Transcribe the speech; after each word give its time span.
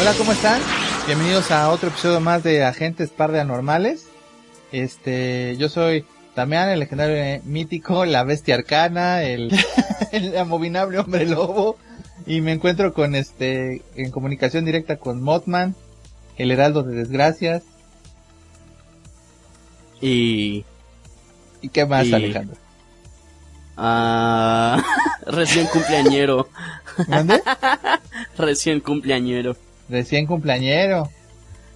Hola, 0.00 0.12
¿cómo 0.18 0.32
están? 0.32 0.60
Bienvenidos 1.06 1.50
a 1.50 1.70
otro 1.70 1.88
episodio 1.88 2.20
más 2.20 2.42
de 2.42 2.64
Agentes 2.64 3.10
Par 3.10 3.32
de 3.32 3.40
Anormales. 3.40 4.06
Este, 4.72 5.56
yo 5.58 5.68
soy 5.68 6.04
Damián, 6.34 6.68
el 6.68 6.80
legendario 6.80 7.40
mítico, 7.44 8.04
la 8.04 8.24
bestia 8.24 8.56
arcana, 8.56 9.22
el, 9.22 9.50
el 10.12 10.36
abominable 10.36 10.98
hombre 10.98 11.26
lobo. 11.26 11.76
Y 12.26 12.40
me 12.40 12.52
encuentro 12.52 12.92
con 12.94 13.14
este, 13.14 13.82
en 13.96 14.10
comunicación 14.10 14.64
directa 14.64 14.96
con 14.96 15.22
Mothman, 15.22 15.74
el 16.36 16.50
heraldo 16.50 16.82
de 16.82 16.96
desgracias. 16.96 17.62
Y... 20.00 20.64
¿Y 21.60 21.68
qué 21.70 21.86
más, 21.86 22.06
Y- 22.06 22.14
Alejandro? 22.14 22.56
Ah, 23.76 24.82
recién 25.26 25.66
cumpleañero. 25.66 26.48
¿Dónde? 27.08 27.42
Recién 28.38 28.78
cumpleañero. 28.80 29.56
Recién 29.88 30.26
cumpleañero. 30.26 31.10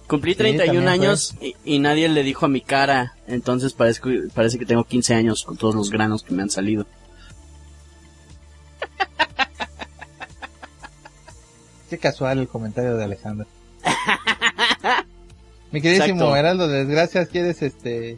Cumplí 0.07 0.31
Sí, 0.33 0.37
31 0.39 0.65
también 0.85 0.87
años 1.03 1.35
y, 1.39 1.55
y 1.63 1.77
nadie 1.79 2.09
le 2.09 2.23
dijo 2.23 2.45
a 2.45 2.49
mi 2.49 2.61
cara. 2.61 3.13
Entonces 3.27 3.73
parece, 3.73 4.01
que- 4.01 4.27
parece 4.33 4.57
que 4.57 4.65
tengo 4.65 4.83
15 4.83 5.13
años 5.13 5.43
con 5.43 5.55
todos 5.57 5.75
los 5.75 5.89
granos 5.91 6.23
que 6.23 6.33
me 6.33 6.41
han 6.41 6.49
salido. 6.49 6.87
Qué 11.89 11.97
casual 11.97 12.39
el 12.39 12.47
comentario 12.47 12.95
de 12.97 13.03
Alejandro. 13.03 13.47
Mi 15.71 15.81
queridísimo. 15.81 16.35
Heraldo 16.35 16.67
de 16.67 16.79
Desgracias, 16.85 17.29
¿quieres 17.29 17.61
este 17.61 18.17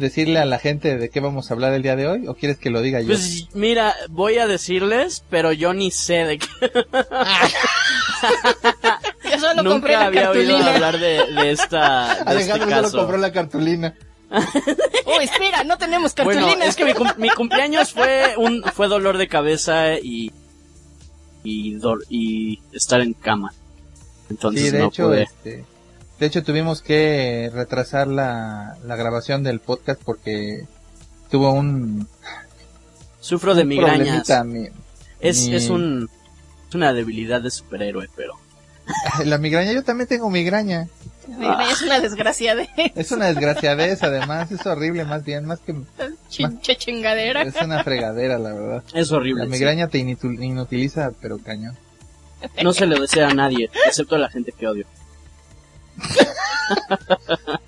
decirle 0.00 0.40
a 0.40 0.44
la 0.44 0.58
gente 0.58 0.96
de 0.98 1.08
qué 1.10 1.20
vamos 1.20 1.50
a 1.50 1.54
hablar 1.54 1.72
el 1.74 1.82
día 1.82 1.94
de 1.94 2.08
hoy? 2.08 2.26
¿O 2.26 2.34
quieres 2.34 2.58
que 2.58 2.70
lo 2.70 2.82
diga 2.82 3.00
yo? 3.00 3.08
Pues 3.08 3.46
mira, 3.54 3.94
voy 4.08 4.38
a 4.38 4.46
decirles, 4.48 5.22
pero 5.30 5.52
yo 5.52 5.72
ni 5.74 5.90
sé 5.92 6.24
de 6.24 6.38
qué. 6.38 6.46
Yo 9.30 9.38
solo 9.38 9.62
compré 9.70 9.92
Nunca 9.94 10.00
la 10.00 10.06
había 10.06 10.30
oído 10.30 10.52
cartulina. 10.58 10.74
hablar 10.74 10.98
de, 10.98 11.32
de 11.42 11.50
esta 11.52 12.06
de 12.08 12.12
este 12.40 12.52
Alejandro 12.52 12.66
solo 12.68 12.82
caso. 12.82 12.98
compró 12.98 13.16
la 13.18 13.32
cartulina. 13.32 13.94
Oh, 15.06 15.20
espera, 15.20 15.64
no 15.64 15.76
tenemos 15.76 16.12
cartulina. 16.14 16.46
Bueno, 16.46 16.62
es 16.64 16.76
que 16.76 16.84
mi, 16.84 16.92
cum- 16.94 17.12
mi 17.16 17.30
cumpleaños 17.30 17.92
fue 17.92 18.34
un 18.36 18.62
fue 18.62 18.86
dolor 18.86 19.18
de 19.18 19.26
cabeza 19.26 19.94
y 19.94 20.30
y, 21.42 21.76
y 22.08 22.60
estar 22.72 23.00
en 23.00 23.14
cama. 23.14 23.52
Entonces 24.28 24.62
Sí, 24.66 24.70
de 24.70 24.78
no 24.78 24.86
hecho, 24.88 25.06
pude. 25.08 25.22
este, 25.24 25.64
de 26.20 26.26
hecho 26.26 26.42
tuvimos 26.44 26.82
que 26.82 27.50
retrasar 27.52 28.06
la, 28.06 28.76
la 28.84 28.96
grabación 28.96 29.42
del 29.42 29.58
podcast 29.60 30.00
porque 30.04 30.66
tuvo 31.30 31.52
un, 31.52 32.06
Sufro 33.20 33.54
de 33.54 33.62
un 33.62 33.68
migrañas. 33.68 34.28
mi- 34.46 34.68
Es, 35.20 35.46
mi- 35.46 35.54
es 35.54 35.68
un 35.70 36.08
es 36.68 36.74
una 36.74 36.92
debilidad 36.92 37.40
de 37.42 37.50
superhéroe, 37.50 38.08
pero 38.14 38.34
la 39.24 39.38
migraña, 39.38 39.72
yo 39.72 39.82
también 39.82 40.08
tengo 40.08 40.30
migraña. 40.30 40.88
Es 41.70 41.82
una 41.82 42.00
desgracia 42.00 42.54
de 42.56 42.68
Es 42.96 43.12
una 43.12 43.26
desgraciadez, 43.26 44.02
además, 44.02 44.50
es 44.50 44.66
horrible 44.66 45.04
más 45.04 45.24
bien, 45.24 45.44
más 45.44 45.60
que 45.60 45.74
chingadera. 46.76 47.42
es 47.42 47.54
una 47.62 47.84
fregadera, 47.84 48.38
la 48.38 48.52
verdad. 48.52 48.84
es 48.94 49.12
horrible. 49.12 49.44
La 49.44 49.46
sí. 49.46 49.52
migraña 49.52 49.88
te 49.88 49.98
inutil- 49.98 50.42
inutiliza, 50.42 51.12
pero 51.20 51.38
cañón. 51.38 51.76
No 52.64 52.72
se 52.72 52.86
lo 52.86 52.98
desea 53.00 53.28
a 53.28 53.34
nadie, 53.34 53.70
excepto 53.86 54.16
a 54.16 54.18
la 54.18 54.28
gente 54.30 54.52
que 54.52 54.66
odio. 54.66 54.86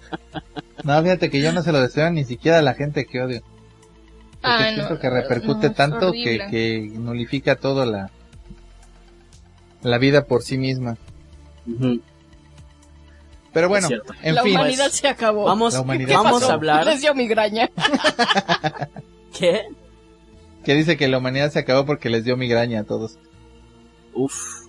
No, 0.84 1.00
fíjate 1.00 1.30
que 1.30 1.40
yo 1.40 1.52
no 1.52 1.62
se 1.62 1.70
lo 1.70 1.80
deseo 1.80 2.10
ni 2.10 2.24
siquiera 2.24 2.58
a 2.58 2.62
la 2.62 2.74
gente 2.74 3.06
que 3.06 3.22
odio. 3.22 3.42
Porque 4.40 4.74
siento 4.74 4.94
no, 4.94 4.98
que 4.98 5.10
repercute 5.10 5.68
no, 5.68 5.74
tanto 5.74 6.12
que, 6.12 6.46
que 6.50 6.90
nulifica 6.92 7.54
todo 7.54 7.86
la, 7.86 8.10
la 9.82 9.98
vida 9.98 10.24
por 10.24 10.42
sí 10.42 10.58
misma. 10.58 10.96
Pero 13.52 13.68
bueno, 13.68 13.88
en 14.22 14.34
la 14.34 14.42
fin, 14.42 14.56
humanidad 14.56 14.90
se 14.90 15.06
acabó. 15.06 15.44
Vamos, 15.44 15.74
La 15.74 15.98
¿Qué 15.98 16.06
vamos 16.06 16.40
pasó? 16.40 16.50
a 16.50 16.54
hablar. 16.54 16.84
Les 16.84 17.00
dio 17.00 17.14
migraña. 17.14 17.70
¿Qué? 19.38 19.66
que 20.64 20.74
dice 20.74 20.96
que 20.96 21.08
la 21.08 21.18
humanidad 21.18 21.50
se 21.50 21.58
acabó 21.58 21.84
porque 21.84 22.08
les 22.08 22.24
dio 22.24 22.36
migraña 22.36 22.80
a 22.80 22.84
todos. 22.84 23.18
Uf, 24.14 24.66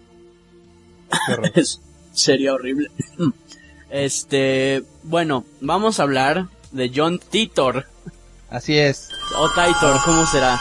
Qué 1.53 1.63
sería 2.13 2.53
horrible. 2.53 2.89
Este, 3.89 4.81
bueno, 5.03 5.45
vamos 5.61 5.99
a 5.99 6.03
hablar 6.03 6.47
de 6.71 6.91
John 6.95 7.19
Titor 7.19 7.85
Así 8.49 8.75
es. 8.75 9.09
o 9.37 9.47
Titor, 9.49 9.99
¿cómo 10.03 10.25
será? 10.25 10.59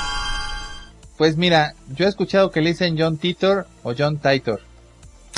Pues 1.17 1.39
mira, 1.39 1.73
yo 1.97 2.05
he 2.05 2.09
escuchado 2.11 2.51
que 2.51 2.61
le 2.61 2.71
dicen 2.71 2.95
John 2.99 3.17
Titor 3.17 3.67
o 3.85 3.95
John 3.97 4.19
Titor. 4.19 4.61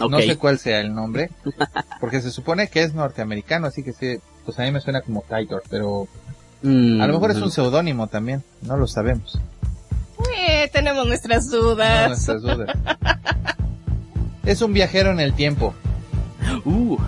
Ok. 0.02 0.10
No 0.10 0.20
sé 0.20 0.36
cuál 0.36 0.58
sea 0.58 0.80
el 0.80 0.92
nombre, 0.92 1.30
porque 2.00 2.20
se 2.20 2.32
supone 2.32 2.66
que 2.68 2.82
es 2.82 2.94
norteamericano, 2.94 3.68
así 3.68 3.84
que 3.84 3.92
sí, 3.92 4.18
pues 4.44 4.58
a 4.58 4.62
mí 4.62 4.72
me 4.72 4.80
suena 4.80 5.00
como 5.02 5.22
Titor, 5.22 5.62
pero 5.70 6.08
Mm, 6.62 7.00
a 7.02 7.06
lo 7.06 7.12
mejor 7.12 7.30
es 7.30 7.36
un 7.36 7.50
seudónimo 7.52 8.06
también, 8.06 8.42
no 8.62 8.76
lo 8.78 8.86
sabemos. 8.86 9.38
Eh, 10.34 10.68
tenemos 10.72 11.06
nuestras 11.06 11.46
No 11.46 11.58
dudas. 11.58 12.08
nuestras 12.08 12.42
dudas. 12.42 12.70
Es 14.44 14.62
un 14.62 14.72
viajero 14.72 15.10
en 15.10 15.20
el 15.20 15.34
tiempo. 15.34 15.74
Uh, 16.64 16.70
Un 16.70 16.98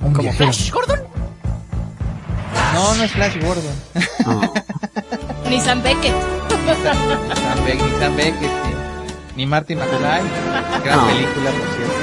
como 0.00 0.22
viajero. 0.22 0.52
Flash 0.52 0.70
Gordon. 0.70 1.00
No, 2.74 2.94
no 2.94 3.02
es 3.04 3.10
Flash 3.12 3.36
Gordon. 3.42 3.74
Oh, 4.26 4.54
Ni 5.48 5.60
Sam 5.60 5.82
Beckett. 5.82 6.14
Sam 6.82 6.96
Beck- 7.66 7.82
ni 7.82 7.90
Sam 7.98 8.16
Beckett, 8.16 8.50
ni, 8.64 8.72
ni 9.36 9.46
Marty 9.46 9.74
McFly. 9.74 10.20
Gran 10.84 10.98
No. 10.98 11.06
película, 11.06 11.50
por 11.50 11.68
cierto. 11.76 12.00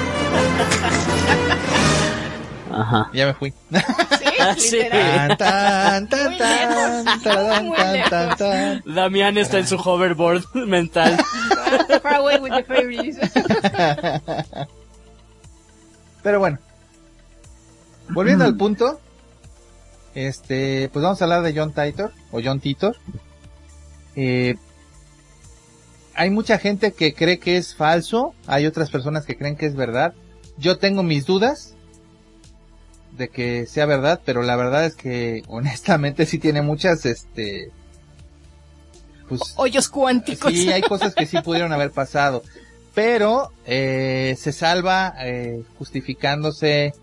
Ajá. 2.82 3.10
Ya 3.14 3.26
me 3.28 3.34
fui. 3.34 3.54
Sí, 3.72 4.60
sí. 4.70 4.76
literal. 4.78 5.38
Tan, 5.38 6.08
tan, 6.10 6.10
tan, 6.10 6.30
Muy 6.30 6.38
tan, 6.38 7.06
lejos. 7.06 7.24
tararán, 7.24 7.66
Muy 7.68 7.78
tan, 7.78 7.94
lejos. 7.94 8.10
tan, 8.10 8.38
tan. 8.38 8.84
Damián 8.96 9.38
está 9.38 9.58
en 9.60 9.68
su 9.68 9.78
hoverboard 9.78 10.44
mental. 10.54 11.18
Far 12.04 12.16
away 12.16 12.40
with 12.40 12.52
the 12.52 12.64
fairies. 12.64 13.18
Pero 16.24 16.40
bueno. 16.40 16.58
Volviendo 18.10 18.46
al 18.46 18.56
punto. 18.56 19.00
Este, 20.16 20.90
pues 20.92 21.04
vamos 21.04 21.22
a 21.22 21.26
hablar 21.26 21.44
de 21.44 21.54
John 21.56 21.74
Titor, 21.74 22.12
o 22.32 22.42
John 22.44 22.60
Titor. 22.60 22.98
Eh, 24.16 24.56
hay 26.16 26.32
mucha 26.32 26.58
gente 26.58 26.92
que 26.94 27.14
cree 27.14 27.38
que 27.38 27.58
es 27.58 27.76
falso, 27.76 28.34
hay 28.48 28.66
otras 28.66 28.90
personas 28.90 29.26
que 29.26 29.38
creen 29.38 29.56
que 29.56 29.68
es 29.68 29.76
verdad. 29.76 30.16
Yo 30.58 30.80
tengo 30.80 31.04
mis 31.04 31.28
dudas 31.28 31.76
de 33.16 33.30
que 33.30 33.68
sea 33.68 33.86
verdad, 33.86 34.22
pero 34.26 34.42
la 34.42 34.56
verdad 34.56 34.86
es 34.86 34.96
que 34.96 35.44
honestamente 35.48 36.26
sí 36.26 36.40
tiene 36.40 36.64
muchas, 36.64 37.06
este, 37.06 37.72
pues, 39.30 39.42
Hoyos 39.58 39.90
cuánticos. 39.90 40.52
Sí, 40.52 40.72
hay 40.72 40.82
cosas 40.82 41.14
que 41.14 41.28
sí 41.28 41.40
pudieron 41.42 41.74
haber 41.74 41.92
pasado. 41.92 42.42
Pero 42.96 43.52
eh, 43.68 44.36
se 44.40 44.52
salva 44.52 45.14
eh, 45.20 45.62
justificándose 45.78 46.96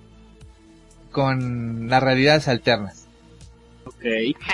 con 1.15 1.89
las 1.89 2.03
realidades 2.03 2.49
alternas. 2.49 3.07
Ok. 3.87 4.05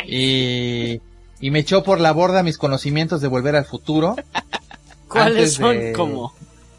Y 0.06 1.00
y 1.42 1.50
me 1.50 1.58
echó 1.60 1.82
por 1.82 1.98
la 2.00 2.12
borda 2.12 2.42
mis 2.42 2.58
conocimientos 2.58 3.20
de 3.22 3.28
volver 3.28 3.56
al 3.56 3.64
futuro. 3.64 4.14
¿Cuáles 5.08 5.54
son 5.54 5.78
de- 5.78 5.92
como? 5.92 6.32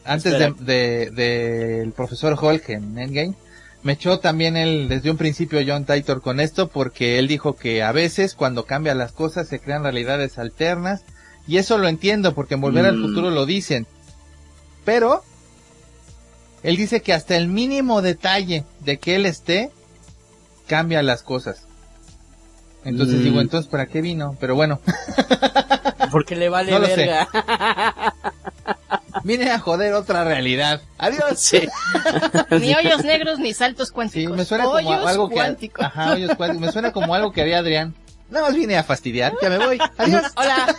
Antes 0.05 0.33
Espera. 0.33 0.53
de, 0.59 1.09
de- 1.09 1.11
del 1.11 1.91
profesor 1.91 2.37
Hulk 2.41 2.69
en 2.69 2.97
Endgame. 2.97 3.33
Me 3.83 3.93
echó 3.93 4.19
también 4.19 4.55
él 4.57 4.87
desde 4.87 5.09
un 5.09 5.17
principio 5.17 5.59
John 5.65 5.85
Titor 5.85 6.21
con 6.21 6.39
esto 6.39 6.67
porque 6.69 7.17
él 7.17 7.27
dijo 7.27 7.55
que 7.55 7.81
a 7.81 7.91
veces 7.91 8.35
cuando 8.35 8.65
cambian 8.65 8.99
las 8.99 9.11
cosas 9.11 9.47
se 9.47 9.59
crean 9.59 9.81
realidades 9.83 10.37
alternas 10.37 11.01
y 11.47 11.57
eso 11.57 11.79
lo 11.79 11.87
entiendo 11.87 12.35
porque 12.35 12.53
en 12.53 12.61
Volver 12.61 12.85
al 12.85 12.97
Mm. 12.97 13.01
Futuro 13.01 13.31
lo 13.31 13.47
dicen. 13.47 13.87
Pero 14.85 15.23
él 16.63 16.77
dice 16.77 17.01
que 17.01 17.13
hasta 17.13 17.35
el 17.35 17.47
mínimo 17.47 18.01
detalle 18.01 18.63
de 18.81 18.97
que 18.97 19.15
él 19.15 19.25
esté 19.25 19.71
cambia 20.67 21.01
las 21.03 21.23
cosas. 21.23 21.63
Entonces 22.83 23.19
Mm. 23.19 23.23
digo, 23.23 23.41
entonces 23.41 23.69
¿para 23.69 23.85
qué 23.85 24.01
vino? 24.01 24.35
Pero 24.39 24.55
bueno, 24.55 24.79
Porque 26.11 26.35
le 26.35 26.49
vale 26.49 26.71
No 26.71 26.79
lo 26.79 26.87
sé. 26.87 26.95
verga. 26.95 27.27
vine 29.23 29.51
a 29.51 29.59
joder 29.59 29.93
otra 29.93 30.23
realidad. 30.23 30.81
Adiós. 30.97 31.39
sí. 31.39 31.61
Ni 32.59 32.73
hoyos 32.73 33.03
negros 33.03 33.39
ni 33.39 33.53
saltos 33.53 33.89
Sí, 33.89 33.93
cuánticos. 33.93 34.35
me 34.37 34.45
suena 34.45 34.63
como 34.65 34.75
Hoyos 34.77 35.05
algo 35.07 35.29
que. 35.29 35.39
Ajá, 35.79 36.13
hoyos 36.13 36.35
cuánticos. 36.35 36.65
Me 36.65 36.71
suena 36.71 36.91
como 36.91 37.13
algo 37.15 37.31
que 37.31 37.41
haría 37.41 37.59
Adrián. 37.59 37.93
Nada 38.29 38.47
más 38.47 38.55
vine 38.55 38.77
a 38.77 38.83
fastidiar, 38.83 39.33
ya 39.41 39.49
me 39.49 39.57
voy. 39.57 39.77
Adiós. 39.97 40.23
Hola. 40.35 40.75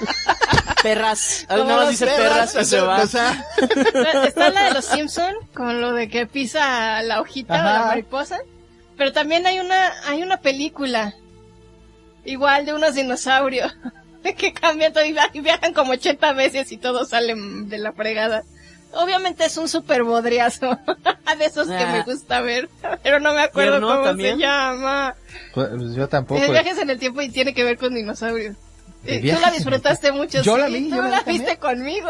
Perras. 0.83 1.47
Nada 1.49 1.65
más 1.65 1.77
los 1.81 1.91
dice 1.91 2.07
perras 2.07 2.55
y 2.61 2.65
se 2.65 2.81
va. 2.81 3.03
o 3.03 3.07
sea, 3.07 3.45
Está 4.27 4.51
la 4.51 4.65
de 4.65 4.75
los 4.75 4.85
Simpson 4.85 5.35
con 5.55 5.81
lo 5.81 5.93
de 5.93 6.09
que 6.09 6.27
pisa 6.27 7.03
la 7.03 7.21
hojita 7.21 7.57
de 7.59 7.63
la 7.63 7.85
mariposa. 7.87 8.39
Pero 8.97 9.13
también 9.13 9.47
hay 9.47 9.59
una, 9.61 9.93
hay 10.07 10.23
una 10.23 10.37
película. 10.39 11.15
Igual 12.25 12.67
de 12.67 12.75
unos 12.75 12.95
dinosaurios. 12.95 13.75
Que 14.39 14.53
cambian 14.53 14.93
todo 14.93 15.05
y 15.05 15.11
via- 15.13 15.31
y 15.33 15.41
viajan 15.41 15.73
como 15.75 15.93
80 15.95 16.33
veces 16.35 16.71
y 16.71 16.77
todos 16.77 17.09
salen 17.09 17.69
de 17.69 17.79
la 17.79 17.91
fregada. 17.93 18.45
Obviamente 18.93 19.45
es 19.45 19.57
un 19.57 19.69
super 19.69 20.05
bodriazo. 20.05 20.79
de 21.39 21.45
esos 21.45 21.67
que 21.67 21.75
Ah. 21.75 21.91
me 21.93 22.03
gusta 22.05 22.41
ver. 22.41 22.69
Pero 23.03 23.19
no 23.19 23.33
me 23.35 23.41
acuerdo 23.41 23.73
¿Tierno 23.79 23.89
cómo 23.89 24.05
también? 24.05 24.37
se 24.37 24.43
llama. 24.43 25.17
pues, 25.55 25.71
yo 25.97 26.09
tampoco. 26.09 26.41
Eh, 26.41 26.49
viajes 26.53 26.79
en 26.79 26.91
el 26.91 27.01
tiempo 27.01 27.21
y 27.21 27.31
tiene 27.31 27.53
que 27.53 27.65
ver 27.65 27.77
con 27.79 27.95
dinosaurios. 27.97 28.55
¿De 29.05 29.17
Eh, 29.17 29.35
Tú 29.35 29.41
la 29.41 29.51
disfrutaste 29.51 30.13
mucho. 30.13 30.43
Yo 30.43 30.57
la 30.57 30.67
sí, 30.69 30.75
vi, 30.75 30.91
Tú 30.91 30.97
yo 30.97 31.03
la 31.03 31.09
la 31.09 31.21
vi 31.23 31.33
viste 31.33 31.57
conmigo. 31.59 32.09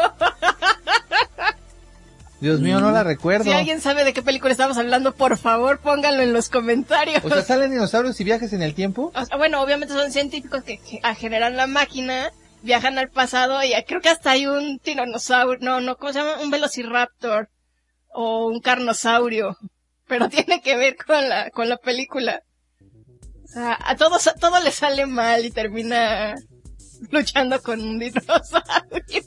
Dios 2.39 2.59
mío, 2.59 2.81
no 2.81 2.91
la 2.91 3.03
recuerdo. 3.03 3.45
Si 3.45 3.51
alguien 3.53 3.79
sabe 3.79 4.03
de 4.03 4.11
qué 4.11 4.21
película 4.21 4.51
estamos 4.51 4.77
hablando, 4.77 5.13
por 5.15 5.37
favor 5.37 5.79
pónganlo 5.79 6.21
en 6.23 6.33
los 6.33 6.49
comentarios. 6.49 7.23
O 7.23 7.29
sea, 7.29 7.41
salen 7.41 7.71
dinosaurios 7.71 8.19
y 8.19 8.23
viajes 8.25 8.51
en 8.51 8.61
el 8.61 8.73
tiempo. 8.75 9.13
O 9.15 9.25
sea, 9.25 9.37
bueno, 9.37 9.61
obviamente 9.61 9.93
son 9.93 10.11
científicos 10.11 10.61
que 10.63 10.77
que 10.77 10.99
a- 11.03 11.15
generan 11.15 11.55
la 11.55 11.67
máquina, 11.67 12.31
viajan 12.61 12.99
al 12.99 13.09
pasado 13.09 13.63
y 13.63 13.71
creo 13.87 14.01
que 14.01 14.09
hasta 14.09 14.31
hay 14.31 14.45
un 14.47 14.79
tiranosaurio, 14.79 15.59
no, 15.61 15.79
no, 15.79 15.95
¿cómo 15.95 16.11
se 16.11 16.19
llama? 16.19 16.41
Un 16.41 16.51
velociraptor 16.51 17.47
o 18.09 18.47
un 18.47 18.59
carnosaurio, 18.59 19.55
pero 20.07 20.27
tiene 20.29 20.61
que 20.61 20.75
ver 20.75 20.97
con 20.97 21.29
la, 21.29 21.49
con 21.49 21.69
la 21.69 21.77
película. 21.77 22.41
O 23.45 23.47
sea, 23.47 23.77
a 23.85 23.95
todos, 23.95 24.27
a 24.27 24.33
todo 24.33 24.59
le 24.59 24.71
sale 24.73 25.05
mal 25.05 25.45
y 25.45 25.51
termina 25.51 26.35
luchando 27.11 27.61
con 27.61 27.79
un 27.81 27.99
dinosaurio. 27.99 29.23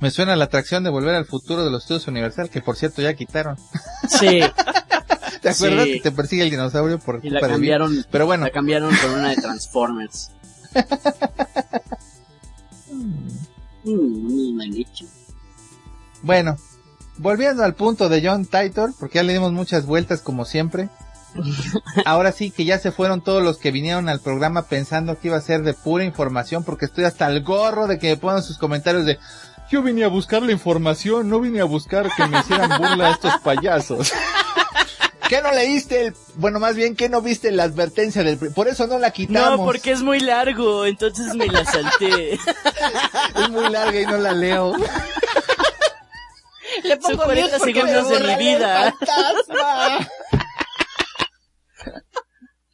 Me 0.00 0.10
suena 0.10 0.36
la 0.36 0.44
atracción 0.44 0.84
de 0.84 0.90
volver 0.90 1.14
al 1.14 1.24
futuro 1.24 1.64
de 1.64 1.70
los 1.70 1.82
estudios 1.84 2.06
Universal, 2.08 2.50
que 2.50 2.60
por 2.60 2.76
cierto 2.76 3.00
ya 3.02 3.14
quitaron. 3.14 3.56
Sí. 4.08 4.40
¿Te 5.42 5.50
acuerdas 5.50 5.84
Sí. 5.84 5.92
que 5.94 6.00
te 6.00 6.10
persigue 6.12 6.42
el 6.42 6.50
dinosaurio 6.50 6.98
por 6.98 7.20
Y 7.22 7.30
la 7.30 7.40
culpa 7.40 7.46
de 7.48 7.52
cambiaron. 7.54 8.04
Pero 8.10 8.26
bueno, 8.26 8.44
La 8.44 8.50
cambiaron 8.50 8.94
por 8.96 9.10
una 9.10 9.30
de 9.30 9.36
Transformers. 9.36 10.30
Mm, 13.84 14.56
mal 14.56 14.74
hecho. 14.76 15.04
bueno. 16.22 16.56
Volviendo 17.18 17.62
al 17.62 17.74
punto 17.74 18.08
de 18.08 18.26
John 18.26 18.44
Titor, 18.46 18.92
porque 18.98 19.16
ya 19.18 19.22
le 19.22 19.34
dimos 19.34 19.52
muchas 19.52 19.86
vueltas 19.86 20.20
como 20.20 20.44
siempre. 20.44 20.88
Ahora 22.04 22.32
sí 22.32 22.50
que 22.50 22.64
ya 22.64 22.78
se 22.78 22.92
fueron 22.92 23.22
todos 23.22 23.42
los 23.42 23.58
que 23.58 23.70
vinieron 23.70 24.08
al 24.08 24.20
programa 24.20 24.62
pensando 24.62 25.18
que 25.18 25.28
iba 25.28 25.36
a 25.36 25.40
ser 25.40 25.62
de 25.62 25.74
pura 25.74 26.04
información, 26.04 26.64
porque 26.64 26.84
estoy 26.84 27.04
hasta 27.04 27.26
el 27.26 27.42
gorro 27.42 27.86
de 27.86 27.98
que 27.98 28.08
me 28.10 28.16
pongan 28.16 28.42
sus 28.42 28.58
comentarios 28.58 29.04
de 29.04 29.18
yo 29.70 29.82
vine 29.82 30.04
a 30.04 30.08
buscar 30.08 30.42
la 30.42 30.52
información, 30.52 31.28
no 31.28 31.40
vine 31.40 31.60
a 31.60 31.64
buscar 31.64 32.10
que 32.14 32.26
me 32.26 32.38
hicieran 32.38 32.78
burla 32.78 33.08
a 33.08 33.10
estos 33.12 33.32
payasos. 33.40 34.12
¿Qué 35.28 35.40
no 35.40 35.50
leíste? 35.52 36.06
El... 36.06 36.14
Bueno, 36.36 36.60
más 36.60 36.76
bien, 36.76 36.94
¿qué 36.94 37.08
no 37.08 37.22
viste 37.22 37.50
la 37.50 37.64
advertencia 37.64 38.22
del... 38.22 38.38
Por 38.52 38.68
eso 38.68 38.86
no 38.86 38.98
la 38.98 39.10
quitamos. 39.10 39.58
No, 39.58 39.64
porque 39.64 39.92
es 39.92 40.02
muy 40.02 40.20
largo, 40.20 40.84
entonces 40.84 41.34
me 41.34 41.46
la 41.46 41.64
salté. 41.64 42.34
es 43.34 43.50
muy 43.50 43.68
larga 43.70 44.00
y 44.00 44.06
no 44.06 44.18
la 44.18 44.32
leo. 44.32 44.76
Le 46.82 47.00
Son 47.00 47.12
pongo 47.12 47.24
40 47.24 47.42
mute 47.42 47.58
porque 47.58 47.72
segundos 47.72 48.10
me 48.10 48.18
de 48.18 48.36
mi 48.36 48.44
vida. 48.44 48.94
fantasma. 48.98 50.08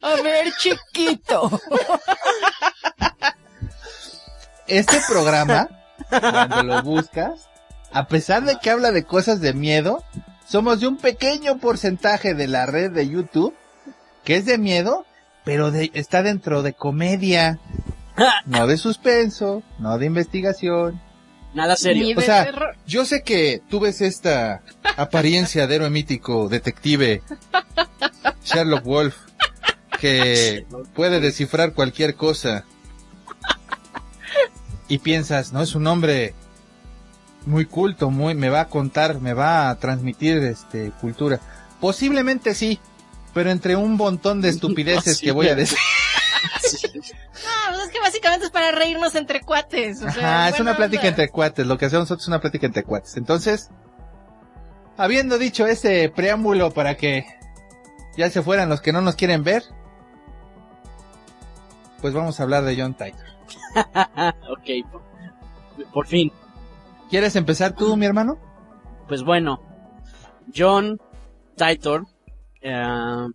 A 0.01 0.21
ver, 0.21 0.51
chiquito. 0.57 1.61
Este 4.67 4.99
programa, 5.07 5.67
cuando 6.09 6.63
lo 6.63 6.81
buscas, 6.83 7.49
a 7.91 8.07
pesar 8.07 8.43
de 8.43 8.57
que 8.59 8.69
habla 8.69 8.91
de 8.91 9.03
cosas 9.03 9.41
de 9.41 9.53
miedo, 9.53 10.03
somos 10.47 10.79
de 10.79 10.87
un 10.87 10.97
pequeño 10.97 11.57
porcentaje 11.59 12.33
de 12.33 12.47
la 12.47 12.65
red 12.65 12.91
de 12.91 13.07
YouTube 13.07 13.55
que 14.23 14.35
es 14.35 14.45
de 14.45 14.57
miedo, 14.57 15.05
pero 15.43 15.71
de- 15.71 15.91
está 15.93 16.21
dentro 16.23 16.61
de 16.63 16.73
comedia. 16.73 17.59
No 18.45 18.67
de 18.67 18.77
suspenso, 18.77 19.63
no 19.79 19.97
de 19.97 20.05
investigación. 20.05 21.01
Nada 21.53 21.75
serio. 21.75 22.17
O 22.17 22.21
sea, 22.21 22.45
yo 22.85 23.03
sé 23.03 23.23
que 23.23 23.61
tú 23.69 23.79
ves 23.79 23.99
esta 24.01 24.61
apariencia 24.95 25.65
de 25.67 25.75
héroe 25.75 25.89
mítico, 25.89 26.47
detective, 26.47 27.21
Sherlock 28.43 28.83
Wolf, 28.83 29.17
que 30.01 30.65
puede 30.95 31.19
descifrar 31.19 31.73
cualquier 31.73 32.15
cosa. 32.15 32.65
Y 34.87 34.97
piensas, 34.97 35.53
no, 35.53 35.61
es 35.61 35.75
un 35.75 35.85
hombre 35.85 36.33
muy 37.45 37.65
culto, 37.65 38.09
muy, 38.09 38.33
me 38.33 38.49
va 38.49 38.61
a 38.61 38.67
contar, 38.67 39.21
me 39.21 39.33
va 39.33 39.69
a 39.69 39.75
transmitir 39.77 40.39
este 40.39 40.91
cultura. 40.99 41.39
Posiblemente 41.79 42.55
sí, 42.55 42.79
pero 43.35 43.51
entre 43.51 43.75
un 43.75 43.95
montón 43.95 44.41
de 44.41 44.49
estupideces 44.55 45.19
que 45.19 45.31
voy 45.31 45.47
a 45.49 45.55
decir. 45.55 45.77
No, 46.63 47.75
pues 47.75 47.85
es 47.85 47.91
que 47.91 47.99
básicamente 47.99 48.45
es 48.45 48.51
para 48.51 48.71
reírnos 48.71 49.15
entre 49.15 49.41
cuates. 49.41 50.01
O 50.01 50.11
sea, 50.11 50.45
Ajá, 50.45 50.49
es 50.49 50.59
una 50.59 50.75
plática 50.75 51.01
onda. 51.01 51.09
entre 51.09 51.29
cuates. 51.29 51.65
Lo 51.65 51.77
que 51.77 51.85
hacemos 51.85 52.03
nosotros 52.03 52.23
es 52.23 52.27
una 52.27 52.39
plática 52.41 52.65
entre 52.65 52.83
cuates. 52.83 53.17
Entonces, 53.17 53.69
habiendo 54.97 55.37
dicho 55.37 55.65
ese 55.67 56.09
preámbulo 56.09 56.71
para 56.71 56.95
que 56.97 57.25
ya 58.17 58.29
se 58.29 58.41
fueran 58.41 58.69
los 58.69 58.81
que 58.81 58.91
no 58.93 59.01
nos 59.01 59.15
quieren 59.15 59.43
ver, 59.43 59.63
pues 62.01 62.13
vamos 62.13 62.39
a 62.39 62.43
hablar 62.43 62.63
de 62.63 62.75
John 62.79 62.93
Titor. 62.93 63.25
ok, 64.49 64.91
por, 64.91 65.01
por 65.93 66.07
fin. 66.07 66.31
¿Quieres 67.09 67.35
empezar 67.35 67.75
tú, 67.75 67.95
mi 67.95 68.05
hermano? 68.05 68.39
Pues 69.07 69.23
bueno, 69.23 69.61
John 70.55 70.99
Titor, 71.55 72.05
eh, 72.61 73.27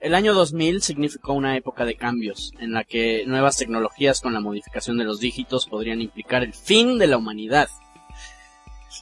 el 0.00 0.14
año 0.14 0.34
2000 0.34 0.82
significó 0.82 1.32
una 1.32 1.56
época 1.56 1.84
de 1.84 1.94
cambios 1.94 2.52
en 2.58 2.72
la 2.72 2.82
que 2.84 3.24
nuevas 3.26 3.56
tecnologías 3.56 4.20
con 4.20 4.34
la 4.34 4.40
modificación 4.40 4.98
de 4.98 5.04
los 5.04 5.20
dígitos 5.20 5.66
podrían 5.66 6.00
implicar 6.00 6.42
el 6.42 6.52
fin 6.52 6.98
de 6.98 7.06
la 7.06 7.18
humanidad. 7.18 7.68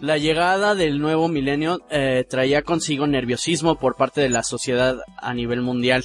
La 0.00 0.19
llegada 0.19 0.75
del 0.75 0.99
nuevo 0.99 1.29
milenio 1.29 1.81
eh, 1.90 2.25
traía 2.29 2.62
consigo 2.62 3.07
nerviosismo 3.07 3.76
por 3.76 3.97
parte 3.97 4.21
de 4.21 4.29
la 4.29 4.43
sociedad 4.43 4.99
a 5.17 5.35
nivel 5.35 5.62
mundial, 5.62 6.05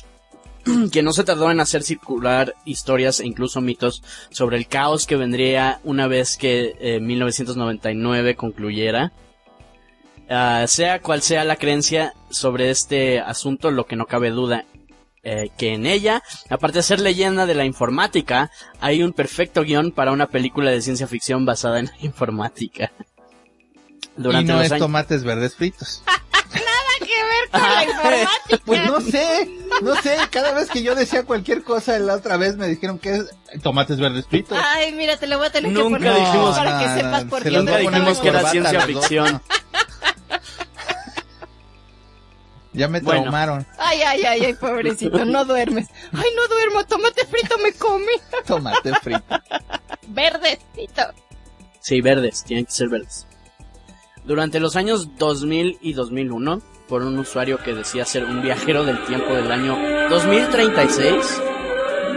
que 0.92 1.04
no 1.04 1.14
se 1.14 1.24
tardó 1.24 1.52
en 1.52 1.60
hacer 1.60 1.84
circular 1.84 2.56
historias 2.66 3.20
e 3.20 3.28
incluso 3.28 3.62
mitos 3.62 4.04
sobre 4.30 4.58
el 4.58 4.68
caos 4.68 5.06
que 5.06 5.16
vendría 5.16 5.80
una 5.84 6.08
vez 6.08 6.38
que 6.38 6.76
eh, 6.80 7.00
1999 7.00 8.36
concluyera. 8.36 9.12
Ah, 10.30 10.66
sea 10.68 11.02
cual 11.02 11.22
sea 11.22 11.44
la 11.44 11.56
creencia 11.56 12.14
sobre 12.32 12.72
este 12.72 13.20
asunto, 13.20 13.70
lo 13.70 13.86
que 13.86 13.96
no 13.96 14.08
cabe 14.08 14.32
duda 14.32 14.66
eh, 15.28 15.50
que 15.58 15.74
en 15.74 15.88
ella, 15.88 16.22
aparte 16.52 16.80
de 16.80 16.84
ser 16.84 17.00
leyenda 17.00 17.48
de 17.48 17.56
la 17.56 17.66
informática, 17.66 18.52
hay 18.80 19.02
un 19.02 19.12
perfecto 19.12 19.64
guion 19.64 19.92
para 19.92 20.12
una 20.12 20.28
película 20.28 20.70
de 20.70 20.82
ciencia 20.82 21.08
ficción 21.08 21.46
basada 21.46 21.80
en 21.80 21.86
la 21.86 21.98
informática. 22.02 22.92
Durante 24.16 24.52
y 24.52 24.54
no 24.54 24.58
los 24.58 24.66
es 24.68 24.72
años... 24.74 24.86
tomates 24.86 25.24
verdes 25.24 25.56
fritos. 25.56 26.04
Ver 27.24 27.50
con 27.52 27.62
la 27.62 27.84
informática. 27.84 28.58
Pues 28.66 28.86
no 28.90 29.02
sé, 29.02 29.50
no 29.82 29.96
sé. 30.02 30.18
Cada 30.32 30.52
vez 30.54 30.70
que 30.70 30.82
yo 30.84 30.96
decía 30.96 31.24
cualquier 31.24 31.64
cosa 31.64 31.98
la 32.00 32.16
otra 32.16 32.38
vez 32.38 32.56
me 32.58 32.68
dijeron 32.68 33.00
que 33.00 33.16
es 33.16 33.26
tomates 33.62 34.00
verdes 34.00 34.26
fritos. 34.28 34.58
Ay, 34.62 34.92
mira, 34.94 35.18
te 35.18 35.28
lo 35.28 35.38
voy 35.38 35.48
a 35.48 35.52
tener 35.52 35.72
Nunca 35.72 36.00
que 36.00 36.06
poner 36.06 36.20
dijimos- 36.26 36.58
para 36.58 36.72
No, 36.72 36.80
que 36.80 37.02
sepas 37.02 37.24
no, 37.24 37.30
por 37.30 37.44
se 37.44 37.50
qué. 37.50 37.58
Nunca 37.58 37.78
dijimos 37.78 38.20
que 38.20 38.28
era 38.30 38.50
ciencia 38.50 38.82
ficción. 38.82 39.42
Ya 42.74 42.90
me 42.90 43.00
Bueno. 43.00 43.22
traumaron. 43.22 43.66
Ay, 43.78 44.02
ay, 44.02 44.24
ay, 44.26 44.46
ay, 44.48 44.54
pobrecito, 44.54 45.24
no 45.24 45.46
duermes. 45.46 45.88
Ay, 46.12 46.30
no 46.36 46.48
duermo, 46.50 46.86
tomate 46.86 47.26
frito 47.26 47.58
me 47.60 47.72
come. 47.74 48.12
Tomate 48.46 48.94
frito. 49.02 49.24
Verdecito. 50.08 51.04
Sí, 51.80 52.02
verdes, 52.02 52.44
tienen 52.44 52.66
que 52.66 52.72
ser 52.72 52.90
verdes. 52.90 53.28
Durante 54.26 54.60
los 54.60 54.76
años 54.76 55.16
2000 55.18 55.78
y 55.82 55.94
2001, 55.94 56.62
por 56.88 57.04
un 57.04 57.18
usuario 57.18 57.58
que 57.58 57.74
decía 57.74 58.06
ser 58.06 58.26
un 58.26 58.42
viajero 58.42 58.84
del 58.84 59.04
tiempo 59.06 59.34
del 59.34 59.52
año 59.52 59.78
2036, 60.10 61.42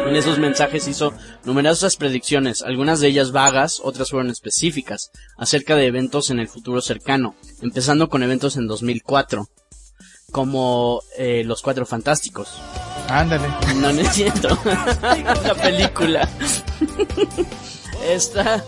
en 0.07 0.17
esos 0.17 0.39
mensajes 0.39 0.89
hizo 0.89 1.13
numerosas 1.45 1.97
predicciones, 1.97 2.63
algunas 2.63 3.01
de 3.01 3.09
ellas 3.09 3.33
vagas, 3.33 3.81
otras 3.83 4.11
fueron 4.11 4.31
específicas, 4.31 5.11
acerca 5.37 5.77
de 5.77 5.87
eventos 5.87 6.31
en 6.31 6.39
el 6.39 6.49
futuro 6.49 6.81
cercano, 6.81 7.35
empezando 7.61 8.09
con 8.09 8.23
eventos 8.23 8.57
en 8.57 8.67
2004, 8.67 9.49
como 10.33 11.03
eh, 11.17 11.43
Los 11.45 11.63
Cuatro 11.63 11.87
Fantásticos. 11.87 12.61
Ándale. 13.09 13.49
No, 13.77 13.93
no 13.93 14.01
es 14.01 14.13
cierto. 14.13 14.49
La 14.65 15.55
película. 15.55 16.29
Esta, 18.09 18.65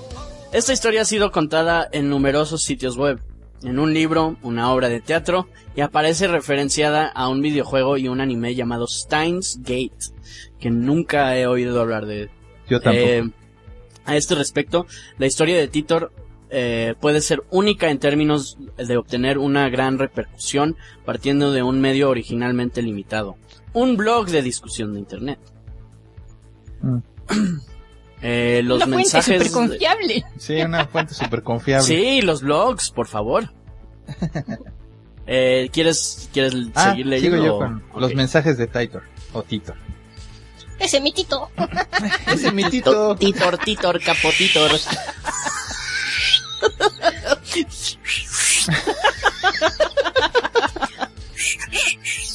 esta 0.53 0.73
historia 0.73 1.03
ha 1.03 1.05
sido 1.05 1.31
contada 1.31 1.89
en 1.93 2.11
numerosos 2.11 2.63
sitios 2.63 2.97
web, 2.97 3.21
en 3.63 3.79
un 3.79 3.93
libro, 3.93 4.37
una 4.43 4.73
obra 4.73 4.89
de 4.89 5.01
teatro, 5.01 5.49
y 5.77 5.81
aparece 5.81 6.29
referenciada 6.29 7.07
a 7.07 7.29
un 7.29 7.43
videojuego 7.43 7.97
y 7.97 8.09
un 8.09 8.21
anime 8.21 8.55
llamado 8.55 8.87
Steins 8.87 9.59
Gate, 9.61 10.15
que 10.59 10.71
nunca 10.71 11.37
he 11.37 11.47
oído 11.47 11.81
hablar 11.81 12.07
de. 12.07 12.31
Yo 12.69 12.81
tampoco. 12.81 13.07
Eh, 13.07 13.31
a 14.05 14.17
este 14.17 14.35
respecto, 14.35 14.87
la 15.19 15.27
historia 15.27 15.59
de 15.59 15.69
Titor 15.69 16.13
eh, 16.51 16.95
puede 17.01 17.21
ser 17.21 17.45
única 17.51 17.91
en 17.91 17.99
términos 17.99 18.59
de 18.77 18.97
obtener 18.97 19.39
una 19.39 19.69
gran 19.69 19.99
repercusión 19.99 20.77
partiendo 21.05 21.53
de 21.53 21.63
un 21.63 21.81
medio 21.81 22.11
originalmente 22.11 22.83
limitado. 22.83 23.37
Un 23.73 23.97
blog 23.97 24.29
de 24.29 24.43
discusión 24.43 24.95
de 24.95 24.99
internet. 24.99 25.39
Mm. 26.83 26.99
Eh, 28.23 28.61
los 28.65 28.77
Una 28.79 28.87
fuente 28.87 28.97
mensajes. 29.15 29.37
súper 29.49 29.51
confiable. 29.53 30.25
Sí, 30.39 30.55
una 30.61 30.87
fuente 30.87 31.15
súper 31.15 31.43
confiable. 31.43 31.87
Sí, 31.87 32.21
los 32.23 32.43
blogs, 32.43 32.91
por 32.91 33.07
favor. 33.07 33.53
Eh, 35.33 35.69
¿Quieres, 35.73 36.29
quieres 36.33 36.55
Ah, 36.75 36.91
seguir 36.91 37.05
sigo 37.05 37.11
leyendo? 37.37 37.45
yo 37.45 37.59
con 37.59 37.85
Ok. 37.93 38.01
los 38.01 38.15
mensajes 38.17 38.59
de 38.59 38.67
Titor. 38.67 39.05
O 39.33 39.45
Titor. 39.45 39.77
Ese 40.81 41.01
mitito. 41.01 41.51
Ese 42.27 42.51
mitito. 42.51 43.15
Titor, 43.15 43.57
titor, 43.59 44.03
capotitor. 44.03 44.73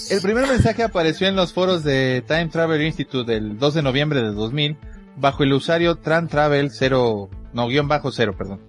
El 0.10 0.22
primer 0.22 0.48
mensaje 0.48 0.84
apareció 0.84 1.28
en 1.28 1.36
los 1.36 1.54
foros 1.54 1.84
de 1.84 2.24
Time 2.28 2.48
Travel 2.48 2.82
Institute 2.84 3.30
del 3.32 3.58
2 3.58 3.74
de 3.74 3.82
noviembre 3.82 4.22
de 4.22 4.32
2000 4.32 4.78
bajo 5.16 5.44
el 5.44 5.54
usuario 5.54 5.96
Tran 5.96 6.28
Travel 6.28 6.72
0, 6.72 7.30
no, 7.54 7.68
guion 7.68 7.88
bajo 7.88 8.12
0, 8.12 8.36
perdón. 8.38 8.62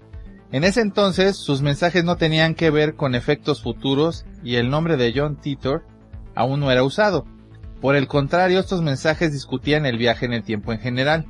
En 0.52 0.64
ese 0.64 0.80
entonces 0.80 1.36
sus 1.36 1.60
mensajes 1.60 2.04
no 2.04 2.16
tenían 2.16 2.54
que 2.54 2.70
ver 2.70 2.94
con 2.94 3.14
efectos 3.14 3.62
futuros 3.62 4.24
y 4.44 4.56
el 4.56 4.70
nombre 4.70 4.96
de 4.96 5.12
John 5.14 5.36
Titor 5.36 5.84
aún 6.34 6.60
no 6.60 6.70
era 6.70 6.84
usado. 6.84 7.26
Por 7.80 7.96
el 7.96 8.06
contrario, 8.06 8.60
estos 8.60 8.80
mensajes 8.80 9.32
discutían 9.32 9.86
el 9.86 9.98
viaje 9.98 10.24
en 10.24 10.32
el 10.32 10.44
tiempo 10.44 10.72
en 10.72 10.78
general. 10.78 11.26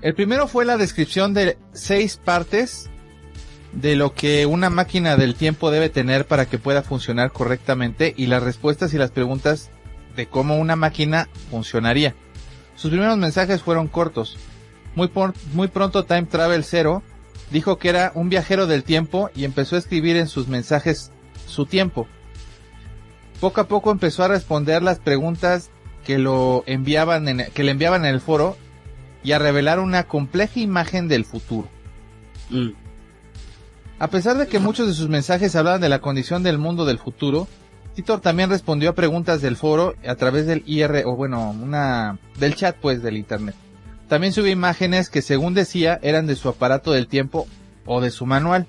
El 0.00 0.14
primero 0.14 0.48
fue 0.48 0.64
la 0.64 0.76
descripción 0.76 1.34
de 1.34 1.58
seis 1.72 2.16
partes 2.16 2.88
de 3.72 3.96
lo 3.96 4.14
que 4.14 4.46
una 4.46 4.70
máquina 4.70 5.16
del 5.16 5.34
tiempo 5.34 5.70
debe 5.70 5.88
tener 5.88 6.26
para 6.26 6.46
que 6.46 6.58
pueda 6.58 6.82
funcionar 6.82 7.32
correctamente 7.32 8.14
y 8.16 8.26
las 8.26 8.42
respuestas 8.42 8.94
y 8.94 8.98
las 8.98 9.10
preguntas 9.10 9.70
de 10.16 10.26
cómo 10.26 10.56
una 10.56 10.76
máquina 10.76 11.28
funcionaría. 11.50 12.14
Sus 12.78 12.90
primeros 12.90 13.18
mensajes 13.18 13.60
fueron 13.60 13.88
cortos. 13.88 14.36
Muy, 14.94 15.08
por- 15.08 15.34
muy 15.52 15.68
pronto 15.68 16.04
Time 16.04 16.22
Travel 16.24 16.64
Zero 16.64 17.02
dijo 17.50 17.76
que 17.78 17.88
era 17.88 18.12
un 18.14 18.28
viajero 18.30 18.66
del 18.66 18.84
tiempo 18.84 19.30
y 19.34 19.44
empezó 19.44 19.76
a 19.76 19.80
escribir 19.80 20.16
en 20.16 20.28
sus 20.28 20.48
mensajes 20.48 21.10
su 21.46 21.66
tiempo. 21.66 22.06
Poco 23.40 23.60
a 23.60 23.68
poco 23.68 23.90
empezó 23.90 24.22
a 24.24 24.28
responder 24.28 24.82
las 24.82 24.98
preguntas 24.98 25.70
que 26.04 26.18
lo 26.18 26.62
enviaban 26.66 27.28
en, 27.28 27.46
que 27.52 27.64
le 27.64 27.72
enviaban 27.72 28.04
en 28.04 28.14
el 28.14 28.20
foro 28.20 28.56
y 29.24 29.32
a 29.32 29.38
revelar 29.38 29.80
una 29.80 30.04
compleja 30.04 30.60
imagen 30.60 31.08
del 31.08 31.24
futuro. 31.24 31.68
Mm. 32.50 32.68
A 33.98 34.06
pesar 34.08 34.38
de 34.38 34.46
que 34.46 34.60
muchos 34.60 34.86
de 34.86 34.94
sus 34.94 35.08
mensajes 35.08 35.56
hablaban 35.56 35.80
de 35.80 35.88
la 35.88 36.00
condición 36.00 36.44
del 36.44 36.58
mundo 36.58 36.84
del 36.84 36.98
futuro, 37.00 37.48
Titor 37.98 38.20
también 38.20 38.48
respondió 38.48 38.90
a 38.90 38.94
preguntas 38.94 39.42
del 39.42 39.56
foro 39.56 39.96
a 40.06 40.14
través 40.14 40.46
del 40.46 40.62
IR, 40.66 41.02
o 41.04 41.16
bueno, 41.16 41.50
una, 41.50 42.16
del 42.38 42.54
chat 42.54 42.76
pues 42.76 43.02
del 43.02 43.16
internet. 43.16 43.56
También 44.06 44.32
subió 44.32 44.52
imágenes 44.52 45.10
que 45.10 45.20
según 45.20 45.52
decía 45.52 45.98
eran 46.00 46.28
de 46.28 46.36
su 46.36 46.48
aparato 46.48 46.92
del 46.92 47.08
tiempo 47.08 47.48
o 47.86 48.00
de 48.00 48.12
su 48.12 48.24
manual. 48.24 48.68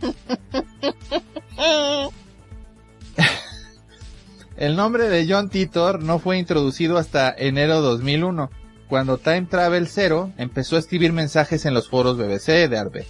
El 4.56 4.76
nombre 4.76 5.10
de 5.10 5.26
John 5.28 5.50
Titor 5.50 6.02
no 6.02 6.18
fue 6.18 6.38
introducido 6.38 6.96
hasta 6.96 7.34
enero 7.36 7.82
2001, 7.82 8.50
cuando 8.88 9.18
Time 9.18 9.42
Travel 9.42 9.88
Zero 9.88 10.32
empezó 10.38 10.76
a 10.76 10.78
escribir 10.78 11.12
mensajes 11.12 11.66
en 11.66 11.74
los 11.74 11.90
foros 11.90 12.16
BBC 12.16 12.70
de 12.70 12.78
Arbe 12.78 13.06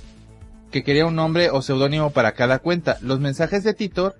que 0.75 0.83
quería 0.83 1.07
un 1.07 1.15
nombre 1.15 1.51
o 1.51 1.63
seudónimo 1.63 2.11
para 2.11 2.33
cada 2.33 2.59
cuenta. 2.59 2.99
Los 3.01 3.21
mensajes 3.21 3.63
de 3.63 3.75
Titor 3.75 4.17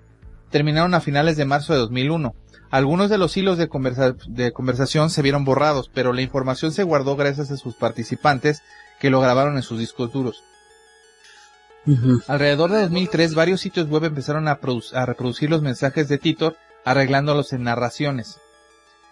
terminaron 0.55 0.93
a 0.93 1.01
finales 1.01 1.35
de 1.35 1.43
marzo 1.43 1.73
de 1.73 1.79
2001. 1.79 2.33
Algunos 2.71 3.09
de 3.09 3.17
los 3.17 3.35
hilos 3.35 3.57
de, 3.57 3.67
conversa- 3.67 4.15
de 4.25 4.53
conversación 4.53 5.09
se 5.09 5.21
vieron 5.21 5.43
borrados, 5.43 5.91
pero 5.93 6.13
la 6.13 6.21
información 6.21 6.71
se 6.71 6.83
guardó 6.83 7.17
gracias 7.17 7.51
a 7.51 7.57
sus 7.57 7.75
participantes 7.75 8.61
que 9.01 9.09
lo 9.09 9.19
grabaron 9.19 9.57
en 9.57 9.63
sus 9.63 9.79
discos 9.79 10.13
duros. 10.13 10.45
Ujú. 11.85 12.21
Alrededor 12.29 12.71
de 12.71 12.83
2003, 12.83 13.35
varios 13.35 13.59
sitios 13.59 13.89
web 13.89 14.05
empezaron 14.05 14.47
a, 14.47 14.57
a 14.93 15.05
reproducir 15.05 15.49
los 15.49 15.61
mensajes 15.61 16.07
de 16.07 16.19
Titor, 16.19 16.55
arreglándolos 16.85 17.51
en 17.51 17.63
narraciones. 17.63 18.37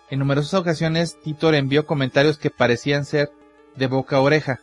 En 0.09 0.19
numerosas 0.19 0.53
ocasiones, 0.53 1.17
Titor 1.25 1.55
envió 1.55 1.85
comentarios 1.85 2.37
que 2.37 2.51
parecían 2.51 3.03
ser 3.03 3.31
de 3.75 3.87
boca 3.87 4.15
a 4.15 4.21
oreja. 4.21 4.61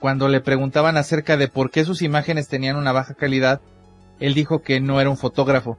Cuando 0.00 0.26
le 0.26 0.40
preguntaban 0.40 0.96
acerca 0.96 1.36
de 1.36 1.46
por 1.46 1.70
qué 1.70 1.84
sus 1.84 2.02
imágenes 2.02 2.48
tenían 2.48 2.74
una 2.74 2.90
baja 2.90 3.14
calidad, 3.14 3.60
él 4.18 4.34
dijo 4.34 4.62
que 4.62 4.80
no 4.80 5.00
era 5.00 5.10
un 5.10 5.16
fotógrafo. 5.16 5.78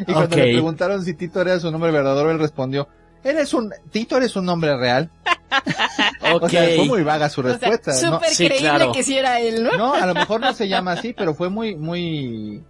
Y 0.00 0.12
cuando 0.12 0.24
Ok. 0.34 0.36
le 0.36 0.52
preguntaron 0.52 1.04
si 1.04 1.14
Titor 1.14 1.48
era 1.48 1.60
su 1.60 1.70
nombre 1.70 1.90
verdadero, 1.90 2.30
él 2.30 2.38
respondió, 2.38 2.88
¿Eres 3.24 3.52
un, 3.54 3.72
Titor 3.90 4.22
es 4.22 4.36
un 4.36 4.44
nombre 4.44 4.76
real? 4.76 5.10
Ok. 6.32 6.42
O 6.42 6.48
sea, 6.48 6.64
fue 6.76 6.84
muy 6.86 7.02
vaga 7.02 7.28
su 7.28 7.40
O 7.40 7.44
sea, 7.44 7.52
respuesta. 7.52 7.92
¿no? 7.92 8.16
súper 8.16 8.30
Sí, 8.30 8.46
creíble 8.46 8.68
claro. 8.68 8.92
que 8.92 9.02
sí 9.02 9.16
era 9.16 9.40
él, 9.40 9.62
¿no? 9.64 9.72
No, 9.76 9.94
a 9.94 10.04
lo 10.06 10.14
mejor 10.14 10.40
no 10.40 10.52
se 10.52 10.68
llama 10.68 10.92
así, 10.92 11.12
pero 11.12 11.34
fue 11.34 11.48
muy, 11.48 11.76
muy... 11.76 12.62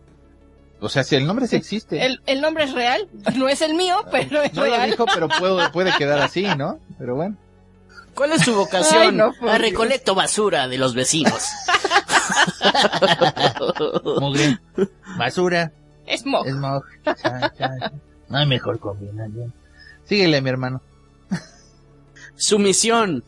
O 0.80 0.88
sea, 0.90 1.02
si 1.04 1.16
el 1.16 1.26
nombre 1.26 1.46
sí 1.46 1.56
existe. 1.56 2.04
El, 2.04 2.20
el 2.26 2.40
nombre 2.42 2.64
es 2.64 2.72
real, 2.72 3.08
no 3.34 3.48
es 3.48 3.62
el 3.62 3.74
mío, 3.74 3.96
pero 4.10 4.42
es 4.42 4.52
no 4.52 4.64
lo 4.66 4.70
real. 4.70 4.90
dijo, 4.90 5.06
pero 5.12 5.28
puede, 5.28 5.70
puede 5.70 5.92
quedar 5.96 6.20
así, 6.20 6.46
¿no? 6.56 6.78
Pero 6.98 7.16
bueno. 7.16 7.36
¿Cuál 8.14 8.32
es 8.32 8.42
su 8.42 8.54
vocación? 8.54 9.02
Ay, 9.02 9.12
no, 9.12 9.32
por 9.32 9.48
Ah, 9.48 9.52
Dios. 9.58 9.70
recolecto 9.70 10.14
basura 10.14 10.68
de 10.68 10.76
los 10.78 10.94
vecinos. 10.94 11.42
Mugre. 14.20 14.58
Basura. 15.18 15.72
Cha, 17.04 17.52
cha. 17.56 17.70
No 18.28 18.38
hay 18.38 18.46
mejor 18.46 18.78
combinación. 18.78 19.52
Síguele, 20.04 20.40
mi 20.40 20.50
hermano. 20.50 20.80
Su 22.36 22.58
misión. 22.58 23.24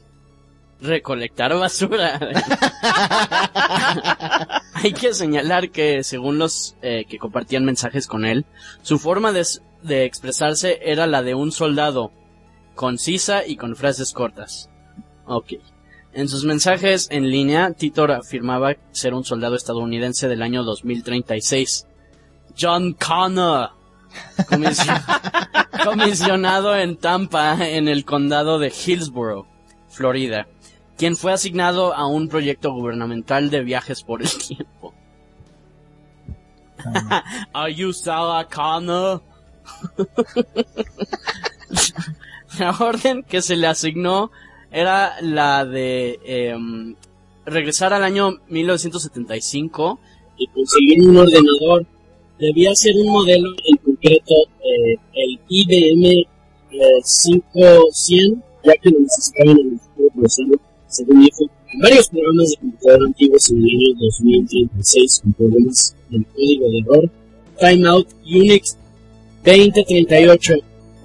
Recolectar 0.81 1.53
basura. 1.55 2.21
Hay 4.75 4.93
que 4.93 5.13
señalar 5.13 5.71
que, 5.71 6.05
según 6.05 6.39
los 6.39 6.77
eh, 6.83 7.05
que 7.09 7.19
compartían 7.19 7.65
mensajes 7.65 8.07
con 8.07 8.25
él, 8.25 8.47
su 8.83 9.01
forma 9.01 9.33
de 9.33 10.05
expresarse 10.05 10.79
era 10.83 11.09
la 11.09 11.23
de 11.23 11.35
un 11.35 11.51
soldado, 11.51 12.13
concisa 12.77 13.45
y 13.45 13.57
con 13.57 13.75
frases 13.75 14.13
cortas. 14.13 14.71
Ok. 15.27 15.55
En 16.13 16.29
sus 16.29 16.45
mensajes 16.45 17.09
en 17.11 17.29
línea, 17.29 17.73
Titor 17.73 18.13
afirmaba 18.13 18.77
ser 18.93 19.15
un 19.15 19.25
soldado 19.25 19.57
estadounidense 19.57 20.29
del 20.29 20.43
año 20.43 20.63
2036. 20.63 21.88
John 22.59 22.95
Connor. 22.95 23.71
Comisio- 24.49 25.03
comisionado 25.85 26.77
en 26.77 26.97
Tampa, 26.97 27.69
en 27.69 27.89
el 27.89 28.05
condado 28.05 28.59
de 28.59 28.69
Hillsborough, 28.69 29.47
Florida, 29.89 30.49
quien 30.97 31.17
fue 31.17 31.33
asignado 31.33 31.95
a 31.95 32.07
un 32.07 32.29
proyecto 32.29 32.73
gubernamental 32.73 33.51
de 33.51 33.63
viajes 33.63 34.03
por 34.03 34.23
el 34.23 34.31
tiempo. 34.31 34.95
Are 37.53 37.75
you 37.75 37.93
Sarah 37.93 38.47
Connor? 38.49 39.23
la 42.59 42.71
orden 42.79 43.23
que 43.23 43.43
se 43.43 43.57
le 43.57 43.67
asignó 43.67 44.31
era 44.71 45.21
la 45.21 45.65
de 45.65 46.19
em, 46.25 46.97
regresar 47.45 47.93
al 47.93 48.05
año 48.05 48.39
1975 48.49 49.99
y 50.39 50.47
conseguir 50.49 51.03
un 51.03 51.17
ordenador 51.17 51.87
debía 52.39 52.75
ser 52.75 52.95
un 52.97 53.09
modelo 53.09 53.49
en 53.67 53.77
concreto, 53.79 54.35
eh, 54.63 54.97
el 55.15 55.39
IBM 55.49 56.27
eh, 56.71 57.01
5100, 57.03 58.43
ya 58.65 58.73
que 58.83 58.91
lo 58.91 59.01
necesitaban 59.01 59.59
en 59.59 59.73
el 59.73 59.81
futuro 59.81 60.09
procesarlo, 60.15 60.61
según 60.89 61.21
dijo, 61.21 61.45
en 61.73 61.81
varios 61.81 62.09
programas 62.09 62.51
de 62.51 62.57
computadora 62.57 63.07
antiguos 63.07 63.51
en 63.51 63.57
el 63.59 63.65
año 63.65 63.95
2036 64.01 65.21
con 65.23 65.33
problemas 65.35 65.97
del 66.11 66.27
código 66.27 66.71
de 66.71 66.79
error, 66.79 67.11
Timeout 67.59 68.09
Unix 68.25 68.77
2038. 69.45 70.55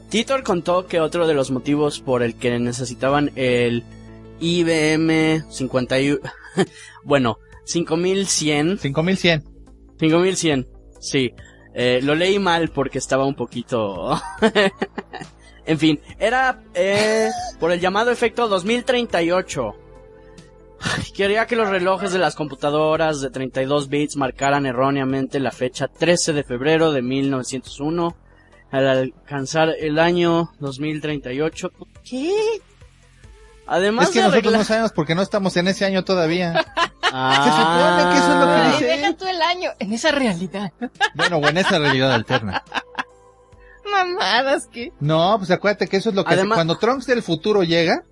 Titor 0.09 0.43
contó 0.43 0.85
que 0.85 0.99
otro 0.99 1.27
de 1.27 1.33
los 1.33 1.49
motivos 1.51 1.99
por 1.99 2.21
el 2.21 2.35
que 2.35 2.59
necesitaban 2.59 3.31
el 3.35 3.83
IBM 4.39 5.43
51, 5.49 6.19
bueno, 7.03 7.37
5100, 7.65 8.79
5100. 8.79 9.43
5100, 9.99 10.67
sí. 11.03 11.33
Eh, 11.73 11.99
lo 12.03 12.15
leí 12.15 12.39
mal 12.39 12.69
porque 12.69 12.97
estaba 12.97 13.25
un 13.25 13.35
poquito... 13.35 14.19
en 15.65 15.79
fin, 15.79 15.99
era 16.19 16.61
eh, 16.73 17.29
por 17.59 17.71
el 17.71 17.79
llamado 17.79 18.11
efecto 18.11 18.47
2038. 18.47 19.75
Ay, 20.79 21.03
Quería 21.15 21.47
que 21.47 21.55
los 21.55 21.69
relojes 21.69 22.11
de 22.11 22.19
las 22.19 22.35
computadoras 22.35 23.21
de 23.21 23.29
32 23.29 23.89
bits 23.89 24.17
marcaran 24.17 24.65
erróneamente 24.65 25.39
la 25.39 25.51
fecha 25.51 25.87
13 25.87 26.33
de 26.33 26.43
febrero 26.43 26.91
de 26.91 27.01
1901 27.01 28.15
al 28.71 28.87
alcanzar 28.87 29.69
el 29.79 29.99
año 29.99 30.51
2038. 30.59 31.71
¿Qué? 32.03 32.61
Además 33.65 34.07
Es 34.07 34.11
que 34.13 34.19
nosotros 34.21 34.43
arreglar- 34.43 34.57
no 34.59 34.63
sabemos 34.65 34.91
porque 34.91 35.15
no 35.15 35.21
estamos 35.21 35.55
en 35.57 35.67
ese 35.67 35.85
año 35.85 36.03
todavía. 36.03 36.53
Ah. 37.15 37.93
supone 37.93 38.11
que 38.11 38.17
eso 38.17 38.33
es 38.33 38.39
lo 38.39 38.45
que 38.45 38.51
Ay, 38.61 38.71
dice. 38.71 38.85
deja 38.85 39.13
tú 39.17 39.27
el 39.27 39.39
año. 39.43 39.69
En 39.77 39.93
esa 39.93 40.11
realidad. 40.11 40.71
Bueno, 41.13 41.37
o 41.37 41.47
en 41.47 41.57
esa 41.57 41.77
realidad 41.77 42.11
alterna. 42.11 42.63
Mamadas 43.91 44.65
que. 44.67 44.91
No, 44.99 45.35
pues 45.37 45.51
acuérdate 45.51 45.87
que 45.87 45.97
eso 45.97 46.09
es 46.09 46.15
lo 46.15 46.23
que 46.25 46.33
Además- 46.33 46.55
cuando 46.57 46.77
Trunks 46.79 47.05
del 47.05 47.21
futuro 47.21 47.61
llega, 47.63 48.03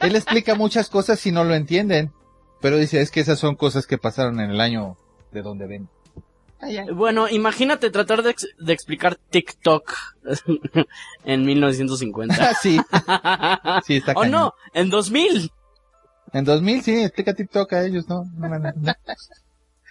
él 0.00 0.16
explica 0.16 0.54
muchas 0.54 0.88
cosas 0.90 1.24
y 1.26 1.32
no 1.32 1.44
lo 1.44 1.54
entienden. 1.54 2.12
Pero 2.60 2.76
dice, 2.76 3.00
es 3.00 3.10
que 3.10 3.20
esas 3.20 3.38
son 3.38 3.56
cosas 3.56 3.86
que 3.86 3.96
pasaron 3.98 4.38
en 4.40 4.50
el 4.50 4.60
año 4.60 4.96
de 5.30 5.42
donde 5.42 5.66
ven. 5.66 5.88
Ay, 6.62 6.78
ay. 6.78 6.86
Bueno, 6.90 7.28
imagínate 7.28 7.90
tratar 7.90 8.22
de, 8.22 8.30
ex- 8.30 8.46
de 8.58 8.72
explicar 8.72 9.16
TikTok 9.16 9.92
en 11.24 11.44
1950. 11.44 12.54
sí, 12.54 12.80
sí, 13.84 13.96
está 13.96 14.12
o 14.16 14.20
cañón. 14.20 14.30
no, 14.30 14.54
en 14.72 14.88
2000. 14.88 15.50
En 16.32 16.44
2000 16.44 16.82
sí, 16.82 17.02
explica 17.02 17.34
TikTok 17.34 17.72
a 17.74 17.82
ellos, 17.84 18.08
¿no? 18.08 18.24
no, 18.36 18.46
a 18.52 18.56
entender. 18.56 18.96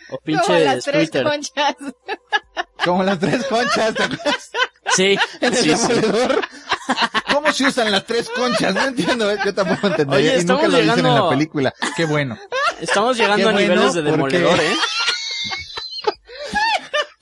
O 0.10 0.18
Como 0.18 0.22
pinche 0.24 0.66
las 0.66 0.84
tres 0.84 1.12
Twitter. 1.12 1.24
conchas. 1.24 1.76
Como 2.84 3.04
las 3.04 3.20
tres 3.20 3.46
conchas, 3.46 3.94
¿te 3.94 4.04
acuerdas? 4.04 4.52
Sí, 4.96 5.18
En 5.40 5.54
el 5.54 5.56
sí, 5.56 5.76
sí. 5.76 5.94
¿Cómo 7.34 7.52
se 7.54 7.66
usan 7.68 7.92
las 7.92 8.06
tres 8.06 8.28
conchas? 8.30 8.74
No 8.74 8.82
entiendo, 8.86 9.32
¿eh? 9.32 9.38
yo 9.46 9.54
tampoco 9.54 9.88
entendería. 9.88 10.32
Oye, 10.34 10.42
y 10.42 10.46
nunca 10.46 10.68
lo 10.68 10.78
dicen 10.78 10.90
en 10.90 10.96
llegando- 11.06 11.24
la 11.26 11.30
película. 11.30 11.74
Qué 11.96 12.06
bueno. 12.06 12.38
Estamos 12.80 13.16
llegando 13.18 13.38
Qué 13.38 13.50
a 13.50 13.52
bueno, 13.54 13.60
niveles 13.76 13.94
de 13.94 14.02
porque- 14.18 14.38
demoledor, 14.40 14.60
¿eh? 14.60 14.76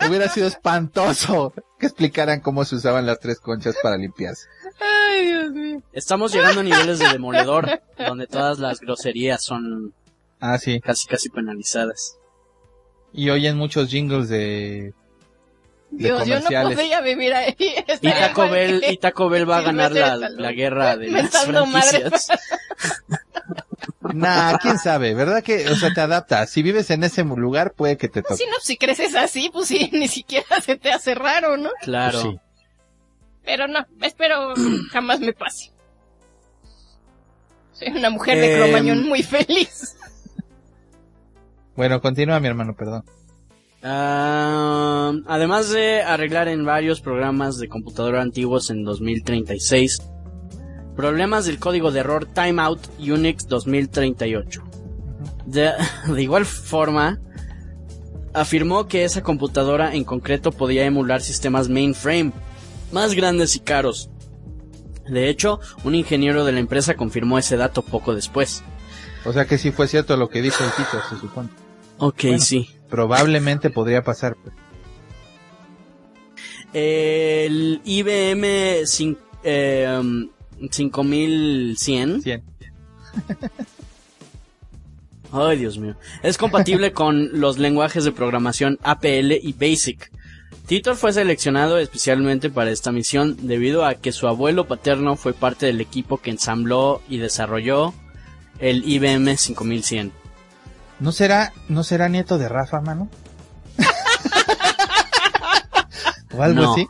Hubiera 0.09 0.27
sido 0.29 0.47
espantoso 0.47 1.53
que 1.79 1.85
explicaran 1.85 2.39
cómo 2.41 2.65
se 2.65 2.75
usaban 2.75 3.05
las 3.05 3.19
tres 3.19 3.39
conchas 3.39 3.75
para 3.81 3.97
limpiarse. 3.97 4.47
Ay, 4.81 5.27
Dios 5.27 5.51
mío. 5.51 5.81
Estamos 5.93 6.33
llegando 6.33 6.61
a 6.61 6.63
niveles 6.63 6.99
de 6.99 7.07
demoledor, 7.09 7.81
donde 7.97 8.27
todas 8.27 8.59
las 8.59 8.79
groserías 8.79 9.43
son 9.43 9.93
Ah, 10.39 10.57
sí. 10.57 10.79
casi 10.81 11.07
casi 11.07 11.29
penalizadas. 11.29 12.17
Y 13.13 13.29
oyen 13.29 13.57
muchos 13.57 13.89
jingles 13.89 14.29
de... 14.29 14.93
de 15.91 16.03
Dios, 16.05 16.19
yo 16.19 16.35
no 16.35 16.41
comerciales. 16.41 16.75
podría 16.77 17.01
vivir 17.01 17.33
ahí. 17.33 17.55
Y 18.01 18.09
Taco 18.11 18.49
Bell, 18.49 18.81
que- 18.81 18.91
y 18.93 18.97
Taco 18.97 19.29
Bell 19.29 19.49
va 19.49 19.57
a 19.57 19.59
Sí, 19.61 19.65
ganar 19.65 19.91
la, 19.91 20.15
la 20.29 20.51
guerra 20.51 20.95
de 20.97 21.07
las 21.11 21.45
franquicias. 21.45 22.27
Nah, 24.13 24.57
quién 24.57 24.77
sabe, 24.77 25.13
¿verdad 25.13 25.43
que, 25.43 25.69
o 25.69 25.75
sea, 25.75 25.93
te 25.93 26.01
adaptas? 26.01 26.49
Si 26.49 26.61
vives 26.61 26.89
en 26.89 27.03
ese 27.03 27.23
lugar, 27.23 27.73
puede 27.73 27.97
que 27.97 28.07
te 28.09 28.21
toque. 28.21 28.35
Si 28.35 28.45
no, 28.45 28.55
si 28.61 28.77
creces 28.77 29.15
así, 29.15 29.49
pues 29.51 29.67
sí, 29.67 29.89
ni 29.93 30.07
siquiera 30.07 30.59
se 30.61 30.75
te 30.77 30.91
hace 30.91 31.15
raro, 31.15 31.57
¿no? 31.57 31.69
Claro. 31.81 32.21
Pues 32.21 32.33
sí. 32.33 32.39
Pero 33.45 33.67
no, 33.67 33.85
espero 34.01 34.53
jamás 34.91 35.19
me 35.19 35.33
pase. 35.33 35.71
Soy 37.73 37.89
una 37.89 38.09
mujer 38.09 38.37
Em. 38.37 38.41
de 38.41 38.55
Cromañón 38.57 39.07
muy 39.07 39.23
feliz. 39.23 39.95
Bueno, 41.75 42.01
continúa 42.01 42.39
mi 42.41 42.47
hermano, 42.47 42.75
perdón. 42.75 43.05
Ah, 43.81 45.13
además 45.27 45.69
de 45.69 46.01
arreglar 46.01 46.49
en 46.49 46.65
varios 46.65 46.99
programas 46.99 47.57
de 47.57 47.69
computadora 47.69 48.21
antiguos 48.21 48.69
en 48.69 48.83
2036, 48.83 49.99
problemas 50.99 51.45
del 51.45 51.59
código 51.59 51.91
de 51.93 52.01
error 52.01 52.25
Timeout 52.25 52.81
Unix 52.99 53.47
2038. 53.47 54.61
De, 55.45 55.71
de 56.13 56.21
igual 56.21 56.45
forma, 56.45 57.21
afirmó 58.33 58.89
que 58.89 59.05
esa 59.05 59.23
computadora 59.23 59.95
en 59.95 60.03
concreto 60.03 60.51
podía 60.51 60.83
emular 60.83 61.21
sistemas 61.21 61.69
mainframe 61.69 62.33
más 62.91 63.13
grandes 63.13 63.55
y 63.55 63.61
caros. 63.61 64.09
De 65.07 65.29
hecho, 65.29 65.61
un 65.85 65.95
ingeniero 65.95 66.43
de 66.43 66.51
la 66.51 66.59
empresa 66.59 66.95
confirmó 66.95 67.37
ese 67.39 67.55
dato 67.55 67.81
poco 67.81 68.13
después. 68.13 68.61
O 69.23 69.31
sea 69.31 69.45
que 69.45 69.57
sí 69.57 69.71
fue 69.71 69.87
cierto 69.87 70.17
lo 70.17 70.27
que 70.27 70.41
dijo 70.41 70.61
el 70.65 70.71
Tito, 70.71 71.01
se 71.09 71.15
supone. 71.17 71.47
Ok, 71.97 72.23
Bueno. 72.23 72.39
sí. 72.39 72.69
Probablemente 72.89 73.69
podría 73.69 74.03
pasar. 74.03 74.35
El 76.73 77.79
IBM 77.85 78.83
eh, 79.43 80.29
5100. 80.71 82.21
100. 82.21 82.43
Ay, 85.31 85.57
Dios 85.57 85.77
mío. 85.77 85.95
Es 86.23 86.37
compatible 86.37 86.91
con 86.93 87.39
los 87.39 87.57
lenguajes 87.59 88.03
de 88.03 88.11
programación 88.11 88.79
APL 88.83 89.33
y 89.41 89.53
BASIC. 89.53 90.11
Titor 90.65 90.95
fue 90.95 91.13
seleccionado 91.13 91.77
especialmente 91.79 92.49
para 92.49 92.71
esta 92.71 92.91
misión 92.91 93.35
debido 93.41 93.85
a 93.85 93.95
que 93.95 94.11
su 94.11 94.27
abuelo 94.27 94.67
paterno 94.67 95.15
fue 95.15 95.33
parte 95.33 95.65
del 95.65 95.81
equipo 95.81 96.17
que 96.17 96.29
ensambló 96.31 97.01
y 97.09 97.17
desarrolló 97.17 97.93
el 98.59 98.87
IBM 98.87 99.35
5100. 99.37 100.11
¿No 100.99 101.11
será, 101.11 101.53
no 101.69 101.83
será 101.83 102.09
nieto 102.09 102.37
de 102.37 102.49
Rafa, 102.49 102.81
mano? 102.81 103.09
¿O 106.37 106.43
algo 106.43 106.61
No. 106.61 106.73
así? 106.73 106.87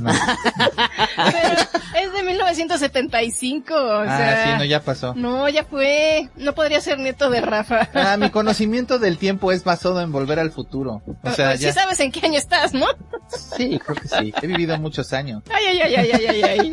No. 0.00 0.10
Pero 1.16 1.60
es 1.96 2.12
de 2.12 2.22
1975, 2.22 3.74
o 3.74 4.00
ah, 4.00 4.16
sea... 4.16 4.44
sí, 4.44 4.58
no, 4.58 4.64
ya 4.64 4.80
pasó. 4.82 5.14
No, 5.14 5.48
ya 5.48 5.64
fue. 5.64 6.28
No 6.36 6.54
podría 6.54 6.80
ser 6.80 6.98
nieto 6.98 7.30
de 7.30 7.40
Rafa. 7.40 7.88
Ah, 7.94 8.16
mi 8.16 8.30
conocimiento 8.32 8.98
del 8.98 9.18
tiempo 9.18 9.52
es 9.52 9.62
basado 9.64 10.00
en 10.00 10.10
volver 10.10 10.38
al 10.38 10.50
futuro. 10.50 11.02
O 11.22 11.30
sea, 11.30 11.56
sí 11.56 11.64
ya. 11.64 11.72
sabes 11.72 12.00
en 12.00 12.10
qué 12.10 12.24
año 12.24 12.38
estás, 12.38 12.72
¿no? 12.72 12.86
Sí, 13.28 13.78
creo 13.78 13.96
que 13.96 14.08
sí. 14.08 14.34
He 14.42 14.46
vivido 14.46 14.76
muchos 14.78 15.12
años. 15.12 15.42
Ay, 15.50 15.66
ay, 15.66 15.80
ay, 15.82 15.94
ay, 15.96 16.10
ay, 16.12 16.26
ay, 16.26 16.42
ay. 16.42 16.72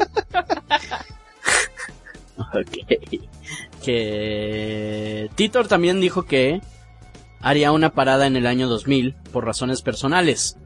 Ok. 2.38 2.78
Que 3.84 5.30
Titor 5.36 5.68
también 5.68 6.00
dijo 6.00 6.24
que 6.26 6.62
haría 7.42 7.72
una 7.72 7.94
parada 7.94 8.28
en 8.28 8.36
el 8.36 8.48
año 8.48 8.68
2000 8.68 9.16
por 9.32 9.46
razones 9.46 9.82
personales. 9.82 10.58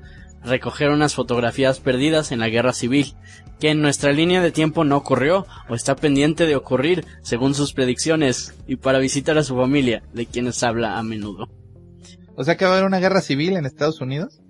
Recoger 0.43 0.89
unas 0.89 1.13
fotografías 1.15 1.79
perdidas 1.79 2.31
en 2.31 2.39
la 2.39 2.49
guerra 2.49 2.73
civil, 2.73 3.13
que 3.59 3.69
en 3.69 3.81
nuestra 3.81 4.11
línea 4.11 4.41
de 4.41 4.51
tiempo 4.51 4.83
no 4.83 4.97
ocurrió 4.97 5.45
o 5.69 5.75
está 5.75 5.95
pendiente 5.95 6.45
de 6.47 6.55
ocurrir, 6.55 7.05
según 7.21 7.53
sus 7.53 7.73
predicciones, 7.73 8.55
y 8.67 8.75
para 8.77 8.97
visitar 8.99 9.37
a 9.37 9.43
su 9.43 9.55
familia, 9.55 10.01
de 10.13 10.25
quienes 10.25 10.63
habla 10.63 10.97
a 10.97 11.03
menudo. 11.03 11.47
O 12.35 12.43
sea 12.43 12.57
que 12.57 12.65
va 12.65 12.71
a 12.71 12.73
haber 12.75 12.87
una 12.87 12.99
guerra 12.99 13.21
civil 13.21 13.53
en 13.55 13.65
Estados 13.65 14.01
Unidos. 14.01 14.41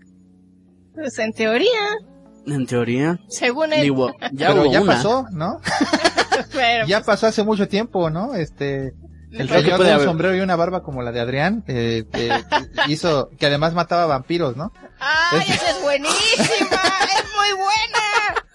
Pues 0.94 1.18
en 1.20 1.34
teoría, 1.34 1.98
En 2.46 2.66
teoría, 2.66 3.20
según 3.28 3.74
él. 3.74 3.82
digo, 3.84 4.12
ya 4.34 4.48
Pero 4.50 4.64
hubo 4.64 4.72
ya 4.72 4.82
una. 4.82 4.94
pasó, 4.96 5.26
¿no? 5.32 5.60
pero, 6.54 6.88
Ya 6.88 7.02
pasó 7.02 7.28
hace 7.28 7.44
mucho 7.44 7.68
tiempo, 7.68 8.10
¿no? 8.10 8.34
Este, 8.36 8.94
el 9.32 9.48
señor 9.50 9.78
puede 9.78 9.90
de 9.90 9.96
un 9.96 9.96
haber. 9.96 10.08
sombrero 10.08 10.36
y 10.36 10.40
una 10.42 10.56
barba 10.56 10.84
como 10.84 11.02
la 11.02 11.12
de 11.12 11.20
Adrián, 11.20 11.64
eh, 11.68 12.04
eh, 12.14 12.44
hizo, 12.88 13.30
que 13.40 13.46
además 13.48 13.74
mataba 13.74 14.06
vampiros, 14.06 14.56
¿no? 14.58 14.72
¡Ay, 15.00 15.46
esa 15.50 15.70
es 15.72 15.82
buenísima! 15.82 16.82
¡Es 17.16 17.26
muy 17.38 17.52
buena! 17.58 18.46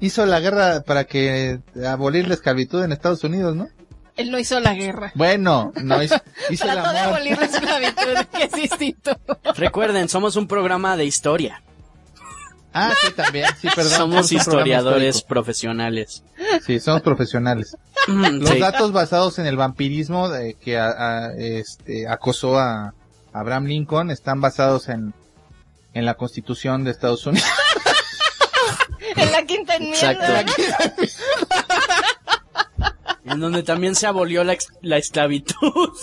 Hizo 0.00 0.26
la 0.26 0.40
guerra 0.40 0.82
para 0.86 1.04
que 1.04 1.60
abolir 1.86 2.28
la 2.28 2.34
esclavitud 2.34 2.82
en 2.84 2.92
Estados 2.92 3.24
Unidos, 3.24 3.56
¿no? 3.56 3.68
Él 4.16 4.30
no 4.32 4.38
hizo 4.38 4.58
la 4.58 4.74
guerra. 4.74 5.12
Bueno, 5.14 5.72
no 5.82 6.02
hizo, 6.02 6.16
hizo 6.50 6.64
el 6.64 6.72
Trató 6.72 6.92
de 6.92 6.98
amor. 6.98 7.14
abolir 7.16 7.38
la 7.38 7.46
esclavitud, 7.46 8.26
que 8.36 8.44
es 8.44 8.52
distinto. 8.52 9.16
Recuerden, 9.54 10.08
somos 10.08 10.34
un 10.34 10.48
programa 10.48 10.96
de 10.96 11.04
historia. 11.04 11.62
Ah, 12.78 12.94
sí, 13.04 13.12
también, 13.12 13.46
sí, 13.60 13.68
perdón. 13.74 13.92
somos 13.96 14.32
historiadores 14.32 15.22
profesionales. 15.22 16.22
Sí, 16.66 16.78
somos 16.80 17.02
profesionales. 17.02 17.76
Mm, 18.06 18.40
Los 18.40 18.50
sí. 18.50 18.58
datos 18.58 18.92
basados 18.92 19.38
en 19.38 19.46
el 19.46 19.56
vampirismo 19.56 20.28
de 20.28 20.54
que 20.54 20.78
a- 20.78 20.88
a- 21.26 21.32
este, 21.36 22.08
acosó 22.08 22.58
a 22.58 22.94
Abraham 23.32 23.64
Lincoln 23.66 24.10
están 24.10 24.40
basados 24.40 24.88
en, 24.88 25.12
en 25.94 26.04
la 26.06 26.14
Constitución 26.14 26.84
de 26.84 26.90
Estados 26.92 27.26
Unidos. 27.26 27.48
En 29.16 29.32
la 29.32 29.42
quinta 29.44 29.74
enmienda. 29.76 30.12
Exacto. 30.12 31.02
en 33.24 33.40
donde 33.40 33.62
también 33.62 33.94
se 33.94 34.06
abolió 34.06 34.44
la 34.44 34.96
esclavitud. 34.96 35.56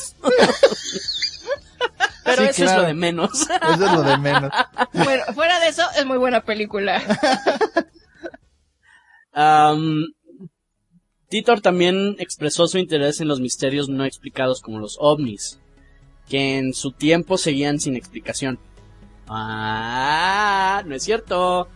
Pero 2.26 2.42
Sí, 2.42 2.64
eso 2.64 2.66
es 2.66 2.76
lo 2.76 2.84
de 2.84 2.94
menos. 2.96 3.42
Eso 3.42 3.72
es 3.72 3.80
lo 3.80 4.02
de 4.02 4.18
menos. 4.18 4.52
Bueno, 4.94 5.24
fuera 5.34 5.60
de 5.60 5.68
eso, 5.68 5.84
es 5.98 6.06
muy 6.06 6.18
buena 6.18 6.42
película. 6.42 7.02
Titor 11.30 11.62
también 11.62 12.16
expresó 12.20 12.68
su 12.68 12.78
interés 12.78 13.22
en 13.22 13.28
los 13.28 13.40
misterios 13.40 13.90
no 13.90 14.06
explicados 14.06 14.62
como 14.62 14.80
los 14.80 14.98
ovnis, 15.00 15.60
que 16.28 16.58
en 16.58 16.74
su 16.74 16.92
tiempo 16.92 17.38
seguían 17.38 17.80
sin 17.80 17.96
explicación. 17.96 18.60
Ah, 19.28 20.84
no 20.86 20.96
es 20.96 21.04
cierto. 21.04 21.70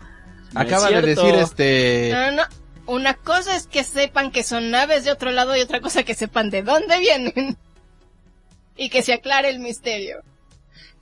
No 0.53 0.59
Acaba 0.59 0.89
es 0.89 0.95
de 0.95 1.15
decir 1.15 1.35
este... 1.35 2.11
No, 2.13 2.31
no. 2.31 2.43
Una 2.85 3.13
cosa 3.13 3.55
es 3.55 3.67
que 3.67 3.83
sepan 3.83 4.31
que 4.31 4.41
son 4.41 4.71
naves 4.71 5.03
de 5.03 5.11
otro 5.11 5.31
lado 5.31 5.55
y 5.55 5.61
otra 5.61 5.79
cosa 5.79 6.03
que 6.03 6.15
sepan 6.15 6.49
de 6.49 6.63
dónde 6.63 6.99
vienen. 6.99 7.57
Y 8.81 8.89
que 8.89 9.01
se 9.01 9.11
aclare 9.11 9.49
el 9.49 9.59
misterio. 9.59 10.23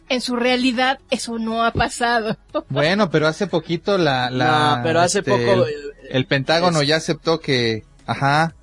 En 0.09 0.21
su 0.21 0.35
realidad, 0.37 0.99
eso 1.09 1.37
no 1.39 1.63
ha 1.63 1.71
pasado. 1.71 2.37
Bueno, 2.69 3.09
pero 3.09 3.27
hace 3.27 3.47
poquito 3.47 3.97
la... 3.97 4.29
la 4.29 4.77
No, 4.77 4.83
pero 4.83 4.99
hace 5.01 5.19
este, 5.19 5.31
poco 5.31 5.65
El, 5.65 5.73
el 6.09 6.25
Pentágono 6.25 6.81
es- 6.81 6.87
ya 6.87 6.95
aceptó 6.97 7.39
que... 7.39 7.83
Ajá. 8.05 8.55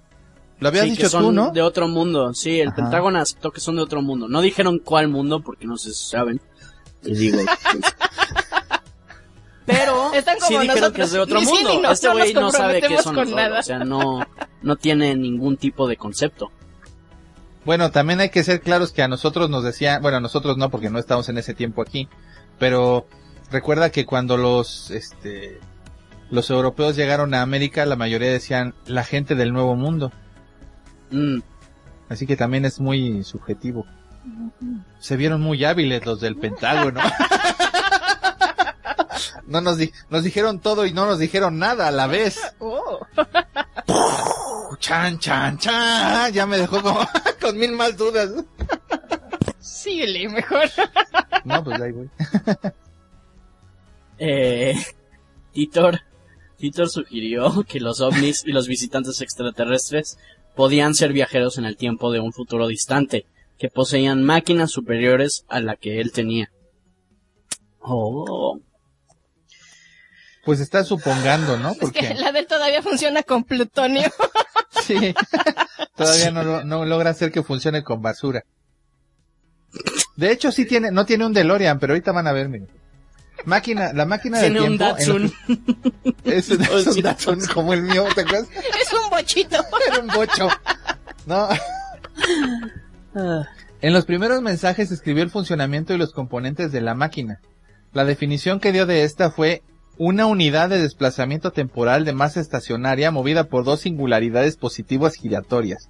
Lo 0.60 0.68
habías 0.68 0.84
sí, 0.84 0.90
que 0.92 0.96
dicho 0.96 1.08
son 1.10 1.22
tú, 1.24 1.32
¿no? 1.32 1.50
de 1.50 1.60
otro 1.62 1.88
mundo. 1.88 2.32
Sí, 2.32 2.60
el 2.60 2.68
Ajá. 2.68 2.76
Pentágono 2.76 3.18
aceptó 3.20 3.50
que 3.50 3.60
son 3.60 3.76
de 3.76 3.82
otro 3.82 4.00
mundo. 4.02 4.28
No 4.28 4.40
dijeron 4.40 4.78
cuál 4.78 5.08
mundo 5.08 5.40
porque 5.42 5.66
no 5.66 5.76
se 5.76 5.92
saben. 5.92 6.40
Les 7.02 7.18
digo. 7.18 7.38
pues. 7.38 7.84
Pero 9.66 10.12
Están 10.14 10.36
como 10.38 10.46
sí 10.48 10.52
dijeron 10.54 10.80
nosotros. 10.80 10.92
que 10.96 11.02
es 11.02 11.12
de 11.12 11.18
otro 11.20 11.40
sí 11.40 11.46
mundo. 11.46 11.80
no, 11.82 11.90
este 11.92 12.08
güey 12.08 12.34
no 12.34 12.50
sabe 12.50 12.80
qué 12.80 12.98
son 13.02 13.14
con 13.14 13.30
nada. 13.34 13.60
O 13.60 13.62
sea, 13.62 13.78
no, 13.80 14.26
no 14.62 14.76
tiene 14.76 15.14
ningún 15.16 15.56
tipo 15.56 15.88
de 15.88 15.96
concepto. 15.96 16.50
Bueno, 17.64 17.90
también 17.90 18.20
hay 18.20 18.28
que 18.28 18.44
ser 18.44 18.60
claros 18.60 18.92
que 18.92 19.02
a 19.02 19.08
nosotros 19.08 19.48
nos 19.50 19.64
decían, 19.64 20.02
bueno, 20.02 20.18
a 20.18 20.20
nosotros 20.20 20.56
no 20.58 20.70
porque 20.70 20.90
no 20.90 20.98
estamos 20.98 21.28
en 21.28 21.38
ese 21.38 21.54
tiempo 21.54 21.80
aquí, 21.82 22.08
pero 22.58 23.06
recuerda 23.50 23.90
que 23.90 24.04
cuando 24.04 24.36
los, 24.36 24.90
este, 24.90 25.60
los 26.30 26.50
europeos 26.50 26.94
llegaron 26.96 27.32
a 27.34 27.40
América, 27.42 27.86
la 27.86 27.96
mayoría 27.96 28.30
decían 28.30 28.74
la 28.86 29.02
gente 29.04 29.34
del 29.34 29.52
Nuevo 29.52 29.76
Mundo, 29.76 30.12
Mm, 31.10 31.40
así 32.08 32.26
que 32.26 32.34
también 32.36 32.64
es 32.64 32.80
muy 32.80 33.22
subjetivo. 33.24 33.86
Se 34.98 35.16
vieron 35.16 35.40
muy 35.42 35.64
hábiles 35.64 36.04
los 36.06 36.20
del 36.20 36.36
Pentágono. 36.36 37.00
No 39.46 39.60
nos, 39.60 39.76
di- 39.76 39.92
nos 40.08 40.24
dijeron 40.24 40.58
todo 40.58 40.86
y 40.86 40.92
no 40.94 41.04
nos 41.06 41.18
dijeron 41.18 41.58
nada 41.58 41.86
a 41.86 41.90
la 41.90 42.06
vez. 42.06 42.40
Oh. 42.58 43.00
Chan, 44.78 45.18
chan, 45.18 45.58
chan. 45.58 46.32
Ya 46.32 46.46
me 46.46 46.58
dejó 46.58 46.82
como, 46.82 47.00
con 47.40 47.58
mil 47.58 47.72
más 47.72 47.96
dudas. 47.96 48.30
Síguele, 49.60 50.28
mejor. 50.28 50.68
No, 51.44 51.62
pues 51.62 51.78
ahí 51.78 51.92
voy. 51.92 52.08
eh, 54.18 54.74
Titor, 55.52 56.00
Titor 56.56 56.88
sugirió 56.88 57.64
que 57.68 57.80
los 57.80 58.00
ovnis 58.00 58.44
y 58.46 58.52
los 58.52 58.66
visitantes 58.66 59.20
extraterrestres 59.20 60.16
podían 60.56 60.94
ser 60.94 61.12
viajeros 61.12 61.58
en 61.58 61.66
el 61.66 61.76
tiempo 61.76 62.10
de 62.10 62.20
un 62.20 62.32
futuro 62.32 62.66
distante, 62.66 63.26
que 63.58 63.68
poseían 63.68 64.22
máquinas 64.22 64.70
superiores 64.70 65.44
a 65.48 65.60
la 65.60 65.76
que 65.76 66.00
él 66.00 66.12
tenía. 66.12 66.50
Oh, 67.80 68.58
Pues 70.44 70.60
está 70.60 70.84
supongando, 70.84 71.56
¿no? 71.58 71.72
Es 71.72 71.78
Porque 71.78 72.00
que 72.08 72.14
la 72.14 72.30
de 72.32 72.40
él 72.40 72.46
todavía 72.46 72.82
funciona 72.82 73.22
con 73.22 73.44
plutonio. 73.44 74.10
sí, 74.84 75.14
todavía 75.96 76.30
no, 76.30 76.42
lo- 76.42 76.64
no 76.64 76.84
logra 76.84 77.10
hacer 77.10 77.32
que 77.32 77.42
funcione 77.42 77.82
con 77.82 78.02
basura. 78.02 78.44
De 80.16 80.30
hecho, 80.30 80.52
sí 80.52 80.66
tiene, 80.66 80.90
no 80.90 81.04
tiene 81.06 81.26
un 81.26 81.32
DeLorean, 81.32 81.78
pero 81.78 81.92
ahorita 81.94 82.12
van 82.12 82.26
a 82.26 82.32
ver, 82.32 82.48
miren. 82.48 82.68
Máquina, 83.46 83.92
la 83.92 84.06
máquina 84.06 84.38
del 84.38 84.52
tiene 84.52 84.68
un 84.70 84.78
tiempo. 84.78 84.84
lo 84.84 84.92
Datsun. 84.96 85.32
que- 86.14 86.14
Es, 86.36 86.50
un- 86.50 86.62
es 86.62 86.86
un 86.86 87.02
Datsun 87.02 87.40
como 87.52 87.72
el 87.72 87.82
mío, 87.82 88.04
¿te 88.14 88.20
acuerdas? 88.20 88.48
es 88.80 88.92
un 88.92 89.10
bochito. 89.10 89.56
Era 89.88 89.98
un 90.00 90.06
bocho. 90.08 90.48
No. 91.26 91.48
En 93.80 93.92
los 93.92 94.04
primeros 94.04 94.40
mensajes 94.42 94.90
escribió 94.92 95.22
el 95.22 95.30
funcionamiento 95.30 95.94
y 95.94 95.98
los 95.98 96.12
componentes 96.12 96.72
de 96.72 96.80
la 96.80 96.94
máquina. 96.94 97.40
La 97.92 98.04
definición 98.04 98.60
que 98.60 98.72
dio 98.72 98.86
de 98.86 99.04
esta 99.04 99.30
fue 99.30 99.62
una 99.98 100.26
unidad 100.26 100.68
de 100.68 100.80
desplazamiento 100.80 101.52
temporal 101.52 102.04
de 102.04 102.12
masa 102.12 102.40
estacionaria 102.40 103.10
movida 103.10 103.44
por 103.44 103.64
dos 103.64 103.80
singularidades 103.80 104.56
positivas 104.56 105.14
giratorias. 105.14 105.88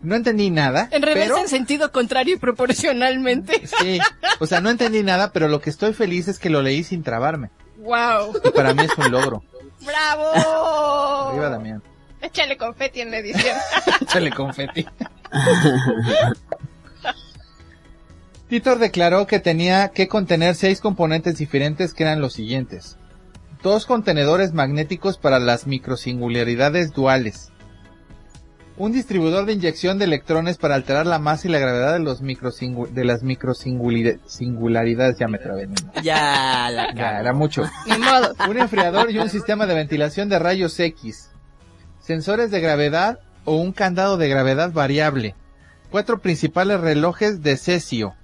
No 0.00 0.14
entendí 0.16 0.50
nada, 0.50 0.88
En 0.90 1.02
reversa 1.02 1.34
pero 1.34 1.42
en 1.42 1.48
sentido 1.48 1.92
contrario 1.92 2.36
y 2.36 2.38
proporcionalmente. 2.38 3.66
sí, 3.66 3.98
o 4.38 4.46
sea, 4.46 4.60
no 4.60 4.70
entendí 4.70 5.02
nada, 5.02 5.32
pero 5.32 5.48
lo 5.48 5.60
que 5.60 5.68
estoy 5.70 5.92
feliz 5.92 6.28
es 6.28 6.38
que 6.38 6.48
lo 6.48 6.62
leí 6.62 6.82
sin 6.82 7.02
trabarme. 7.02 7.50
¡Wow! 7.76 8.40
Y 8.44 8.50
para 8.50 8.72
mí 8.74 8.84
es 8.84 8.96
un 8.96 9.10
logro. 9.10 9.42
¡Bravo! 9.82 11.30
Arriba 11.30 11.50
Damián. 11.50 11.82
Échale 12.22 12.56
confeti 12.56 13.00
en 13.00 13.10
la 13.10 13.18
edición. 13.18 13.56
Échale 14.00 14.30
confeti. 14.30 14.86
Titor 18.50 18.78
declaró 18.80 19.26
que 19.28 19.38
tenía 19.38 19.88
que 19.90 20.08
contener 20.08 20.56
seis 20.56 20.80
componentes 20.80 21.38
diferentes 21.38 21.94
que 21.94 22.02
eran 22.02 22.20
los 22.20 22.32
siguientes. 22.32 22.98
Dos 23.62 23.86
contenedores 23.86 24.52
magnéticos 24.52 25.18
para 25.18 25.38
las 25.38 25.68
microsingularidades 25.68 26.90
duales. 26.92 27.52
Un 28.76 28.90
distribuidor 28.92 29.46
de 29.46 29.52
inyección 29.52 29.98
de 29.98 30.06
electrones 30.06 30.56
para 30.56 30.74
alterar 30.74 31.06
la 31.06 31.20
masa 31.20 31.46
y 31.46 31.50
la 31.52 31.58
gravedad 31.60 31.92
de, 31.92 32.00
los 32.00 32.22
microsingu- 32.24 32.88
de 32.88 33.04
las 33.04 33.22
microsingularidades. 33.22 35.16
Ya 35.18 35.28
me 35.28 35.38
trabé. 35.38 35.68
ya, 36.02 36.70
la 36.72 36.92
Ya, 36.92 37.20
era 37.20 37.32
mucho. 37.32 37.62
Ni 37.86 37.98
modo. 37.98 38.34
Un 38.48 38.58
enfriador 38.58 39.12
y 39.12 39.18
un 39.18 39.28
sistema 39.28 39.66
de 39.66 39.74
ventilación 39.74 40.28
de 40.28 40.40
rayos 40.40 40.80
X. 40.80 41.30
Sensores 42.00 42.50
de 42.50 42.60
gravedad 42.60 43.20
o 43.44 43.54
un 43.56 43.70
candado 43.72 44.16
de 44.16 44.28
gravedad 44.28 44.72
variable. 44.72 45.36
Cuatro 45.90 46.20
principales 46.20 46.80
relojes 46.80 47.42
de 47.42 47.56
cesio. 47.56 48.14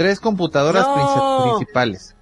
Tres 0.00 0.18
computadoras 0.18 0.86
No. 0.86 1.56
principales. 1.58 2.16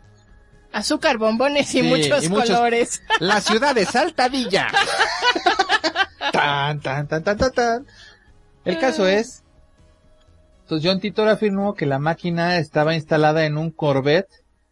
Azúcar, 0.73 1.17
bombones 1.17 1.73
y 1.77 1.81
Sí, 1.81 1.83
muchos 1.85 2.25
y 2.25 2.29
muchos- 2.29 2.51
colores. 2.51 3.03
La 3.21 3.41
ciudad 3.41 3.73
de 3.73 3.85
Saltadilla. 3.87 4.67
tan, 6.33 6.81
tan, 6.81 7.07
tan, 7.07 7.23
tan, 7.23 7.38
tan, 7.38 7.53
tan. 7.53 7.87
El 8.64 8.81
caso 8.81 9.07
es, 9.07 9.45
entonces 10.62 10.91
John 10.91 10.99
Titor 11.01 11.29
afirmó 11.29 11.75
que 11.75 11.87
la 11.87 12.01
máquina 12.01 12.59
estaba 12.59 12.97
instalada 12.97 13.45
en 13.45 13.57
un 13.57 13.71
Corvette 13.71 14.27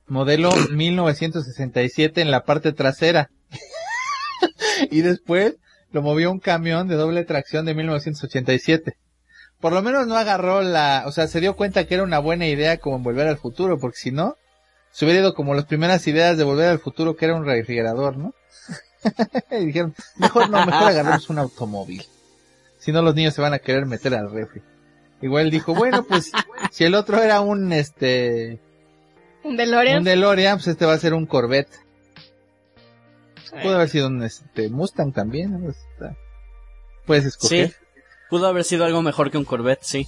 modelo 0.08 0.50
1967 0.72 2.20
en 2.20 2.32
la 2.32 2.42
parte 2.42 2.72
trasera. 2.72 3.30
y 4.90 5.02
después 5.02 5.54
lo 5.92 6.02
movió 6.02 6.32
un 6.32 6.40
camión 6.40 6.88
de 6.88 6.96
doble 6.96 7.22
tracción 7.24 7.66
de 7.66 7.74
1987. 7.76 8.96
Por 9.60 9.72
lo 9.72 9.82
menos 9.82 10.06
no 10.06 10.16
agarró 10.16 10.60
la, 10.62 11.04
o 11.06 11.12
sea, 11.12 11.28
se 11.28 11.40
dio 11.40 11.56
cuenta 11.56 11.86
que 11.86 11.94
era 11.94 12.02
una 12.02 12.18
buena 12.18 12.46
idea 12.46 12.78
como 12.78 12.96
en 12.96 13.02
volver 13.02 13.26
al 13.26 13.38
futuro, 13.38 13.78
porque 13.78 13.96
si 13.96 14.10
no, 14.10 14.36
se 14.90 15.04
hubiera 15.04 15.20
ido 15.20 15.34
como 15.34 15.54
las 15.54 15.64
primeras 15.64 16.06
ideas 16.06 16.36
de 16.36 16.44
volver 16.44 16.68
al 16.68 16.78
futuro, 16.78 17.16
que 17.16 17.24
era 17.24 17.34
un 17.34 17.44
refrigerador, 17.44 18.16
¿no? 18.16 18.34
y 19.50 19.66
dijeron, 19.66 19.94
mejor 20.16 20.50
no, 20.50 20.64
mejor 20.64 20.88
agarremos 20.88 21.28
un 21.30 21.38
automóvil. 21.38 22.04
Si 22.78 22.92
no, 22.92 23.02
los 23.02 23.14
niños 23.14 23.34
se 23.34 23.42
van 23.42 23.54
a 23.54 23.58
querer 23.58 23.86
meter 23.86 24.14
al 24.14 24.30
refri. 24.30 24.62
Igual 25.22 25.50
dijo, 25.50 25.74
bueno, 25.74 26.04
pues, 26.04 26.30
si 26.70 26.84
el 26.84 26.94
otro 26.94 27.22
era 27.22 27.40
un, 27.40 27.72
este, 27.72 28.60
Un 29.42 29.56
DeLorean. 29.56 29.98
un 29.98 30.04
DeLorean, 30.04 30.58
pues 30.58 30.68
este 30.68 30.84
va 30.84 30.92
a 30.92 30.98
ser 30.98 31.14
un 31.14 31.26
Corvette. 31.26 31.72
Puede 33.50 33.74
haber 33.74 33.88
sido 33.88 34.08
un, 34.08 34.22
este, 34.22 34.68
Mustang 34.68 35.12
también, 35.12 35.74
Puedes 37.06 37.24
escoger. 37.24 37.68
Sí, 37.68 37.74
pudo 38.28 38.46
haber 38.46 38.64
sido 38.64 38.84
algo 38.84 39.02
mejor 39.02 39.30
que 39.30 39.38
un 39.38 39.44
Corvette, 39.44 39.82
sí. 39.82 40.06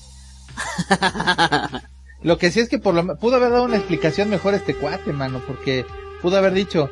Lo 2.22 2.38
que 2.38 2.50
sí 2.50 2.60
es 2.60 2.68
que 2.68 2.78
por 2.78 2.94
lo 2.94 3.16
pudo 3.16 3.36
haber 3.36 3.50
dado 3.50 3.64
una 3.64 3.76
explicación 3.76 4.28
mejor 4.28 4.54
este 4.54 4.74
cuate, 4.74 5.12
mano, 5.12 5.40
porque 5.46 5.86
pudo 6.20 6.36
haber 6.36 6.52
dicho, 6.52 6.90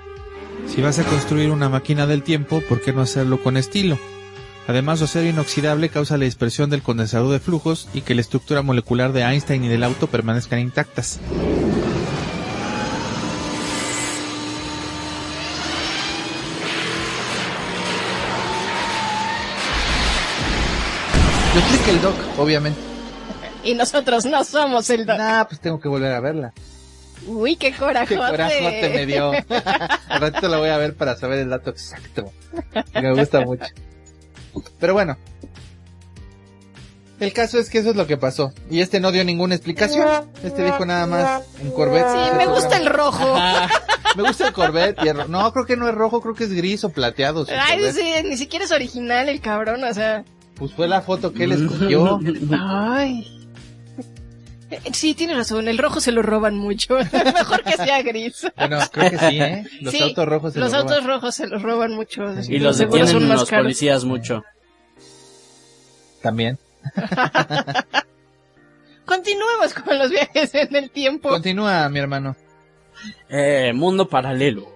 Si 0.72 0.82
vas 0.82 0.98
a 0.98 1.04
construir 1.04 1.50
una 1.50 1.68
máquina 1.68 2.06
del 2.06 2.22
tiempo, 2.22 2.60
¿por 2.68 2.80
qué 2.80 2.92
no 2.92 3.02
hacerlo 3.02 3.42
con 3.42 3.56
estilo? 3.56 3.98
Además, 4.68 4.98
su 4.98 5.04
acero 5.04 5.28
inoxidable 5.28 5.88
causa 5.90 6.16
la 6.16 6.24
dispersión 6.24 6.70
del 6.70 6.82
condensador 6.82 7.30
de 7.30 7.38
flujos 7.38 7.88
y 7.94 8.00
que 8.00 8.14
la 8.14 8.20
estructura 8.20 8.62
molecular 8.62 9.12
de 9.12 9.22
Einstein 9.22 9.64
y 9.64 9.68
del 9.68 9.84
auto 9.84 10.08
permanezcan 10.08 10.58
intactas. 10.58 11.20
Yo 21.56 21.62
expliqué 21.62 21.90
el 21.92 22.02
doc, 22.02 22.14
obviamente. 22.38 22.78
Y 23.64 23.74
nosotros 23.74 24.26
no 24.26 24.44
somos 24.44 24.90
el 24.90 25.06
doc. 25.06 25.16
Nah, 25.16 25.44
pues 25.44 25.58
tengo 25.60 25.80
que 25.80 25.88
volver 25.88 26.12
a 26.12 26.20
verla. 26.20 26.52
Uy, 27.26 27.56
qué 27.56 27.72
corajote. 27.74 28.14
Qué 28.14 28.20
corajote 28.20 28.90
me 28.94 29.06
dio. 29.06 29.32
Al 30.08 30.20
ratito 30.20 30.48
la 30.48 30.58
voy 30.58 30.68
a 30.68 30.76
ver 30.76 30.94
para 30.94 31.16
saber 31.16 31.38
el 31.40 31.48
dato 31.50 31.70
exacto. 31.70 32.30
Me 32.94 33.12
gusta 33.14 33.40
mucho. 33.40 33.64
Pero 34.78 34.92
bueno. 34.92 35.16
El 37.18 37.32
caso 37.32 37.58
es 37.58 37.70
que 37.70 37.78
eso 37.78 37.90
es 37.90 37.96
lo 37.96 38.06
que 38.06 38.18
pasó. 38.18 38.52
Y 38.70 38.80
este 38.80 39.00
no 39.00 39.10
dio 39.10 39.24
ninguna 39.24 39.54
explicación. 39.54 40.06
Este 40.44 40.62
dijo 40.62 40.84
nada 40.84 41.06
más 41.06 41.42
en 41.60 41.70
Corvette. 41.70 42.06
Sí, 42.06 42.36
me 42.36 42.46
gusta 42.46 42.76
el 42.76 42.86
rojo. 42.86 43.34
Ajá. 43.34 43.70
Me 44.16 44.22
gusta 44.22 44.48
el 44.48 44.52
Corvette. 44.52 44.98
Y 45.02 45.08
el 45.08 45.16
ro- 45.16 45.26
No, 45.28 45.50
creo 45.54 45.64
que 45.64 45.76
no 45.78 45.88
es 45.88 45.94
rojo, 45.94 46.20
creo 46.20 46.34
que 46.34 46.44
es 46.44 46.52
gris 46.52 46.84
o 46.84 46.90
plateado. 46.90 47.46
Ay, 47.48 47.78
Corvette. 47.78 47.94
sí, 47.96 48.28
ni 48.28 48.36
siquiera 48.36 48.66
es 48.66 48.70
original 48.70 49.30
el 49.30 49.40
cabrón, 49.40 49.82
o 49.82 49.94
sea. 49.94 50.24
Pues 50.56 50.72
fue 50.72 50.88
la 50.88 51.02
foto 51.02 51.32
que 51.32 51.44
él 51.44 51.52
escogió. 51.52 52.18
Ay. 52.58 53.32
Eh, 54.70 54.80
Sí, 54.92 55.14
tiene 55.14 55.34
razón, 55.34 55.68
el 55.68 55.78
rojo 55.78 56.00
se 56.00 56.10
lo 56.12 56.22
roban 56.22 56.56
mucho. 56.56 56.96
Mejor 57.34 57.62
que 57.62 57.72
sea 57.76 58.02
gris. 58.02 58.46
Bueno, 58.56 58.78
creo 58.90 59.10
que 59.12 59.18
sí, 59.18 59.38
¿eh? 59.40 59.64
Los 59.80 59.92
Sí, 59.92 60.02
autos 60.02 60.26
rojos 60.26 60.52
se 60.54 60.58
Los 60.60 60.72
lo 60.72 60.78
roban. 60.78 60.92
autos 60.92 61.06
rojos 61.06 61.34
se 61.34 61.46
los 61.46 61.62
roban 61.62 61.92
mucho. 61.94 62.22
Y 62.48 62.58
los 62.58 62.78
detienen 62.78 63.06
son 63.08 63.28
más 63.28 63.40
los 63.40 63.48
caros. 63.48 63.64
policías 63.64 64.04
mucho. 64.04 64.42
También. 66.22 66.58
Continuemos 69.04 69.72
con 69.74 69.98
los 69.98 70.10
viajes 70.10 70.52
en 70.54 70.74
el 70.74 70.90
tiempo. 70.90 71.28
Continúa, 71.28 71.88
mi 71.88 71.98
hermano. 72.00 72.34
Eh, 73.28 73.72
mundo 73.72 74.08
paralelo. 74.08 74.66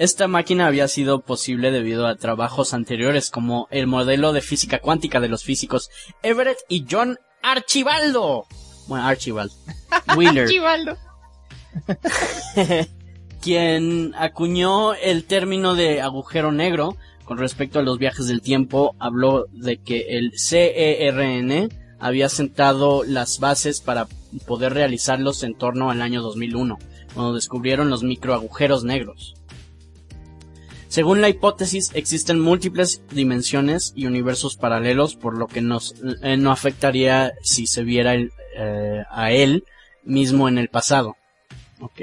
Esta 0.00 0.28
máquina 0.28 0.66
había 0.66 0.88
sido 0.88 1.20
posible 1.20 1.70
debido 1.70 2.06
a 2.06 2.16
trabajos 2.16 2.72
anteriores 2.72 3.28
como 3.28 3.68
el 3.70 3.86
modelo 3.86 4.32
de 4.32 4.40
física 4.40 4.78
cuántica 4.78 5.20
de 5.20 5.28
los 5.28 5.44
físicos 5.44 5.90
Everett 6.22 6.56
y 6.70 6.86
John 6.90 7.18
Archibaldo. 7.42 8.46
Bueno, 8.88 9.06
Archibald. 9.06 9.52
Wheeler. 10.16 10.48
Chivaldo. 10.48 10.96
quien 13.42 14.14
acuñó 14.16 14.94
el 14.94 15.26
término 15.26 15.74
de 15.74 16.00
agujero 16.00 16.50
negro 16.50 16.96
con 17.26 17.36
respecto 17.36 17.78
a 17.78 17.82
los 17.82 17.98
viajes 17.98 18.26
del 18.26 18.40
tiempo, 18.40 18.96
habló 18.98 19.48
de 19.52 19.82
que 19.82 20.16
el 20.16 20.32
CERN 20.34 21.68
había 21.98 22.30
sentado 22.30 23.04
las 23.04 23.38
bases 23.38 23.82
para 23.82 24.08
poder 24.46 24.72
realizarlos 24.72 25.42
en 25.42 25.58
torno 25.58 25.90
al 25.90 26.00
año 26.00 26.22
2001, 26.22 26.78
cuando 27.12 27.34
descubrieron 27.34 27.90
los 27.90 28.02
microagujeros 28.02 28.82
negros. 28.82 29.34
Según 30.90 31.20
la 31.20 31.28
hipótesis, 31.28 31.92
existen 31.94 32.40
múltiples 32.40 33.00
dimensiones 33.12 33.92
y 33.94 34.06
universos 34.06 34.56
paralelos, 34.56 35.14
por 35.14 35.38
lo 35.38 35.46
que 35.46 35.60
nos, 35.60 35.94
eh, 36.22 36.36
no 36.36 36.50
afectaría 36.50 37.32
si 37.44 37.68
se 37.68 37.84
viera 37.84 38.14
el, 38.14 38.32
eh, 38.58 39.04
a 39.08 39.30
él 39.30 39.62
mismo 40.02 40.48
en 40.48 40.58
el 40.58 40.68
pasado. 40.68 41.16
Ok. 41.80 42.02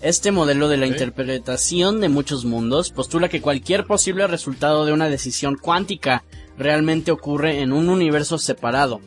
Este 0.00 0.32
modelo 0.32 0.68
de 0.68 0.78
la 0.78 0.86
interpretación 0.86 2.00
de 2.00 2.08
muchos 2.08 2.46
mundos 2.46 2.90
postula 2.90 3.28
que 3.28 3.42
cualquier 3.42 3.84
posible 3.86 4.26
resultado 4.26 4.86
de 4.86 4.94
una 4.94 5.10
decisión 5.10 5.56
cuántica 5.60 6.24
realmente 6.56 7.12
ocurre 7.12 7.60
en 7.60 7.72
un 7.74 7.90
universo 7.90 8.38
separado. 8.38 9.02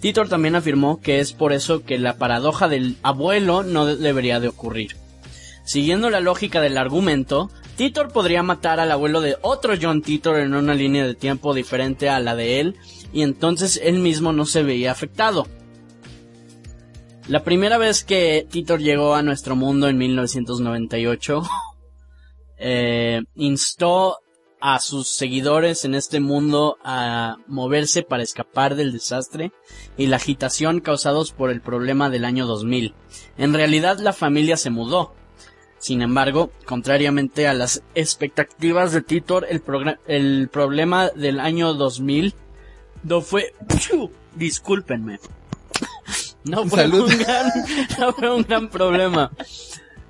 Titor 0.00 0.30
también 0.30 0.54
afirmó 0.56 1.00
que 1.02 1.20
es 1.20 1.34
por 1.34 1.52
eso 1.52 1.84
que 1.84 1.98
la 1.98 2.16
paradoja 2.16 2.66
del 2.66 2.96
abuelo 3.02 3.62
no 3.62 3.84
de- 3.84 3.96
debería 3.96 4.40
de 4.40 4.48
ocurrir. 4.48 4.96
Siguiendo 5.64 6.08
la 6.10 6.20
lógica 6.20 6.60
del 6.60 6.76
argumento, 6.76 7.50
Titor 7.76 8.12
podría 8.12 8.42
matar 8.42 8.78
al 8.78 8.92
abuelo 8.92 9.20
de 9.20 9.36
otro 9.42 9.74
John 9.80 10.02
Titor 10.02 10.38
en 10.38 10.54
una 10.54 10.74
línea 10.74 11.06
de 11.06 11.14
tiempo 11.14 11.54
diferente 11.54 12.08
a 12.08 12.20
la 12.20 12.36
de 12.36 12.60
él, 12.60 12.76
y 13.12 13.22
entonces 13.22 13.80
él 13.82 13.98
mismo 13.98 14.32
no 14.32 14.46
se 14.46 14.62
veía 14.62 14.92
afectado. 14.92 15.46
La 17.26 17.42
primera 17.42 17.78
vez 17.78 18.04
que 18.04 18.46
Titor 18.48 18.80
llegó 18.80 19.14
a 19.14 19.22
nuestro 19.22 19.56
mundo 19.56 19.88
en 19.88 19.98
1998, 19.98 21.42
eh, 22.58 23.22
instó 23.34 24.18
a 24.60 24.80
sus 24.80 25.08
seguidores 25.08 25.84
en 25.84 25.94
este 25.94 26.20
mundo 26.20 26.78
a 26.82 27.36
moverse 27.48 28.02
para 28.02 28.22
escapar 28.22 28.76
del 28.76 28.92
desastre 28.92 29.52
y 29.98 30.06
la 30.06 30.16
agitación 30.16 30.80
causados 30.80 31.32
por 31.32 31.50
el 31.50 31.60
problema 31.60 32.08
del 32.08 32.24
año 32.24 32.46
2000. 32.46 32.94
En 33.36 33.52
realidad 33.52 33.98
la 33.98 34.14
familia 34.14 34.56
se 34.56 34.70
mudó. 34.70 35.12
Sin 35.84 36.00
embargo, 36.00 36.50
contrariamente 36.64 37.46
a 37.46 37.52
las 37.52 37.82
expectativas 37.94 38.92
de 38.92 39.02
Titor, 39.02 39.46
el, 39.50 40.48
problema 40.48 41.10
del 41.10 41.38
año 41.38 41.74
2000 41.74 42.32
no 43.02 43.20
fue... 43.20 43.52
Discúlpenme. 44.34 45.20
No 46.44 46.66
fue, 46.66 46.84
Salud. 46.84 47.10
un 47.10 47.18
gran, 47.18 47.46
no 47.98 48.12
fue 48.14 48.34
un 48.34 48.42
gran 48.44 48.68
problema. 48.70 49.30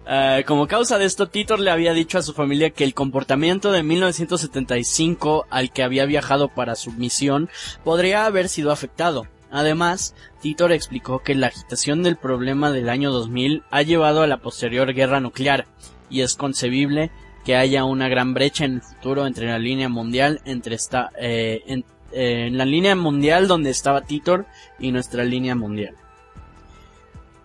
Eh, 0.06 0.44
como 0.46 0.68
causa 0.68 0.96
de 0.96 1.06
esto, 1.06 1.28
Titor 1.28 1.58
le 1.58 1.72
había 1.72 1.92
dicho 1.92 2.18
a 2.18 2.22
su 2.22 2.34
familia 2.34 2.70
que 2.70 2.84
el 2.84 2.94
comportamiento 2.94 3.72
de 3.72 3.82
1975 3.82 5.46
al 5.50 5.72
que 5.72 5.82
había 5.82 6.06
viajado 6.06 6.48
para 6.48 6.76
su 6.76 6.92
misión 6.92 7.48
podría 7.82 8.26
haber 8.26 8.48
sido 8.48 8.70
afectado. 8.70 9.26
Además, 9.54 10.16
Titor 10.40 10.72
explicó 10.72 11.20
que 11.20 11.36
la 11.36 11.46
agitación 11.46 12.02
del 12.02 12.16
problema 12.16 12.72
del 12.72 12.88
año 12.88 13.12
2000 13.12 13.62
ha 13.70 13.82
llevado 13.82 14.22
a 14.22 14.26
la 14.26 14.38
posterior 14.38 14.92
guerra 14.92 15.20
nuclear, 15.20 15.66
y 16.10 16.22
es 16.22 16.34
concebible 16.34 17.12
que 17.44 17.54
haya 17.54 17.84
una 17.84 18.08
gran 18.08 18.34
brecha 18.34 18.64
en 18.64 18.74
el 18.74 18.82
futuro 18.82 19.28
entre 19.28 19.46
la 19.46 19.60
línea 19.60 19.88
mundial 19.88 20.40
entre 20.44 20.74
esta, 20.74 21.12
eh, 21.20 21.62
en, 21.68 21.84
eh, 22.10 22.48
la 22.50 22.64
línea 22.64 22.96
mundial 22.96 23.46
donde 23.46 23.70
estaba 23.70 24.00
Titor 24.00 24.46
y 24.80 24.90
nuestra 24.90 25.22
línea 25.22 25.54
mundial. 25.54 25.94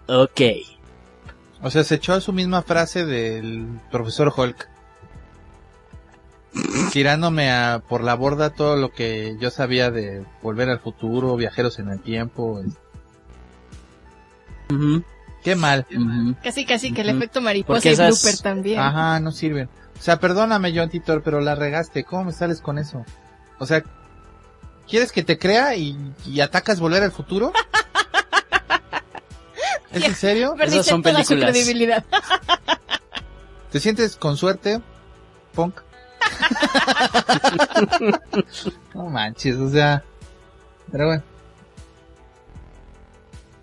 Ok. 0.08 0.42
O 1.62 1.70
sea, 1.70 1.84
se 1.84 1.94
echó 1.94 2.20
su 2.22 2.34
misma 2.34 2.64
frase 2.64 3.06
del 3.06 3.68
profesor 3.92 4.34
Hulk. 4.36 4.68
Tirándome 6.92 7.52
a, 7.52 7.82
por 7.88 8.04
la 8.04 8.16
borda 8.16 8.50
todo 8.50 8.76
lo 8.76 8.92
que 8.92 9.38
yo 9.40 9.52
sabía 9.52 9.92
de 9.92 10.26
volver 10.42 10.70
al 10.70 10.80
futuro, 10.80 11.36
viajeros 11.36 11.80
en 11.80 11.90
el 11.90 12.02
tiempo. 12.02 12.60
es- 12.60 12.74
Ujú, 14.74 15.04
Qué 15.44 15.56
mal. 15.56 15.86
Casi, 16.44 16.66
casi 16.66 16.94
que 16.94 17.02
el 17.02 17.10
efecto 17.10 17.42
mariposa 17.42 17.88
y 17.88 17.92
esas- 17.94 18.22
blooper 18.22 18.42
también. 18.42 18.80
Ajá, 18.80 19.20
no 19.20 19.32
sirven. 19.32 19.70
O 19.98 20.02
sea, 20.02 20.20
perdóname, 20.20 20.74
John 20.76 20.90
Titor, 20.90 21.24
pero 21.24 21.40
la 21.42 21.56
regaste. 21.56 22.04
¿Cómo 22.04 22.26
me 22.26 22.32
sales 22.34 22.62
con 22.62 22.78
eso? 22.78 23.06
O 23.60 23.66
sea, 23.66 23.84
¿quieres 24.88 25.12
que 25.12 25.24
te 25.24 25.38
crea 25.38 25.76
y, 25.76 25.98
y 26.26 26.42
atacas 26.42 26.80
volver 26.80 27.04
al 27.04 27.12
futuro? 27.12 27.52
¿Es 29.92 30.04
en 30.04 30.16
serio? 30.16 30.56
Esas 30.60 30.86
son 30.86 31.02
toda 31.02 31.24
su 31.24 31.30
películas. 31.30 31.52
credibilidad. 31.52 32.06
¿Te 33.72 33.80
sientes 33.80 34.16
con 34.16 34.38
suerte, 34.38 34.82
punk? 35.54 35.80
no 38.94 39.06
manches, 39.06 39.56
o 39.58 39.70
sea. 39.70 40.04
Pero 40.92 41.08
bueno. 41.08 41.24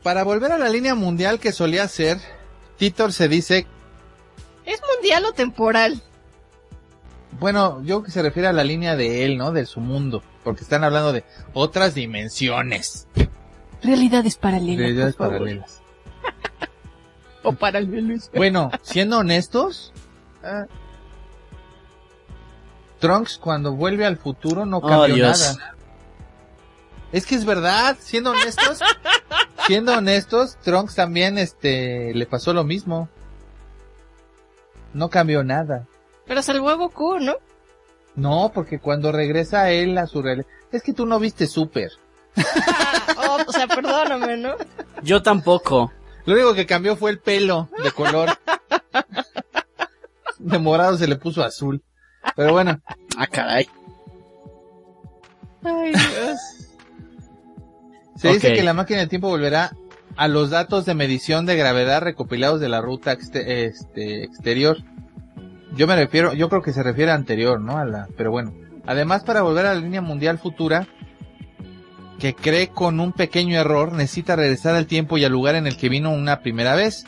Para 0.03 0.23
volver 0.23 0.53
a 0.53 0.59
la 0.59 0.69
línea 0.69 0.95
mundial 0.95 1.41
que 1.41 1.53
solía 1.53 1.89
ser, 1.89 2.19
Titor 2.77 3.13
se 3.13 3.29
dice, 3.29 3.67
¿Es 4.65 4.81
mundial 4.95 5.25
o 5.25 5.33
temporal? 5.33 6.03
bueno, 7.39 7.81
yo 7.83 7.97
creo 7.97 8.03
que 8.05 8.11
se 8.11 8.23
refiere 8.23 8.49
a 8.49 8.53
la 8.53 8.65
línea 8.65 8.97
de 8.97 9.25
él, 9.25 9.37
¿no? 9.37 9.53
De 9.53 9.67
su 9.67 9.81
mundo. 9.81 10.23
Porque 10.45 10.63
están 10.63 10.85
hablando 10.85 11.13
de 11.13 11.25
otras 11.53 11.95
dimensiones. 11.95 13.09
Realidades 13.83 14.37
paralelas. 14.37 14.79
Realidades 14.79 15.17
por 15.17 15.27
favor. 15.27 15.39
paralelas. 15.41 15.83
O 17.43 17.53
paralelos. 17.53 18.29
Bueno, 18.35 18.71
siendo 18.83 19.19
honestos, 19.19 19.93
ah, 20.43 20.67
Trunks 22.99 23.39
cuando 23.39 23.73
vuelve 23.73 24.07
al 24.07 24.17
futuro 24.17 24.65
no 24.67 24.79
Oh, 24.79 24.89
cambió 24.89 25.15
Dios. 25.15 25.55
nada. 25.55 25.75
Es 27.13 27.25
que 27.27 27.35
es 27.35 27.45
verdad, 27.45 27.97
siendo 28.01 28.33
honestos, 28.33 28.81
siendo 29.67 29.93
honestos, 29.97 30.57
Trunks 30.63 30.95
también 30.95 31.39
este 31.39 32.13
le 32.15 32.27
pasó 32.27 32.53
lo 32.53 32.65
mismo. 32.65 33.09
No 34.93 35.09
cambió 35.11 35.45
nada. 35.45 35.87
Pero 36.27 36.43
salvó 36.43 36.71
a 36.71 36.75
Goku, 36.75 37.19
¿no? 37.21 37.35
No, 38.17 38.51
porque 38.55 38.79
cuando 38.79 39.13
regresa 39.13 39.71
él 39.71 39.97
a 39.99 40.07
su 40.07 40.23
realidad, 40.23 40.47
es 40.73 40.83
que 40.83 40.93
tú 40.93 41.07
no 41.07 41.19
viste 41.19 41.47
Super. 41.47 41.91
Oh, 43.19 43.39
o 43.47 43.53
sea, 43.53 43.67
perdóname, 43.67 44.37
¿no? 44.37 44.55
Yo 45.03 45.23
tampoco. 45.23 45.91
Lo 46.27 46.35
único 46.35 46.55
que 46.55 46.67
cambió 46.67 46.97
fue 46.97 47.11
el 47.11 47.19
pelo 47.19 47.69
de 47.83 47.91
color. 47.93 48.29
De 50.39 50.59
morado 50.59 50.99
se 50.99 51.07
le 51.07 51.17
puso 51.17 51.43
azul. 51.43 51.83
Pero 52.35 52.53
bueno, 52.53 52.81
Ah, 53.19 53.27
caray. 53.27 53.67
Ay, 55.65 55.91
Dios. 55.93 56.39
Se 58.17 58.29
dice 58.33 58.55
que 58.55 58.63
la 58.63 58.75
máquina 58.75 59.01
del 59.01 59.09
tiempo 59.09 59.29
volverá 59.29 59.73
a 60.17 60.29
los 60.29 60.51
datos 60.51 60.85
de 60.87 60.95
medición 60.95 61.45
de 61.47 61.57
gravedad 61.57 62.03
recopilados 62.03 62.61
de 62.61 62.69
la 62.69 62.81
ruta 62.81 63.13
exte- 63.13 63.45
este, 63.47 64.25
exterior. 64.25 64.79
Yo 65.75 65.87
me 65.87 65.97
refiero, 65.97 66.33
yo 66.33 66.49
creo 66.49 66.63
que 66.63 66.73
se 66.73 66.83
refiere 66.83 67.11
a 67.11 67.15
anterior, 67.15 67.61
¿no? 67.61 67.77
A 67.79 67.85
la, 67.85 68.09
pero 68.17 68.31
bueno. 68.31 68.53
Además, 68.87 69.25
para 69.25 69.43
volver 69.43 69.67
a 69.67 69.75
la 69.75 69.81
línea 69.81 70.01
mundial 70.01 70.39
futura, 70.39 70.87
que 72.19 72.35
cree 72.35 72.69
con 72.69 73.01
un 73.01 73.13
pequeño 73.13 73.59
error, 73.59 73.93
necesita 73.93 74.37
regresar 74.37 74.75
al 74.75 74.87
tiempo 74.87 75.19
y 75.19 75.25
al 75.25 75.33
lugar 75.33 75.55
en 75.55 75.67
el 75.67 75.77
que 75.77 75.89
vino 75.91 76.11
una 76.13 76.41
primera 76.41 76.75
vez. 76.75 77.05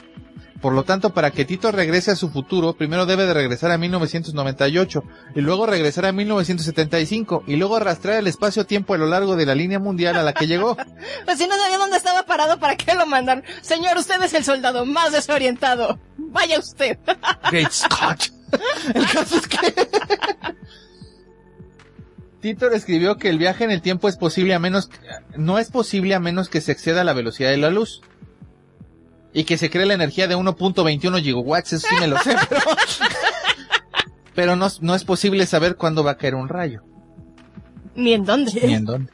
Por 0.60 0.72
lo 0.72 0.82
tanto, 0.82 1.10
para 1.10 1.30
que 1.30 1.44
Tito 1.44 1.70
regrese 1.70 2.10
a 2.10 2.16
su 2.16 2.30
futuro, 2.30 2.72
primero 2.72 3.06
debe 3.06 3.26
de 3.26 3.34
regresar 3.34 3.70
a 3.70 3.78
1998 3.78 5.04
y 5.36 5.40
luego 5.40 5.66
regresar 5.66 6.06
a 6.06 6.12
1975 6.12 7.44
y 7.46 7.56
luego 7.56 7.76
arrastrar 7.76 8.18
el 8.18 8.26
espacio-tiempo 8.26 8.94
a 8.94 8.98
lo 8.98 9.06
largo 9.06 9.36
de 9.36 9.46
la 9.46 9.54
línea 9.54 9.78
mundial 9.78 10.16
a 10.16 10.22
la 10.22 10.32
que 10.32 10.46
llegó. 10.46 10.76
Pues 11.24 11.38
si 11.38 11.46
no 11.46 11.56
sabía 11.56 11.78
dónde 11.78 11.96
estaba 11.96 12.24
parado, 12.24 12.58
¿para 12.58 12.76
qué 12.76 12.94
lo 12.94 13.06
mandan? 13.06 13.44
Señor, 13.60 13.96
usted 13.98 14.20
es 14.22 14.34
el 14.34 14.44
soldado 14.44 14.84
más 14.86 15.12
desorientado. 15.12 15.98
Vaya 16.16 16.58
usted. 16.58 16.98
Great 17.50 17.70
Scott. 17.70 18.32
El 18.94 19.06
caso 19.06 19.36
es 19.36 19.46
que 19.46 19.58
Titor 22.40 22.72
escribió 22.72 23.16
que 23.16 23.28
el 23.28 23.38
viaje 23.38 23.64
en 23.64 23.70
el 23.70 23.82
tiempo 23.82 24.08
es 24.08 24.16
posible 24.16 24.54
a 24.54 24.58
menos, 24.58 24.90
no 25.36 25.58
es 25.58 25.70
posible 25.70 26.14
a 26.14 26.20
menos 26.20 26.48
que 26.48 26.60
se 26.60 26.72
exceda 26.72 27.04
la 27.04 27.12
velocidad 27.12 27.50
de 27.50 27.56
la 27.56 27.70
luz. 27.70 28.00
Y 29.32 29.44
que 29.44 29.58
se 29.58 29.70
cree 29.70 29.86
la 29.86 29.94
energía 29.94 30.26
de 30.26 30.36
1.21 30.36 31.22
gigawatts, 31.22 31.74
eso 31.74 31.86
sí 31.88 31.94
me 32.00 32.06
lo 32.06 32.18
sé, 32.18 32.34
pero, 32.48 32.62
pero 34.34 34.56
no, 34.56 34.68
no 34.80 34.94
es 34.94 35.04
posible 35.04 35.46
saber 35.46 35.76
cuándo 35.76 36.02
va 36.02 36.12
a 36.12 36.16
caer 36.16 36.34
un 36.34 36.48
rayo. 36.48 36.82
Ni 37.94 38.14
en 38.14 38.24
dónde. 38.24 38.52
Ni 38.64 38.74
en 38.74 38.84
dónde. 38.84 39.10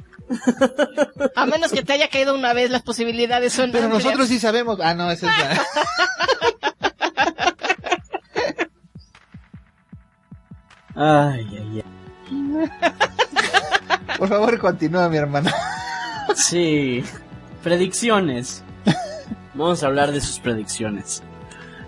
A 1.37 1.47
menos 1.47 1.73
que 1.73 1.83
te 1.83 1.93
haya 1.93 2.09
caído 2.09 2.35
una 2.35 2.53
vez, 2.55 2.71
las 2.71 2.83
posibilidades 2.83 3.53
son 3.53 3.73
Pero 3.73 3.85
amplias. 3.85 4.05
nosotros 4.05 4.29
sí 4.29 4.39
sabemos. 4.39 4.79
Ah, 4.81 4.95
no, 4.95 5.11
esa 5.11 5.31
es 5.31 5.39
la... 5.39 5.63
Ay, 10.97 11.47
ay, 11.51 11.85
ay. 11.85 12.71
Por 14.19 14.29
favor, 14.29 14.59
continúa, 14.59 15.09
mi 15.09 15.17
hermano. 15.17 15.51
Sí. 16.37 17.05
Predicciones. 17.63 18.64
Vamos 19.55 19.83
a 19.83 19.87
hablar 19.87 20.13
de 20.13 20.21
sus 20.21 20.41
predicciones. 20.41 21.23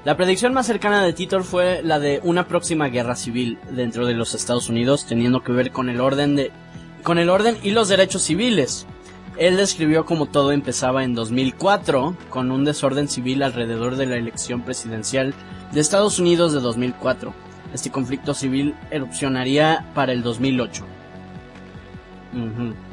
La 0.05 0.17
predicción 0.17 0.55
más 0.55 0.67
cercana 0.67 1.03
de 1.03 1.13
Titor 1.13 1.43
fue 1.43 1.83
la 1.83 1.99
de 1.99 2.21
una 2.23 2.47
próxima 2.47 2.87
guerra 2.89 3.17
civil 3.17 3.59
dentro 3.73 4.07
de 4.07 4.15
los 4.15 4.35
Estados 4.35 4.69
Unidos, 4.69 5.05
teniendo 5.05 5.43
que 5.43 5.51
ver 5.51 5.73
con 5.73 5.89
el 5.89 6.01
orden 6.01 6.37
de 6.37 6.53
con 7.03 7.19
el 7.19 7.29
orden 7.29 7.57
y 7.63 7.71
los 7.71 7.89
derechos 7.89 8.23
civiles. 8.23 8.87
Él 9.37 9.57
describió 9.57 10.05
como 10.05 10.27
todo 10.27 10.53
empezaba 10.53 11.05
en 11.05 11.15
2004 11.15 12.17
con 12.31 12.51
un 12.51 12.65
desorden 12.65 13.09
civil 13.09 13.43
alrededor 13.43 13.97
de 13.97 14.07
la 14.07 14.17
elección 14.17 14.63
presidencial 14.63 15.35
de 15.73 15.81
Estados 15.81 16.19
Unidos 16.19 16.53
de 16.53 16.61
2004. 16.61 17.35
Este 17.75 17.91
conflicto 17.91 18.33
civil 18.33 18.75
erupcionaría 18.91 19.91
para 19.95 20.13
el 20.13 20.23
2008. 20.23 20.85
Ujú. 22.33 22.86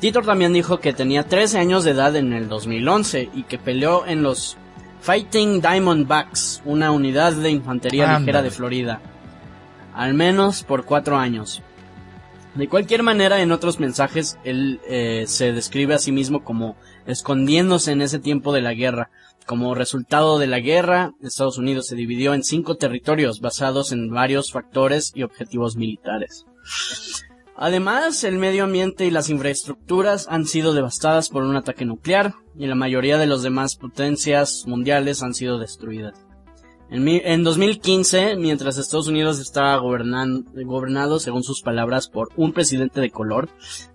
Titor 0.00 0.26
también 0.26 0.52
dijo 0.52 0.78
que 0.78 0.92
tenía 0.92 1.22
13 1.24 1.58
años 1.58 1.84
de 1.84 1.92
edad 1.92 2.14
en 2.16 2.32
el 2.32 2.48
2011 2.48 3.30
y 3.34 3.44
que 3.44 3.58
peleó 3.58 4.06
en 4.06 4.22
los 4.22 4.56
Fighting 5.00 5.60
Diamondbacks, 5.60 6.62
una 6.64 6.90
unidad 6.90 7.32
de 7.32 7.50
infantería 7.50 8.18
ligera 8.18 8.42
de 8.42 8.50
Florida. 8.50 9.00
Al 9.94 10.14
menos 10.14 10.64
por 10.64 10.84
cuatro 10.84 11.16
años. 11.16 11.62
De 12.56 12.68
cualquier 12.68 13.02
manera, 13.02 13.40
en 13.40 13.52
otros 13.52 13.80
mensajes, 13.80 14.38
él 14.42 14.80
eh, 14.88 15.24
se 15.26 15.52
describe 15.52 15.94
a 15.94 15.98
sí 15.98 16.10
mismo 16.10 16.42
como 16.42 16.76
escondiéndose 17.06 17.92
en 17.92 18.02
ese 18.02 18.18
tiempo 18.18 18.52
de 18.52 18.62
la 18.62 18.74
guerra. 18.74 19.10
Como 19.46 19.74
resultado 19.74 20.38
de 20.38 20.46
la 20.46 20.58
guerra, 20.58 21.12
Estados 21.22 21.58
Unidos 21.58 21.86
se 21.86 21.96
dividió 21.96 22.34
en 22.34 22.42
cinco 22.42 22.76
territorios 22.76 23.40
basados 23.40 23.92
en 23.92 24.10
varios 24.10 24.52
factores 24.52 25.12
y 25.14 25.22
objetivos 25.22 25.76
militares. 25.76 26.46
Además, 27.58 28.22
el 28.24 28.36
medio 28.38 28.64
ambiente 28.64 29.06
y 29.06 29.10
las 29.10 29.30
infraestructuras 29.30 30.26
han 30.28 30.44
sido 30.46 30.74
devastadas 30.74 31.28
por 31.30 31.42
un 31.42 31.56
ataque 31.56 31.84
nuclear 31.86 32.34
y 32.58 32.66
la 32.66 32.74
mayoría 32.74 33.16
de 33.18 33.26
las 33.26 33.42
demás 33.42 33.76
potencias 33.76 34.64
mundiales 34.66 35.22
han 35.22 35.32
sido 35.34 35.58
destruidas. 35.58 36.14
En, 36.90 37.02
mi- 37.02 37.22
en 37.24 37.42
2015, 37.44 38.36
mientras 38.36 38.76
Estados 38.78 39.08
Unidos 39.08 39.40
estaba 39.40 39.76
gobernan- 39.80 40.44
gobernado, 40.66 41.18
según 41.18 41.42
sus 41.42 41.62
palabras, 41.62 42.08
por 42.08 42.28
un 42.36 42.52
presidente 42.52 43.00
de 43.00 43.10
color, 43.10 43.48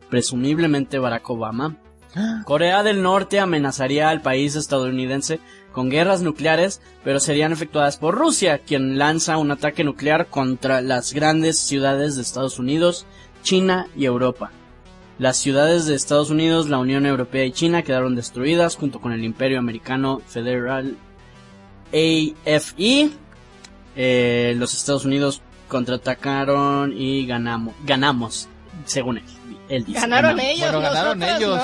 presumiblemente 0.09 0.99
Barack 0.99 1.29
Obama, 1.29 1.77
Corea 2.45 2.83
del 2.83 3.01
Norte 3.01 3.39
amenazaría 3.39 4.09
al 4.09 4.21
país 4.21 4.55
estadounidense 4.55 5.39
con 5.71 5.89
guerras 5.89 6.21
nucleares, 6.21 6.81
pero 7.03 7.21
serían 7.21 7.53
efectuadas 7.53 7.95
por 7.97 8.15
Rusia, 8.15 8.57
quien 8.57 8.97
lanza 8.97 9.37
un 9.37 9.51
ataque 9.51 9.85
nuclear 9.85 10.27
contra 10.27 10.81
las 10.81 11.13
grandes 11.13 11.57
ciudades 11.59 12.17
de 12.17 12.23
Estados 12.23 12.59
Unidos, 12.59 13.05
China 13.41 13.87
y 13.95 14.05
Europa. 14.05 14.51
Las 15.19 15.37
ciudades 15.37 15.85
de 15.85 15.95
Estados 15.95 16.29
Unidos, 16.31 16.67
la 16.69 16.79
Unión 16.79 17.05
Europea 17.05 17.45
y 17.45 17.51
China 17.51 17.83
quedaron 17.83 18.15
destruidas 18.15 18.75
junto 18.75 18.99
con 18.99 19.11
el 19.13 19.23
Imperio 19.23 19.59
Americano 19.59 20.21
Federal 20.27 20.97
AFE. 21.93 23.09
Eh, 23.95 24.53
los 24.57 24.73
Estados 24.73 25.05
Unidos 25.05 25.41
contraatacaron 25.67 26.93
y 26.97 27.25
ganamos, 27.27 27.73
ganamos, 27.85 28.47
según 28.85 29.17
él. 29.17 29.23
él 29.69 29.85
dice, 29.85 29.99
Ganaron 29.99 30.37
ganamos. 30.37 30.51
ellos, 30.51 30.71
Bueno, 30.71 30.81
ganaron 30.81 31.19
nosotros, 31.19 31.41
ellos. 31.41 31.57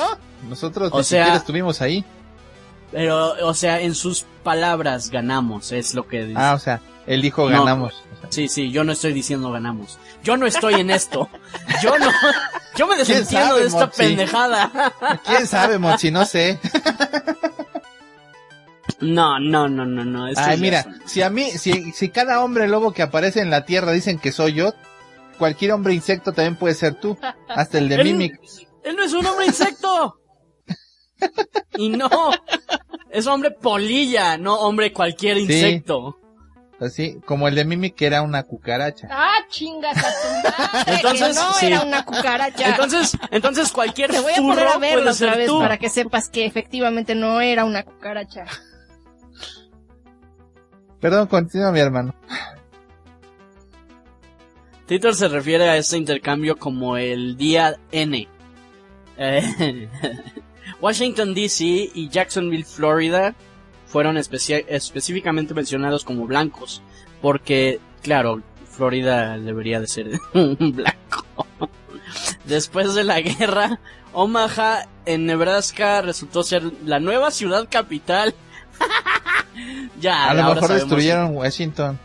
¿no? 0.43 0.49
Nosotros 0.49 0.89
O 0.93 0.97
ni 0.99 1.03
sea- 1.03 1.23
siquiera 1.23 1.37
estuvimos 1.37 1.81
ahí. 1.81 2.05
Pero, 2.91 3.33
o 3.45 3.53
sea, 3.53 3.81
en 3.81 3.95
sus 3.95 4.25
palabras 4.43 5.09
ganamos, 5.09 5.71
es 5.71 5.93
lo 5.93 6.07
que 6.07 6.25
dice. 6.25 6.39
Ah, 6.39 6.53
o 6.53 6.59
sea, 6.59 6.79
él 7.07 7.21
dijo 7.21 7.47
ganamos. 7.47 8.03
Sí, 8.29 8.47
sí, 8.49 8.71
yo 8.71 8.83
no 8.83 8.91
estoy 8.91 9.13
diciendo 9.13 9.51
ganamos. 9.51 9.97
Yo 10.23 10.37
no 10.37 10.45
estoy 10.45 10.75
en 10.75 10.91
esto. 10.91 11.29
Yo 11.81 11.97
no, 11.97 12.11
yo 12.75 12.87
me 12.87 12.97
desentiendo 12.97 13.47
sabe, 13.47 13.61
de 13.61 13.67
esta 13.67 13.85
Mochi? 13.85 13.97
pendejada. 13.97 14.93
¿Quién 15.25 15.47
sabe, 15.47 15.79
Mochi? 15.79 16.11
No 16.11 16.25
sé. 16.25 16.59
No, 18.99 19.39
no, 19.39 19.69
no, 19.69 19.85
no, 19.85 20.03
no. 20.03 20.27
esto 20.27 20.41
Ay, 20.43 20.59
mira, 20.59 20.85
si 21.05 21.21
a 21.21 21.29
mí, 21.29 21.51
si, 21.51 21.91
si 21.91 22.09
cada 22.09 22.43
hombre 22.43 22.67
lobo 22.67 22.91
que 22.91 23.03
aparece 23.03 23.41
en 23.41 23.49
la 23.49 23.65
tierra 23.65 23.91
dicen 23.91 24.19
que 24.19 24.31
soy 24.31 24.53
yo, 24.53 24.73
cualquier 25.37 25.71
hombre 25.71 25.93
insecto 25.93 26.33
también 26.33 26.55
puede 26.55 26.73
ser 26.73 26.95
tú. 26.95 27.17
Hasta 27.47 27.77
el 27.77 27.89
de 27.89 28.03
Mimic. 28.03 28.39
Él 28.83 28.95
no 28.95 29.03
es 29.03 29.13
un 29.13 29.25
hombre 29.25 29.45
insecto. 29.45 30.19
Y 31.77 31.89
no, 31.89 32.09
es 33.11 33.27
hombre 33.27 33.51
polilla, 33.51 34.37
no 34.37 34.55
hombre 34.59 34.93
cualquier 34.93 35.37
insecto. 35.37 36.19
Así, 36.79 37.19
como 37.25 37.47
el 37.47 37.55
de 37.55 37.65
Mimic 37.65 37.95
que 37.95 38.05
era 38.05 38.21
una 38.21 38.43
cucaracha. 38.43 39.07
Ah, 39.09 39.39
chingas 39.49 39.97
a 39.97 40.01
tu 40.01 40.47
madre. 40.47 40.83
Entonces, 40.95 41.27
que 41.27 41.33
no 41.33 41.53
sí. 41.53 41.65
era 41.65 41.81
una 41.81 42.05
cucaracha. 42.05 42.69
Entonces, 42.69 43.17
entonces 43.31 43.71
cualquier 43.71 44.11
te 44.11 44.19
voy 44.19 44.33
a 44.33 44.35
poner 44.35 44.67
a 44.67 44.77
verlo 44.77 45.11
otra 45.11 45.35
vez 45.35 45.47
tú. 45.47 45.59
para 45.59 45.77
que 45.77 45.89
sepas 45.89 46.29
que 46.29 46.45
efectivamente 46.45 47.15
no 47.15 47.41
era 47.41 47.65
una 47.65 47.83
cucaracha. 47.83 48.45
Perdón, 50.99 51.27
continúa 51.27 51.71
mi 51.71 51.79
hermano. 51.79 52.13
Titor 54.85 55.15
se 55.15 55.27
refiere 55.27 55.69
a 55.69 55.77
este 55.77 55.97
intercambio 55.97 56.57
como 56.57 56.95
el 56.95 57.37
día 57.37 57.77
N. 57.91 58.27
Eh, 59.17 59.89
Washington 60.81 61.33
DC 61.33 61.65
y 61.93 62.09
Jacksonville, 62.09 62.63
Florida, 62.63 63.35
fueron 63.87 64.17
específicamente 64.17 65.53
mencionados 65.53 66.03
como 66.03 66.25
blancos, 66.25 66.81
porque, 67.21 67.79
claro, 68.01 68.41
Florida 68.69 69.37
debería 69.37 69.79
de 69.79 69.87
ser 69.87 70.19
un 70.33 70.73
blanco. 70.75 71.25
Después 72.45 72.93
de 72.93 73.03
la 73.03 73.21
guerra, 73.21 73.79
Omaha, 74.13 74.87
en 75.05 75.25
Nebraska, 75.25 76.01
resultó 76.01 76.43
ser 76.43 76.63
la 76.85 76.99
nueva 76.99 77.31
ciudad 77.31 77.67
capital. 77.69 78.33
ya, 79.99 80.29
A 80.29 80.33
lo 80.33 80.53
mejor 80.53 80.73
destruyeron 80.73 81.35
Washington. 81.35 81.99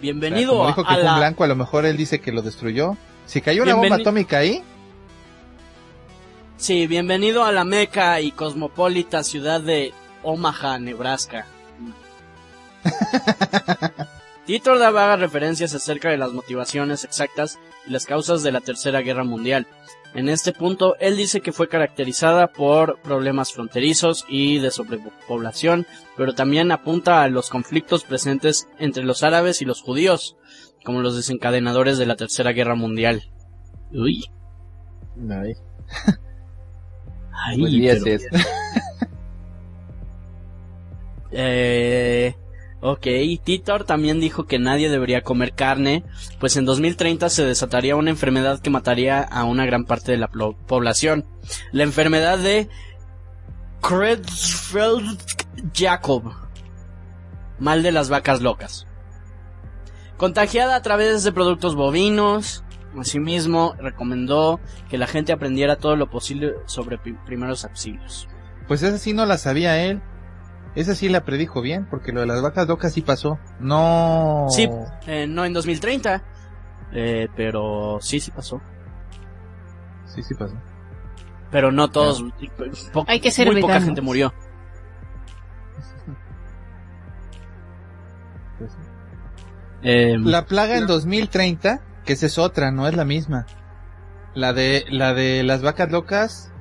Bienvenido 0.00 0.52
Como 0.52 0.66
dijo 0.66 0.82
que 0.84 0.88
a 0.88 0.94
fue 0.94 1.00
un 1.00 1.06
la 1.06 1.16
blanco, 1.16 1.44
a 1.44 1.46
lo 1.46 1.56
mejor 1.56 1.86
él 1.86 1.96
dice 1.96 2.20
que 2.20 2.32
lo 2.32 2.42
destruyó. 2.42 2.96
Si 3.24 3.40
cayó 3.40 3.62
una 3.62 3.74
bomba 3.74 3.96
atómica 3.96 4.38
ahí, 4.38 4.62
Sí, 6.58 6.86
bienvenido 6.86 7.44
a 7.44 7.52
la 7.52 7.64
meca 7.64 8.18
y 8.22 8.30
cosmopolita 8.30 9.22
ciudad 9.22 9.60
de 9.60 9.92
Omaha, 10.26 10.78
Nebraska. 10.80 11.46
Titor 14.46 14.78
da 14.78 14.90
vagas 14.90 15.20
referencias 15.20 15.74
acerca 15.74 16.08
de 16.10 16.18
las 16.18 16.32
motivaciones 16.32 17.04
exactas 17.04 17.58
y 17.86 17.90
las 17.90 18.06
causas 18.06 18.42
de 18.42 18.52
la 18.52 18.60
Tercera 18.60 19.00
Guerra 19.00 19.24
Mundial. 19.24 19.66
En 20.14 20.28
este 20.28 20.52
punto, 20.52 20.96
él 20.98 21.16
dice 21.16 21.40
que 21.40 21.52
fue 21.52 21.68
caracterizada 21.68 22.48
por 22.48 23.00
problemas 23.02 23.52
fronterizos 23.52 24.24
y 24.28 24.58
de 24.58 24.70
sobrepoblación, 24.70 25.86
pero 26.16 26.34
también 26.34 26.72
apunta 26.72 27.22
a 27.22 27.28
los 27.28 27.50
conflictos 27.50 28.04
presentes 28.04 28.68
entre 28.78 29.04
los 29.04 29.22
árabes 29.22 29.62
y 29.62 29.64
los 29.64 29.82
judíos, 29.82 30.36
como 30.84 31.02
los 31.02 31.16
desencadenadores 31.16 31.98
de 31.98 32.06
la 32.06 32.16
Tercera 32.16 32.52
Guerra 32.52 32.74
Mundial. 32.76 33.30
Uy. 33.92 34.24
Ay, 37.32 37.58
pues, 37.60 37.72
y 37.72 37.80
pero- 37.86 38.06
ese 38.06 38.14
es. 38.14 38.26
Eh, 41.38 42.34
ok, 42.80 43.06
Titor 43.44 43.84
también 43.84 44.20
dijo 44.20 44.46
que 44.46 44.58
nadie 44.58 44.88
debería 44.88 45.20
comer 45.20 45.52
carne, 45.52 46.02
pues 46.40 46.56
en 46.56 46.64
2030 46.64 47.28
se 47.28 47.44
desataría 47.44 47.94
una 47.94 48.08
enfermedad 48.10 48.58
que 48.60 48.70
mataría 48.70 49.20
a 49.20 49.44
una 49.44 49.66
gran 49.66 49.84
parte 49.84 50.12
de 50.12 50.18
la 50.18 50.28
población. 50.28 51.26
La 51.72 51.82
enfermedad 51.82 52.38
de 52.38 52.70
Creutzfeldt-Jakob. 53.82 56.32
mal 57.58 57.82
de 57.82 57.90
las 57.92 58.08
vacas 58.10 58.40
locas. 58.42 58.86
Contagiada 60.18 60.76
a 60.76 60.82
través 60.82 61.24
de 61.24 61.32
productos 61.32 61.74
bovinos, 61.74 62.64
asimismo 62.98 63.74
recomendó 63.78 64.60
que 64.90 64.98
la 64.98 65.06
gente 65.06 65.32
aprendiera 65.32 65.76
todo 65.76 65.96
lo 65.96 66.08
posible 66.10 66.52
sobre 66.66 66.98
pri- 66.98 67.16
primeros 67.26 67.64
auxilios. 67.64 68.28
Pues 68.68 68.82
esa 68.82 68.98
sí 68.98 69.12
no 69.14 69.24
la 69.26 69.38
sabía 69.38 69.82
él. 69.84 70.00
Esa 70.76 70.94
sí 70.94 71.08
la 71.08 71.24
predijo 71.24 71.60
bien, 71.62 71.86
porque 71.90 72.12
lo 72.12 72.20
de 72.20 72.26
las 72.26 72.40
vacas 72.42 72.68
locas 72.68 72.92
sí 72.92 73.00
pasó. 73.02 73.38
No. 73.58 74.46
Sí, 74.50 74.68
eh, 75.08 75.26
no 75.26 75.44
en 75.44 75.52
2030, 75.52 76.22
eh, 76.92 77.28
pero 77.34 77.98
sí, 78.00 78.20
sí 78.20 78.30
pasó. 78.30 78.60
Sí, 80.04 80.22
sí 80.22 80.34
pasó. 80.34 80.54
Pero 81.50 81.72
no 81.72 81.88
todos, 81.90 82.22
po- 82.92 83.04
Hay 83.08 83.20
que 83.20 83.30
ser 83.30 83.46
muy 83.46 83.56
poca 83.60 83.74
veganos. 83.74 83.86
gente 83.86 84.00
murió. 84.02 84.32
Pues 88.58 88.70
sí. 88.72 88.78
Eh, 89.82 90.16
La 90.18 90.46
plaga 90.46 90.76
en 90.78 90.86
2030, 90.86 91.80
que 92.04 92.12
esa 92.14 92.26
es 92.26 92.38
otra, 92.38 92.70
no 92.70 92.86
es 92.88 92.94
la 92.94 93.04
misma. 93.04 93.46
La 94.34 94.52
de, 94.52 94.84
la 94.90 95.14
de 95.14 95.42
las 95.42 95.62
vacas 95.62 95.90
locas, 95.90 96.52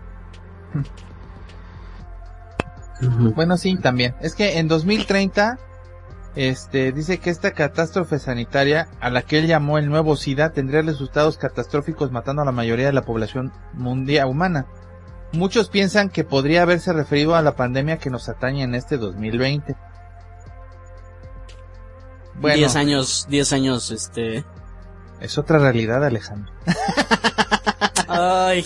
bueno 3.01 3.57
sí, 3.57 3.75
también. 3.77 4.15
Es 4.21 4.35
que 4.35 4.57
en 4.57 4.67
2030, 4.67 5.59
este, 6.35 6.91
dice 6.91 7.19
que 7.19 7.29
esta 7.29 7.51
catástrofe 7.51 8.19
sanitaria, 8.19 8.87
a 8.99 9.09
la 9.09 9.21
que 9.21 9.39
él 9.39 9.47
llamó 9.47 9.77
el 9.77 9.89
nuevo 9.89 10.15
SIDA, 10.15 10.51
tendría 10.51 10.81
resultados 10.81 11.37
catastróficos 11.37 12.11
matando 12.11 12.41
a 12.41 12.45
la 12.45 12.51
mayoría 12.51 12.85
de 12.87 12.93
la 12.93 13.03
población 13.03 13.51
mundial 13.73 14.27
humana. 14.27 14.65
Muchos 15.33 15.69
piensan 15.69 16.09
que 16.09 16.23
podría 16.23 16.61
haberse 16.61 16.93
referido 16.93 17.35
a 17.35 17.41
la 17.41 17.55
pandemia 17.55 17.97
que 17.97 18.09
nos 18.09 18.29
atañe 18.29 18.63
en 18.63 18.75
este 18.75 18.97
2020. 18.97 19.75
Bueno, 22.35 22.57
10 22.57 22.75
años, 22.75 23.25
10 23.29 23.53
años, 23.53 23.91
este... 23.91 24.43
es 25.19 25.37
otra 25.37 25.57
realidad, 25.57 26.03
Alejandro. 26.03 26.51
Ay, 28.07 28.65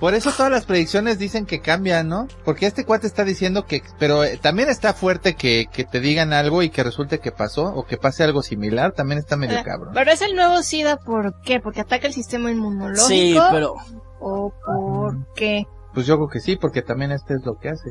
Por 0.00 0.14
eso 0.14 0.32
todas 0.32 0.50
las 0.50 0.64
predicciones 0.64 1.18
dicen 1.18 1.44
que 1.44 1.60
cambian, 1.60 2.08
¿no? 2.08 2.26
Porque 2.44 2.66
este 2.66 2.84
cuate 2.84 3.06
está 3.06 3.22
diciendo 3.22 3.66
que, 3.66 3.82
pero 3.98 4.24
eh, 4.24 4.38
también 4.40 4.70
está 4.70 4.94
fuerte 4.94 5.34
que, 5.34 5.66
que 5.70 5.84
te 5.84 6.00
digan 6.00 6.32
algo 6.32 6.62
y 6.62 6.70
que 6.70 6.82
resulte 6.82 7.18
que 7.18 7.32
pasó 7.32 7.66
o 7.66 7.84
que 7.84 7.98
pase 7.98 8.24
algo 8.24 8.42
similar, 8.42 8.92
también 8.92 9.18
está 9.18 9.36
medio 9.36 9.58
Eh, 9.58 9.62
cabrón. 9.62 9.92
Pero 9.92 10.10
es 10.10 10.22
el 10.22 10.34
nuevo 10.34 10.62
SIDA, 10.62 10.96
¿por 10.96 11.40
qué? 11.42 11.60
¿Porque 11.60 11.82
ataca 11.82 12.06
el 12.06 12.14
sistema 12.14 12.50
inmunológico? 12.50 13.06
sí, 13.08 13.36
pero... 13.52 13.74
¿O 14.20 14.52
por 14.66 15.34
qué? 15.34 15.66
Pues 15.94 16.06
yo 16.06 16.16
creo 16.16 16.28
que 16.28 16.40
sí, 16.40 16.56
porque 16.56 16.82
también 16.82 17.12
este 17.12 17.34
es 17.34 17.44
lo 17.44 17.56
que 17.58 17.68
hace. 17.68 17.90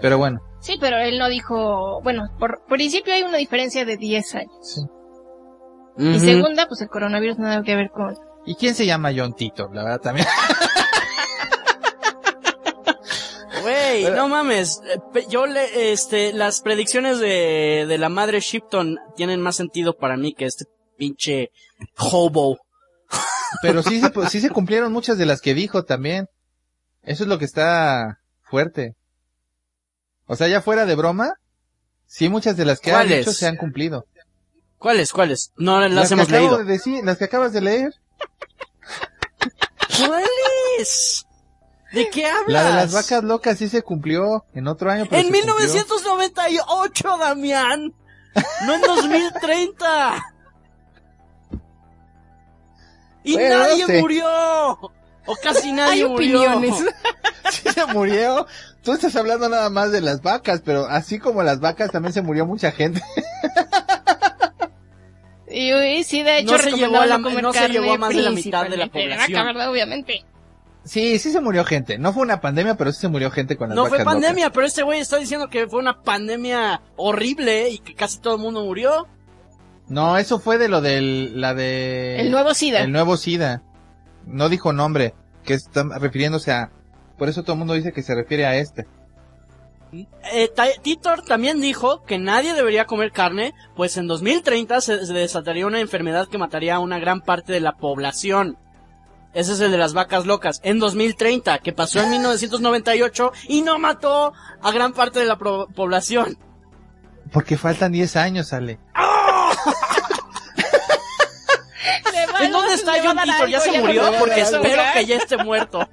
Pero 0.00 0.18
bueno, 0.18 0.40
Sí, 0.62 0.76
pero 0.80 0.96
él 0.96 1.18
no 1.18 1.28
dijo... 1.28 2.00
Bueno, 2.02 2.28
por 2.38 2.62
principio 2.68 3.12
hay 3.12 3.22
una 3.22 3.38
diferencia 3.38 3.84
de 3.84 3.96
10 3.96 4.34
años. 4.36 4.52
sí. 4.62 4.80
Y 5.98 6.18
segunda, 6.20 6.66
pues 6.68 6.80
el 6.80 6.88
coronavirus 6.88 7.38
no 7.38 7.48
tiene 7.48 7.64
que 7.64 7.76
ver 7.76 7.90
con... 7.90 8.14
¿Y 8.46 8.54
quién 8.56 8.74
se 8.74 8.86
llama 8.86 9.10
John 9.16 9.34
Tito? 9.34 9.68
La 9.72 9.84
verdad 9.84 10.00
también. 10.00 10.26
Güey, 13.62 14.04
no 14.10 14.28
mames. 14.28 14.80
eh, 15.14 15.24
Yo 15.28 15.46
le, 15.46 15.92
este, 15.92 16.32
las 16.32 16.60
predicciones 16.62 17.18
de, 17.20 17.84
de 17.86 17.98
la 17.98 18.08
madre 18.08 18.40
Shipton 18.40 18.98
tienen 19.16 19.40
más 19.40 19.54
sentido 19.56 19.96
para 19.96 20.16
mí 20.16 20.34
que 20.34 20.46
este 20.46 20.64
pinche 20.96 21.50
hobo. 21.98 22.58
Pero 23.60 23.82
sí 23.82 24.00
se, 24.00 24.10
sí 24.30 24.40
se 24.40 24.50
cumplieron 24.50 24.92
muchas 24.92 25.16
de 25.18 25.26
las 25.26 25.40
que 25.40 25.54
dijo 25.54 25.84
también. 25.84 26.26
Eso 27.02 27.22
es 27.24 27.28
lo 27.28 27.38
que 27.38 27.44
está 27.44 28.18
fuerte. 28.42 28.94
O 30.26 30.34
sea, 30.34 30.48
ya 30.48 30.60
fuera 30.62 30.84
de 30.86 30.94
broma, 30.96 31.34
sí 32.06 32.28
muchas 32.28 32.56
de 32.56 32.64
las 32.64 32.80
que 32.80 32.90
ha 32.90 32.94
¿Cuáles? 32.94 33.18
dicho 33.20 33.32
se 33.32 33.46
han 33.46 33.56
cumplido. 33.56 34.06
¿Cuáles, 34.78 35.12
cuáles? 35.12 35.52
No 35.56 35.80
las, 35.88 36.08
que 36.08 36.14
hemos 36.14 36.26
acabo 36.28 36.40
leído. 36.40 36.58
de 36.58 36.64
decir, 36.64 37.04
las 37.04 37.18
que 37.18 37.24
acabas 37.24 37.52
de 37.52 37.60
leer. 37.60 37.94
¿Cuáles? 39.98 41.26
¿De 41.92 42.08
qué 42.10 42.26
hablas? 42.26 42.48
La 42.48 42.64
de 42.64 42.72
las 42.76 42.92
vacas 42.92 43.22
locas 43.22 43.58
sí 43.58 43.68
se 43.68 43.82
cumplió 43.82 44.44
en 44.54 44.66
otro 44.68 44.90
año. 44.90 45.06
Pero 45.08 45.20
En 45.20 45.26
se 45.26 45.32
cumplió. 45.32 45.54
1998, 45.56 47.18
Damián. 47.18 47.92
No 48.64 48.74
en 48.74 48.80
2030. 48.80 50.24
Y 53.24 53.34
Bueno, 53.34 53.54
no 53.58 53.60
nadie 53.64 53.86
sé. 53.86 54.00
murió. 54.00 54.26
O 55.24 55.36
casi 55.42 55.70
nadie 55.72 56.02
Hay 56.04 56.08
murió. 56.08 56.40
opiniones. 56.42 56.84
Sí 57.50 57.68
se 57.68 57.84
murió. 57.86 58.46
Tú 58.82 58.92
estás 58.92 59.14
hablando 59.14 59.46
nada 59.48 59.68
más 59.68 59.92
de 59.92 60.00
las 60.00 60.22
vacas, 60.22 60.62
pero 60.64 60.86
así 60.86 61.18
como 61.18 61.42
las 61.42 61.60
vacas 61.60 61.90
también 61.90 62.14
se 62.14 62.22
murió 62.22 62.46
mucha 62.46 62.72
gente. 62.72 63.02
Y, 65.52 65.72
y 65.72 66.04
sí, 66.04 66.22
de 66.22 66.38
hecho, 66.38 66.52
No 66.52 66.58
se 66.58 66.72
llevó 66.72 67.00
a 67.00 67.06
la- 67.06 67.20
comer 67.20 67.42
no 67.42 67.52
se 67.52 67.68
llevó 67.68 67.92
a 67.92 67.98
más 67.98 68.14
de 68.14 68.22
la 68.22 68.30
mitad 68.30 68.68
de 68.68 68.76
la 68.76 68.86
población. 68.88 69.46
¿verdad? 69.46 69.70
Obviamente. 69.70 70.24
Sí, 70.84 71.18
sí 71.20 71.30
se 71.30 71.40
murió 71.40 71.64
gente. 71.64 71.96
No 71.98 72.12
fue 72.12 72.22
una 72.24 72.40
pandemia, 72.40 72.74
pero 72.76 72.90
sí 72.92 73.00
se 73.00 73.08
murió 73.08 73.30
gente 73.30 73.56
con 73.56 73.68
las 73.68 73.76
No 73.76 73.82
vacas 73.84 73.90
fue 73.90 73.98
locas. 74.04 74.14
pandemia, 74.14 74.50
pero 74.50 74.66
este 74.66 74.82
güey 74.82 74.98
está 75.00 75.16
diciendo 75.18 75.48
que 75.48 75.68
fue 75.68 75.78
una 75.78 76.02
pandemia 76.02 76.82
horrible 76.96 77.68
y 77.70 77.78
que 77.78 77.94
casi 77.94 78.18
todo 78.18 78.34
el 78.34 78.40
mundo 78.40 78.64
murió. 78.64 79.06
No, 79.88 80.16
eso 80.18 80.40
fue 80.40 80.58
de 80.58 80.68
lo 80.68 80.80
del, 80.80 81.40
la 81.40 81.54
de... 81.54 82.18
El 82.20 82.30
nuevo 82.30 82.54
SIDA. 82.54 82.80
El 82.82 82.90
nuevo 82.92 83.16
SIDA. 83.16 83.62
No 84.26 84.48
dijo 84.48 84.72
nombre, 84.72 85.14
que 85.44 85.54
está 85.54 85.84
refiriéndose 85.98 86.50
a... 86.50 86.70
Por 87.18 87.28
eso 87.28 87.42
todo 87.42 87.52
el 87.52 87.58
mundo 87.58 87.74
dice 87.74 87.92
que 87.92 88.02
se 88.02 88.14
refiere 88.14 88.46
a 88.46 88.56
este. 88.56 88.86
Eh, 90.32 90.50
Titor 90.82 91.22
también 91.22 91.60
dijo 91.60 92.02
que 92.04 92.18
nadie 92.18 92.54
debería 92.54 92.86
comer 92.86 93.12
carne, 93.12 93.52
pues 93.76 93.96
en 93.98 94.06
2030 94.06 94.80
se, 94.80 95.04
se 95.06 95.12
desataría 95.12 95.66
una 95.66 95.80
enfermedad 95.80 96.28
que 96.28 96.38
mataría 96.38 96.76
a 96.76 96.78
una 96.80 96.98
gran 96.98 97.20
parte 97.20 97.52
de 97.52 97.60
la 97.60 97.72
población. 97.76 98.56
Ese 99.34 99.52
es 99.52 99.60
el 99.60 99.70
de 99.70 99.78
las 99.78 99.92
vacas 99.94 100.24
locas. 100.26 100.60
En 100.62 100.78
2030, 100.78 101.58
que 101.58 101.72
pasó 101.72 102.00
en 102.00 102.10
1998 102.10 103.32
y 103.48 103.62
no 103.62 103.78
mató 103.78 104.32
a 104.62 104.70
gran 104.72 104.92
parte 104.92 105.20
de 105.20 105.26
la 105.26 105.36
pro- 105.38 105.68
población. 105.74 106.38
Porque 107.32 107.56
faltan 107.56 107.92
10 107.92 108.16
años, 108.16 108.52
Ale. 108.52 108.78
¿En 112.40 112.50
dónde 112.50 112.74
está 112.74 112.92
John 113.02 113.16
Titor? 113.22 113.48
¿Ya 113.48 113.60
se 113.60 113.80
murió? 113.80 114.02
Porque 114.18 114.40
espero 114.40 114.82
que 114.94 115.06
ya 115.06 115.16
esté 115.16 115.36
muerto. 115.38 115.88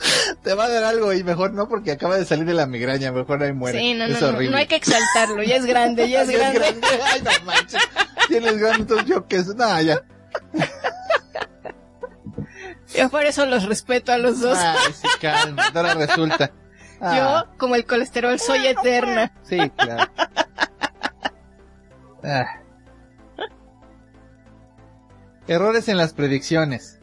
Te 0.42 0.54
va 0.54 0.64
a 0.64 0.68
dar 0.68 0.84
algo 0.84 1.12
y 1.12 1.22
mejor 1.24 1.52
no 1.52 1.68
porque 1.68 1.92
acaba 1.92 2.16
de 2.16 2.24
salir 2.24 2.44
de 2.46 2.54
la 2.54 2.66
migraña, 2.66 3.12
mejor 3.12 3.42
ahí 3.42 3.52
muere. 3.52 3.78
Sí, 3.78 3.94
no, 3.94 4.04
es 4.04 4.12
no, 4.12 4.20
no, 4.20 4.26
horrible. 4.28 4.50
no 4.50 4.56
hay 4.58 4.66
que 4.66 4.76
exaltarlo, 4.76 5.42
ya 5.42 5.56
es 5.56 5.64
grande, 5.66 6.08
ya 6.10 6.22
es 6.22 6.30
grande. 6.30 6.58
grande. 6.58 6.86
Ay, 7.04 7.22
no 7.22 7.44
manches. 7.44 7.82
Tienes 8.28 8.58
grandes 8.58 9.04
yo 9.06 9.26
que 9.26 9.36
es. 9.36 9.46
No, 9.54 9.80
ya. 9.80 10.02
Yo 12.94 13.08
por 13.08 13.24
eso 13.24 13.46
los 13.46 13.64
respeto 13.66 14.12
a 14.12 14.18
los 14.18 14.40
dos. 14.40 14.58
Ay, 14.58 14.92
sí, 14.92 15.08
calma. 15.20 15.64
Ahora 15.74 15.94
resulta. 15.94 16.50
Ah, 17.02 17.46
Yo, 17.48 17.56
como 17.56 17.76
el 17.76 17.86
colesterol, 17.86 18.38
soy 18.38 18.66
eterna. 18.66 19.32
Sí, 19.42 19.56
claro. 19.74 20.12
Ah. 22.22 22.60
Errores 25.48 25.88
en 25.88 25.96
las 25.96 26.12
predicciones. 26.12 26.99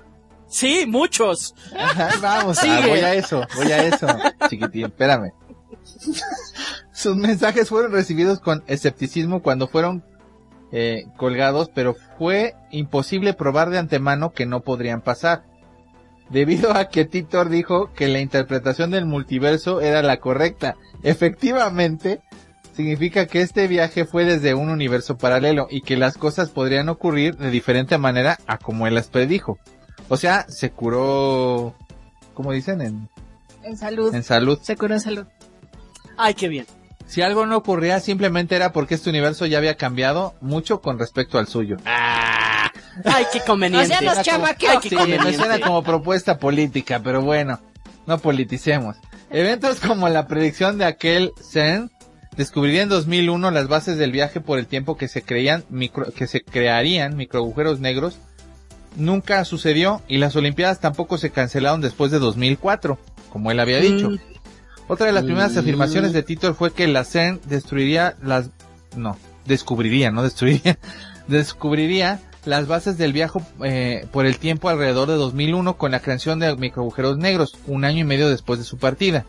Sí, 0.48 0.86
muchos. 0.88 1.56
Ajá, 1.78 2.10
vamos, 2.22 2.58
ah, 2.64 2.82
voy 2.88 3.00
a 3.00 3.14
eso, 3.14 3.46
voy 3.56 3.72
a 3.72 3.86
eso, 3.86 4.08
chiquitín, 4.50 4.86
espérame. 4.86 5.32
Sus 6.92 7.16
mensajes 7.16 7.70
fueron 7.70 7.92
recibidos 7.92 8.40
con 8.40 8.64
escepticismo 8.68 9.42
cuando 9.42 9.68
fueron 9.68 10.04
eh, 10.72 11.06
colgados, 11.18 11.70
pero 11.74 11.96
fue 12.18 12.56
imposible 12.72 13.34
probar 13.34 13.70
de 13.70 13.78
antemano 13.78 14.32
que 14.32 14.46
no 14.46 14.62
podrían 14.62 15.02
pasar. 15.02 15.44
Debido 16.30 16.76
a 16.76 16.90
que 16.90 17.06
Titor 17.06 17.50
dijo 17.50 17.94
que 17.94 18.08
la 18.08 18.20
interpretación 18.20 18.92
del 18.92 19.06
multiverso 19.06 19.80
era 19.80 20.02
la 20.02 20.18
correcta. 20.18 20.76
Efectivamente, 21.04 22.22
significa 22.76 23.28
que 23.28 23.42
este 23.42 23.68
viaje 23.68 24.06
fue 24.06 24.26
desde 24.26 24.54
un 24.54 24.70
universo 24.70 25.18
paralelo 25.18 25.68
y 25.70 25.82
que 25.82 25.96
las 25.96 26.18
cosas 26.18 26.50
podrían 26.50 26.90
ocurrir 26.90 27.38
de 27.38 27.50
diferente 27.50 27.98
manera 27.98 28.38
a 28.46 28.58
como 28.58 28.88
él 28.88 28.96
las 28.96 29.08
predijo. 29.08 29.58
O 30.10 30.18
sea, 30.18 30.46
se 30.50 30.72
curó, 30.72 31.74
¿cómo 32.34 32.52
dicen? 32.52 32.82
En, 32.82 33.10
En 33.64 33.78
salud. 33.78 34.14
en 34.16 34.24
salud. 34.24 34.60
Se 34.62 34.76
curó 34.76 34.94
en 34.94 35.02
salud. 35.02 35.26
Ay, 36.18 36.34
qué 36.34 36.48
bien. 36.48 36.66
Si 37.08 37.22
algo 37.22 37.46
no 37.46 37.58
ocurría, 37.58 38.00
simplemente 38.00 38.56
era 38.56 38.74
porque 38.74 38.96
este 38.96 39.10
universo 39.10 39.46
ya 39.46 39.58
había 39.60 39.76
cambiado 39.78 40.34
mucho 40.42 40.82
con 40.82 41.00
respecto 41.00 41.38
al 41.38 41.48
suyo. 41.48 41.78
Ay, 41.86 43.26
qué 43.32 43.40
conveniente. 43.42 43.86
O 43.86 43.88
sea, 43.88 44.02
nos 44.02 44.14
Era 44.16 44.24
chamaqueó. 44.24 44.70
Ay, 44.72 44.78
qué 44.82 44.90
Sí, 44.90 44.96
me 44.96 45.02
conveniente. 45.02 45.38
suena 45.38 45.60
como 45.60 45.84
propuesta 45.84 46.38
política, 46.40 47.00
pero 47.04 47.22
bueno, 47.22 47.60
no 48.08 48.18
politicemos. 48.18 48.98
Eventos 49.30 49.80
como 49.80 50.10
la 50.10 50.28
predicción 50.28 50.78
de 50.78 50.86
aquel 50.86 51.32
CERN 51.42 51.92
descubriría 52.36 52.82
en 52.84 52.90
2001 52.90 53.52
las 53.52 53.68
bases 53.68 53.98
del 53.98 54.12
viaje 54.12 54.42
por 54.42 54.58
el 54.60 54.68
tiempo 54.68 54.98
que 54.98 55.08
se 55.08 55.22
creían 55.22 55.64
micro, 55.70 56.12
que 56.14 56.28
se 56.28 56.42
crearían 56.44 57.16
microagujeros 57.16 57.80
negros. 57.80 58.18
Nunca 58.96 59.44
sucedió 59.46 60.02
y 60.08 60.18
las 60.18 60.36
Olimpiadas 60.36 60.80
tampoco 60.80 61.18
se 61.18 61.30
cancelaron 61.30 61.82
después 61.82 62.12
de 62.12 62.20
2004, 62.20 62.98
como 63.32 63.52
él 63.52 63.60
había 63.60 63.80
dicho. 63.80 64.10
Mm, 64.10 64.18
Otra 64.88 65.06
de 65.08 65.12
las 65.12 65.26
primeras 65.26 65.54
Mm. 65.54 65.60
afirmaciones 65.60 66.14
de 66.14 66.24
Titor 66.24 66.56
fue 66.56 66.72
que 66.72 66.88
la 66.88 67.04
CERN 67.04 67.42
destruiría 67.46 68.16
las... 68.24 68.50
No, 68.96 69.18
descubriría, 69.46 70.12
no 70.12 70.24
destruiría. 70.24 70.80
descubriría 71.28 72.22
las 72.46 72.68
bases 72.68 72.98
del 72.98 73.12
viaje 73.12 73.40
eh, 73.64 74.08
por 74.14 74.26
el 74.26 74.38
tiempo 74.38 74.70
alrededor 74.70 75.10
de 75.10 75.16
2001 75.16 75.78
con 75.78 75.92
la 75.92 76.00
creación 76.00 76.40
de 76.40 76.56
microagujeros 76.56 77.18
negros, 77.18 77.58
un 77.68 77.84
año 77.84 78.00
y 78.00 78.04
medio 78.06 78.30
después 78.30 78.60
de 78.60 78.66
su 78.66 78.78
partida. 78.78 79.26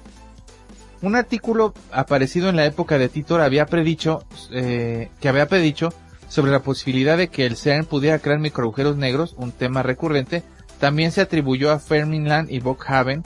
Un 1.03 1.17
artículo 1.17 1.75
aparecido 1.93 2.49
en 2.49 2.57
la 2.57 2.65
época 2.65 2.97
de 2.99 3.09
Titor 3.09 3.41
había 3.41 3.67
predicho, 3.67 4.25
eh, 4.53 5.11
que 5.21 5.29
había 5.29 5.47
predicho 5.49 5.93
sobre 6.29 6.53
la 6.53 6.61
posibilidad 6.61 7.17
de 7.17 7.29
que 7.29 7.47
el 7.47 7.57
CERN 7.57 7.85
pudiera 7.87 8.19
crear 8.19 8.39
microagujeros 8.39 8.97
negros, 8.97 9.35
un 9.39 9.53
tema 9.53 9.83
recurrente, 9.83 10.43
también 10.79 11.11
se 11.13 11.21
atribuyó 11.23 11.71
a 11.73 11.79
Fermiland 11.79 12.51
y 12.51 12.61
Bockhaven 12.61 13.23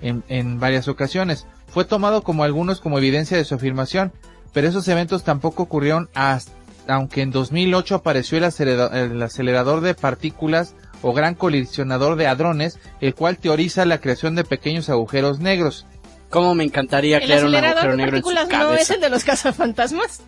en, 0.00 0.24
en 0.28 0.58
varias 0.58 0.88
ocasiones. 0.88 1.46
Fue 1.68 1.84
tomado 1.84 2.22
como 2.22 2.44
algunos 2.44 2.80
como 2.80 2.98
evidencia 2.98 3.36
de 3.36 3.44
su 3.44 3.54
afirmación, 3.54 4.12
pero 4.52 4.66
esos 4.68 4.88
eventos 4.88 5.22
tampoco 5.24 5.64
ocurrieron 5.64 6.08
hasta, 6.14 6.50
aunque 6.88 7.20
en 7.22 7.30
2008 7.30 7.94
apareció 7.96 8.38
el, 8.38 8.44
acelera- 8.44 8.90
el 8.94 9.22
acelerador 9.22 9.82
de 9.82 9.94
partículas 9.94 10.74
o 11.02 11.12
gran 11.12 11.34
colisionador 11.34 12.16
de 12.16 12.26
hadrones, 12.26 12.78
el 13.00 13.14
cual 13.14 13.36
teoriza 13.36 13.84
la 13.84 14.00
creación 14.00 14.34
de 14.34 14.44
pequeños 14.44 14.88
agujeros 14.88 15.38
negros. 15.38 15.86
¿Cómo 16.30 16.54
me 16.54 16.64
encantaría 16.64 17.18
¿El 17.18 17.24
crear 17.24 17.44
un 17.44 17.54
acelerador 17.54 17.78
agujero 17.78 17.90
de 17.92 17.96
negro 17.98 18.16
en 18.16 18.22
su 18.22 18.58
no 18.58 18.74
es 18.74 18.90
el 18.90 19.00
de 19.00 19.10
los 19.10 19.24
cazafantasmas? 19.24 20.20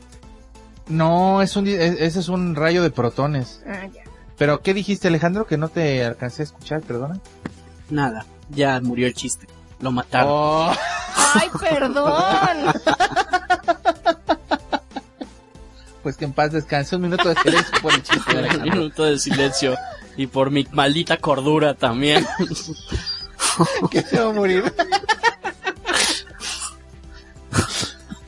No, 0.90 1.40
es 1.40 1.56
un, 1.56 1.66
ese 1.66 2.20
es 2.20 2.28
un 2.28 2.54
rayo 2.54 2.82
de 2.82 2.90
protones. 2.90 3.62
Ah, 3.66 3.86
ya. 3.86 4.02
Pero, 4.36 4.60
¿qué 4.60 4.74
dijiste 4.74 5.08
Alejandro? 5.08 5.46
Que 5.46 5.56
no 5.56 5.68
te 5.68 6.04
alcancé 6.04 6.42
a 6.42 6.44
escuchar, 6.44 6.80
perdona. 6.82 7.20
Nada, 7.90 8.26
ya 8.50 8.80
murió 8.80 9.06
el 9.06 9.14
chiste. 9.14 9.46
Lo 9.80 9.92
mataron. 9.92 10.28
Oh. 10.30 10.72
¡Ay, 11.34 11.48
perdón! 11.58 12.74
Pues 16.02 16.16
que 16.16 16.24
en 16.24 16.32
paz 16.32 16.52
descanse. 16.52 16.96
Un 16.96 17.02
minuto 17.02 17.28
de 17.28 17.34
silencio 17.34 17.72
por 17.82 17.92
el 17.92 18.02
chiste 18.02 18.34
de 18.34 18.56
Un 18.56 18.62
minuto 18.62 19.04
de 19.04 19.18
silencio. 19.18 19.76
Y 20.16 20.26
por 20.28 20.50
mi 20.50 20.66
maldita 20.72 21.18
cordura 21.18 21.74
también. 21.74 22.26
que 23.90 24.00
se 24.02 24.18
va 24.18 24.30
a 24.30 24.32
morir. 24.32 24.64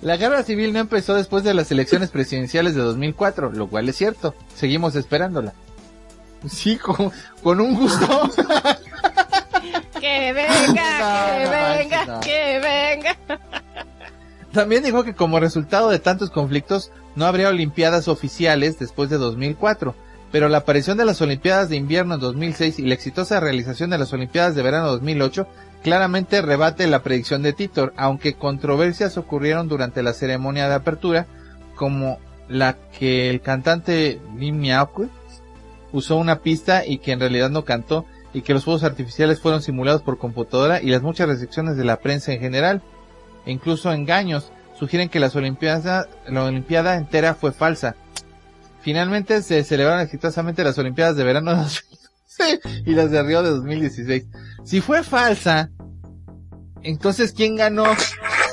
La 0.02 0.16
guerra 0.16 0.42
civil 0.42 0.72
no 0.72 0.80
empezó 0.80 1.14
después 1.14 1.44
de 1.44 1.54
las 1.54 1.70
elecciones 1.70 2.10
presidenciales 2.10 2.74
de 2.74 2.82
2004, 2.82 3.52
lo 3.52 3.68
cual 3.68 3.88
es 3.88 3.96
cierto. 3.96 4.34
Seguimos 4.54 4.96
esperándola. 4.96 5.54
Sí, 6.48 6.76
con, 6.76 7.12
con 7.40 7.60
un 7.60 7.76
gusto. 7.76 8.06
¡Que 10.00 10.32
venga, 10.32 10.58
que 11.38 11.48
venga, 11.48 12.20
que 12.20 12.60
venga! 12.60 13.16
También 14.52 14.82
dijo 14.82 15.04
que 15.04 15.14
como 15.14 15.38
resultado 15.38 15.88
de 15.90 16.00
tantos 16.00 16.30
conflictos 16.30 16.90
no 17.14 17.24
habría 17.24 17.48
olimpiadas 17.48 18.08
oficiales 18.08 18.80
después 18.80 19.08
de 19.08 19.18
2004, 19.18 19.94
pero 20.32 20.48
la 20.48 20.58
aparición 20.58 20.98
de 20.98 21.04
las 21.04 21.20
olimpiadas 21.22 21.68
de 21.68 21.76
invierno 21.76 22.14
en 22.14 22.20
2006 22.20 22.80
y 22.80 22.86
la 22.86 22.94
exitosa 22.94 23.38
realización 23.38 23.90
de 23.90 23.98
las 23.98 24.12
olimpiadas 24.12 24.56
de 24.56 24.62
verano 24.62 24.88
2008 24.88 25.46
claramente 25.82 26.42
rebate 26.42 26.86
la 26.86 27.02
predicción 27.02 27.42
de 27.42 27.52
Titor, 27.52 27.92
aunque 27.96 28.34
controversias 28.34 29.16
ocurrieron 29.16 29.68
durante 29.68 30.02
la 30.02 30.12
ceremonia 30.12 30.68
de 30.68 30.74
apertura, 30.74 31.26
como 31.74 32.18
la 32.48 32.76
que 32.98 33.30
el 33.30 33.40
cantante 33.40 34.20
Lim 34.36 34.62
usó 35.92 36.16
una 36.16 36.40
pista 36.40 36.86
y 36.86 36.98
que 36.98 37.12
en 37.12 37.20
realidad 37.20 37.50
no 37.50 37.64
cantó, 37.64 38.06
y 38.34 38.42
que 38.42 38.54
los 38.54 38.64
fuegos 38.64 38.84
artificiales 38.84 39.40
fueron 39.40 39.62
simulados 39.62 40.02
por 40.02 40.18
computadora 40.18 40.80
y 40.80 40.86
las 40.86 41.02
muchas 41.02 41.28
restricciones 41.28 41.76
de 41.76 41.84
la 41.84 41.98
prensa 41.98 42.32
en 42.32 42.40
general 42.40 42.82
e 43.44 43.52
incluso 43.52 43.92
engaños 43.92 44.50
sugieren 44.78 45.08
que 45.08 45.20
las 45.20 45.36
olimpiadas, 45.36 46.08
la 46.26 46.44
olimpiada 46.44 46.96
entera 46.96 47.34
fue 47.34 47.52
falsa. 47.52 47.94
Finalmente 48.80 49.42
se 49.42 49.62
celebraron 49.64 50.00
exitosamente 50.00 50.64
las 50.64 50.78
olimpiadas 50.78 51.16
de 51.16 51.24
verano 51.24 51.50
de 51.50 51.56
2012 51.62 52.82
y 52.86 52.94
las 52.94 53.10
de 53.10 53.22
Río 53.22 53.42
de 53.42 53.50
2016. 53.50 54.24
Si 54.64 54.80
fue 54.80 55.02
falsa, 55.02 55.70
entonces 56.82 57.32
¿quién 57.32 57.56
ganó? 57.56 57.84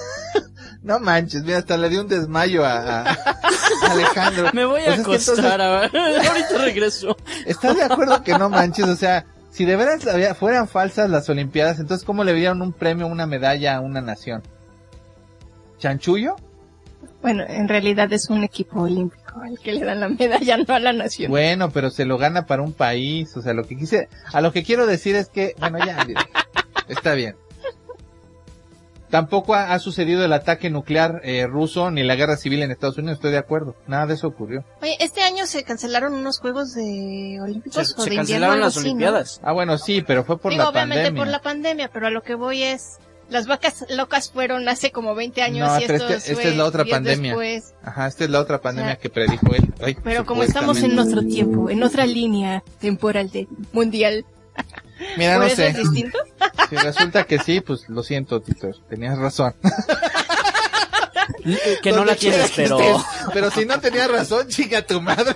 no 0.81 0.99
manches, 0.99 1.43
mira, 1.43 1.59
hasta 1.59 1.77
le 1.77 1.89
di 1.89 1.97
un 1.97 2.07
desmayo 2.07 2.65
a, 2.65 3.03
Alejandro. 3.89 4.49
Me 4.53 4.65
voy 4.65 4.81
a 4.81 4.85
Pues 4.85 4.99
es 4.99 5.05
que 5.05 5.11
entonces- 5.11 5.29
acostar. 5.39 5.61
a 5.61 5.79
ver. 5.81 5.91
Ahorita 6.27 6.57
regreso. 6.59 7.15
¿Estás 7.45 7.75
de 7.75 7.83
acuerdo 7.83 8.23
que 8.23 8.37
no 8.37 8.49
manches? 8.49 8.85
O 8.85 8.95
sea, 8.95 9.25
si 9.51 9.65
de 9.65 9.75
veras 9.75 10.05
había- 10.07 10.33
fueran 10.35 10.67
falsas 10.67 11.09
las 11.09 11.29
Olimpiadas, 11.29 11.79
entonces 11.79 12.05
¿cómo 12.05 12.23
le 12.23 12.33
dieron 12.33 12.61
un 12.61 12.73
premio, 12.73 13.07
una 13.07 13.25
medalla 13.25 13.75
a 13.77 13.81
una 13.81 14.01
nación? 14.01 14.41
¿Chanchullo? 15.77 16.35
Bueno, 17.21 17.43
en 17.47 17.67
realidad 17.67 18.11
es 18.13 18.29
un 18.29 18.43
equipo 18.43 18.81
olímpico 18.81 19.18
al 19.43 19.59
que 19.59 19.73
le 19.73 19.85
dan 19.85 19.99
la 19.99 20.09
medalla, 20.09 20.57
no 20.57 20.73
a 20.73 20.79
la 20.79 20.93
nación. 20.93 21.29
Bueno, 21.31 21.69
pero 21.71 21.89
se 21.89 22.05
lo 22.05 22.17
gana 22.17 22.45
para 22.45 22.61
un 22.61 22.73
país, 22.73 23.35
o 23.37 23.41
sea, 23.41 23.53
lo 23.53 23.63
que 23.65 23.77
quise, 23.77 24.09
a 24.31 24.41
lo 24.41 24.51
que 24.51 24.63
quiero 24.63 24.85
decir 24.87 25.15
es 25.15 25.29
que, 25.29 25.55
bueno, 25.59 25.77
ya, 25.79 26.05
está 26.87 27.13
bien. 27.13 27.35
Tampoco 29.09 29.55
ha, 29.55 29.73
ha 29.73 29.79
sucedido 29.79 30.23
el 30.23 30.31
ataque 30.33 30.69
nuclear 30.69 31.21
eh, 31.23 31.47
ruso 31.47 31.89
ni 31.89 32.03
la 32.03 32.15
guerra 32.15 32.37
civil 32.37 32.61
en 32.61 32.69
Estados 32.69 32.99
Unidos, 32.99 33.15
estoy 33.17 33.31
de 33.31 33.39
acuerdo. 33.39 33.75
Nada 33.87 34.05
de 34.05 34.13
eso 34.13 34.27
ocurrió. 34.27 34.63
Oye, 34.83 34.97
este 34.99 35.23
año 35.23 35.47
se 35.47 35.63
cancelaron 35.63 36.13
unos 36.13 36.39
Juegos 36.39 36.73
de 36.75 37.37
Se, 37.37 37.41
Olímpicos 37.41 37.87
se 37.89 37.93
o 37.99 38.05
de 38.05 38.13
invierno, 38.15 38.17
cancelaron 38.17 38.53
algo 38.53 38.65
las 38.65 38.77
así, 38.77 38.85
¿no? 38.85 38.89
Olimpiadas. 38.91 39.41
Ah, 39.43 39.51
bueno, 39.53 39.79
sí, 39.79 40.03
pero 40.05 40.23
fue 40.23 40.37
por 40.37 40.51
Digo, 40.51 40.63
la 40.63 40.69
obviamente 40.69 41.05
pandemia. 41.05 41.21
por 41.23 41.31
la 41.31 41.41
pandemia, 41.41 41.89
pero 41.91 42.05
a 42.05 42.09
lo 42.11 42.21
que 42.21 42.35
voy 42.35 42.61
es, 42.61 42.99
las 43.29 43.45
vacas 43.47 43.85
locas 43.89 44.31
fueron 44.31 44.67
hace 44.69 44.91
como 44.91 45.15
20 45.15 45.41
años 45.41 45.67
No, 45.67 45.79
y 45.79 45.85
pero 45.85 45.93
esto 45.95 46.13
este- 46.13 46.31
esta 46.31 46.41
fue 46.41 46.51
es 46.51 46.57
la 46.57 46.65
otra 46.65 46.83
10 46.83 46.95
pandemia. 46.95 47.31
después. 47.37 47.73
Ajá, 47.83 48.07
esta 48.07 48.23
es 48.23 48.29
la 48.29 48.39
otra 48.39 48.59
pandemia 48.61 48.91
O 48.91 48.95
sea, 48.95 49.01
que 49.01 49.09
predijo 49.09 49.53
él. 49.53 49.73
Ay, 49.81 49.97
Pero 50.03 50.25
como 50.25 50.43
estamos 50.43 50.81
en 50.81 50.95
nuestro 50.95 51.21
tiempo, 51.23 51.69
en 51.69 51.83
otra 51.83 52.05
línea 52.05 52.63
temporal 52.79 53.29
de 53.31 53.47
mundial, 53.71 54.25
Mira, 55.17 55.35
¿por 55.37 55.43
no 55.47 55.55
sé. 55.55 55.67
es 55.69 55.77
distinto? 55.77 56.17
Si 56.69 56.75
resulta 56.75 57.23
que 57.23 57.39
sí, 57.39 57.61
pues 57.61 57.87
lo 57.89 58.03
siento, 58.03 58.41
Tito. 58.41 58.69
Tenías 58.89 59.17
razón. 59.17 59.53
Que 61.81 61.91
no 61.91 62.03
la 62.05 62.15
tienes, 62.15 62.51
pero... 62.55 62.77
Pero 63.33 63.49
si 63.51 63.65
no 63.65 63.79
tenías 63.79 64.11
razón, 64.11 64.47
chica 64.49 64.85
tu 64.85 65.01
madre. 65.01 65.35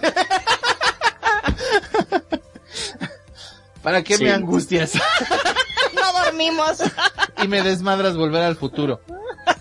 ¿Para 3.81 4.03
qué 4.03 4.17
Sí. 4.17 4.23
me 4.25 4.31
angustias? 4.31 4.93
Dormimos, 6.38 6.77
y 7.43 7.47
me 7.47 7.61
desmadras 7.61 8.17
volver 8.17 8.41
al 8.41 8.55
futuro. 8.55 8.99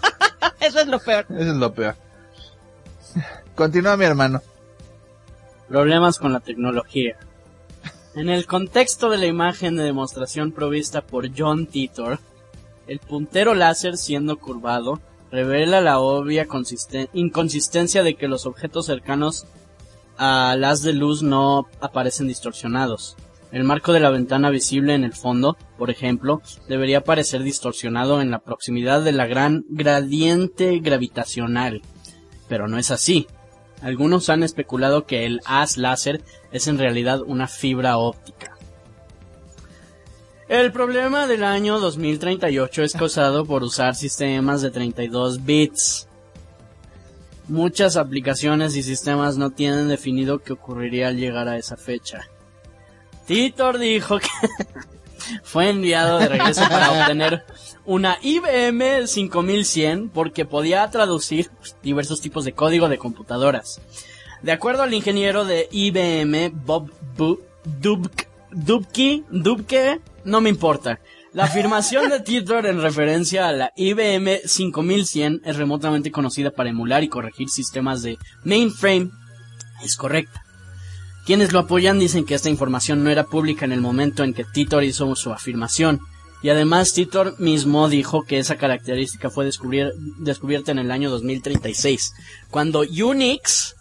eso 0.61 0.81
es 0.81 0.87
lo 0.87 0.99
peor. 0.99 1.27
Eso 1.29 1.51
es 1.51 1.57
lo 1.57 1.73
peor. 1.75 1.95
Continúa 3.55 3.97
mi 3.99 4.07
hermano. 4.07 4.41
Problemas 5.69 6.19
con 6.19 6.33
la 6.33 6.41
tecnología. 6.41 7.17
En 8.15 8.31
el 8.31 8.47
contexto 8.47 9.11
de 9.11 9.19
la 9.19 9.27
imagen 9.27 9.77
de 9.77 9.85
demostración 9.85 10.53
provista 10.53 11.03
por 11.03 11.29
John 11.37 11.67
Titor, 11.67 12.19
el 12.87 12.99
puntero 13.01 13.55
láser 13.55 13.97
siendo 13.99 14.39
curvado 14.39 15.01
revela 15.31 15.81
la 15.81 15.99
obvia 15.99 16.47
consisten- 16.47 17.09
inconsistencia 17.13 18.03
de 18.03 18.15
que 18.17 18.29
los 18.29 18.45
objetos 18.47 18.87
cercanos 18.87 19.45
al 20.19 20.63
haz 20.65 20.83
de 20.83 20.93
luz 20.95 21.23
no 21.23 21.69
aparecen 21.81 22.29
distorsionados. 22.29 23.17
El 23.53 23.65
marco 23.65 23.93
de 23.93 24.01
la 24.01 24.09
ventana 24.09 24.49
visible 24.49 24.95
en 24.95 25.05
el 25.05 25.13
fondo, 25.13 25.59
por 25.77 25.91
ejemplo, 25.91 26.41
debería 26.69 27.05
parecer 27.05 27.43
distorsionado 27.43 28.23
en 28.23 28.31
la 28.31 28.39
proximidad 28.39 29.03
de 29.03 29.13
la 29.13 29.27
gran 29.27 29.67
gradiente 29.69 30.79
gravitacional. 30.79 31.83
Pero 32.49 32.67
no 32.67 32.79
es 32.79 32.91
así. 32.91 33.27
Algunos 33.83 34.31
han 34.31 34.43
especulado 34.43 35.05
que 35.05 35.27
el 35.27 35.41
haz 35.45 35.77
láser 35.77 36.23
es 36.51 36.67
en 36.67 36.79
realidad 36.79 37.21
una 37.21 37.47
fibra 37.47 37.99
óptica. 37.99 38.57
El 40.49 40.73
problema 40.73 41.27
del 41.27 41.45
año 41.45 41.79
2038 41.79 42.83
es 42.83 42.95
causado 42.95 43.45
por 43.45 43.63
usar 43.63 43.95
sistemas 43.95 44.63
de 44.63 44.71
32 44.71 45.45
bits. 45.45 46.09
Muchas 47.49 47.97
aplicaciones 47.97 48.77
y 48.77 48.83
sistemas 48.83 49.37
no 49.37 49.51
tienen 49.51 49.89
definido 49.89 50.39
qué 50.39 50.55
ocurriría 50.55 51.09
al 51.09 51.19
llegar 51.19 51.49
a 51.49 51.59
esa 51.59 51.77
fecha. 51.77 52.32
Titor 53.27 53.79
dijo 53.79 54.19
que 54.19 54.29
fue 55.43 55.71
enviado 55.71 56.19
de 56.19 56.29
regreso 56.29 56.63
para 56.69 56.91
obtener 56.93 57.45
una 57.85 58.19
IBM 58.23 59.07
5100 59.07 60.09
porque 60.11 60.45
podía 60.45 60.89
traducir 60.91 61.51
diversos 61.83 62.21
tipos 62.21 62.45
de 62.45 62.53
código 62.53 62.89
de 62.89 62.99
computadoras. 62.99 63.81
De 64.43 64.53
acuerdo 64.53 64.83
al 64.83 64.95
ingeniero 64.95 65.45
de 65.45 65.69
IBM, 65.71 66.51
Bob 66.65 66.91
Bu- 67.17 67.41
Dubk- 67.81 68.27
Dubke, 68.51 69.23
Dubke, 69.31 70.01
no 70.25 70.41
me 70.41 70.51
importa. 70.51 70.99
La 71.33 71.45
afirmación 71.45 72.11
de 72.11 72.21
Titor 72.21 72.67
en 72.67 72.83
referencia 72.83 73.49
a 73.49 73.53
la 73.53 73.73
IBM 73.77 74.41
5100 74.45 75.41
es 75.45 75.57
remotamente 75.57 76.11
conocida 76.11 76.51
para 76.51 76.69
emular 76.71 77.03
y 77.03 77.09
corregir 77.09 77.49
sistemas 77.49 78.03
de 78.03 78.19
mainframe. 78.45 79.11
Es 79.83 79.97
correcta. 79.97 80.42
Quienes 81.25 81.53
lo 81.53 81.61
apoyan 81.61 81.99
dicen 81.99 82.25
que 82.25 82.35
esta 82.35 82.51
información 82.51 83.05
no 83.05 83.11
era 83.11 83.25
pública 83.25 83.65
en 83.65 83.73
el 83.73 83.81
momento 83.81 84.25
en 84.25 84.35
que 84.35 84.45
Titor 84.45 84.83
hizo 84.83 85.15
su 85.15 85.33
afirmación. 85.33 86.01
Y 86.43 86.49
además 86.49 86.93
Titor 86.93 87.39
mismo 87.39 87.89
dijo 87.89 88.25
que 88.25 88.41
esa 88.41 88.57
característica 88.57 89.31
fue 89.31 89.47
descubrir- 89.47 89.93
descubierta 90.19 90.73
en 90.73 90.81
el 90.81 90.91
año 90.91 91.09
2036, 91.11 92.13
cuando 92.51 92.81
Unix, 92.81 93.77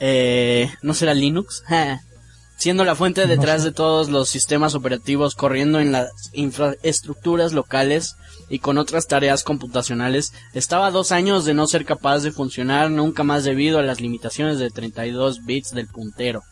eh, 0.00 0.72
¿no 0.82 0.94
será 0.94 1.14
Linux? 1.14 1.62
Siendo 2.58 2.84
la 2.84 2.96
fuente 2.96 3.26
detrás 3.26 3.62
de 3.64 3.70
todos 3.70 4.08
los 4.08 4.30
sistemas 4.30 4.74
operativos 4.74 5.34
corriendo 5.34 5.78
en 5.78 5.92
las 5.92 6.10
infraestructuras 6.32 7.52
locales 7.52 8.16
y 8.48 8.60
con 8.60 8.78
otras 8.78 9.06
tareas 9.06 9.44
computacionales, 9.44 10.32
estaba 10.54 10.86
a 10.86 10.90
dos 10.90 11.12
años 11.12 11.44
de 11.44 11.52
no 11.52 11.66
ser 11.66 11.84
capaz 11.84 12.20
de 12.20 12.32
funcionar 12.32 12.90
nunca 12.90 13.24
más 13.24 13.44
debido 13.44 13.78
a 13.78 13.82
las 13.82 14.00
limitaciones 14.00 14.58
de 14.58 14.70
32 14.70 15.44
bits 15.44 15.72
del 15.72 15.86
puntero. 15.86 16.42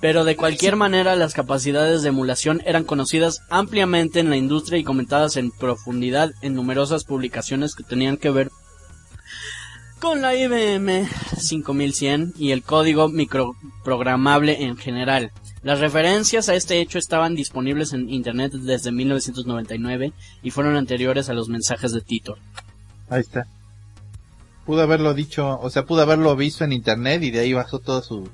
Pero 0.00 0.24
de 0.24 0.36
cualquier 0.36 0.76
manera 0.76 1.16
las 1.16 1.34
capacidades 1.34 2.02
de 2.02 2.10
emulación 2.10 2.62
eran 2.64 2.84
conocidas 2.84 3.40
ampliamente 3.50 4.20
en 4.20 4.30
la 4.30 4.36
industria 4.36 4.78
y 4.78 4.84
comentadas 4.84 5.36
en 5.36 5.50
profundidad 5.50 6.32
en 6.40 6.54
numerosas 6.54 7.04
publicaciones 7.04 7.74
que 7.74 7.82
tenían 7.82 8.16
que 8.16 8.30
ver 8.30 8.50
con 9.98 10.22
la 10.22 10.36
IBM 10.36 11.08
5100 11.36 12.34
y 12.38 12.52
el 12.52 12.62
código 12.62 13.08
microprogramable 13.08 14.62
en 14.62 14.76
general. 14.76 15.32
Las 15.62 15.80
referencias 15.80 16.48
a 16.48 16.54
este 16.54 16.80
hecho 16.80 16.98
estaban 16.98 17.34
disponibles 17.34 17.92
en 17.92 18.08
Internet 18.08 18.52
desde 18.52 18.92
1999 18.92 20.12
y 20.42 20.50
fueron 20.50 20.76
anteriores 20.76 21.28
a 21.28 21.34
los 21.34 21.48
mensajes 21.48 21.92
de 21.92 22.00
Titor. 22.00 22.38
Ahí 23.10 23.20
está. 23.20 23.46
Pudo 24.64 24.82
haberlo 24.82 25.14
dicho, 25.14 25.58
o 25.60 25.70
sea, 25.70 25.84
pudo 25.84 26.02
haberlo 26.02 26.36
visto 26.36 26.62
en 26.62 26.72
internet 26.72 27.22
y 27.22 27.30
de 27.30 27.40
ahí 27.40 27.54
bajó 27.54 27.78
todo 27.78 28.02
su... 28.02 28.28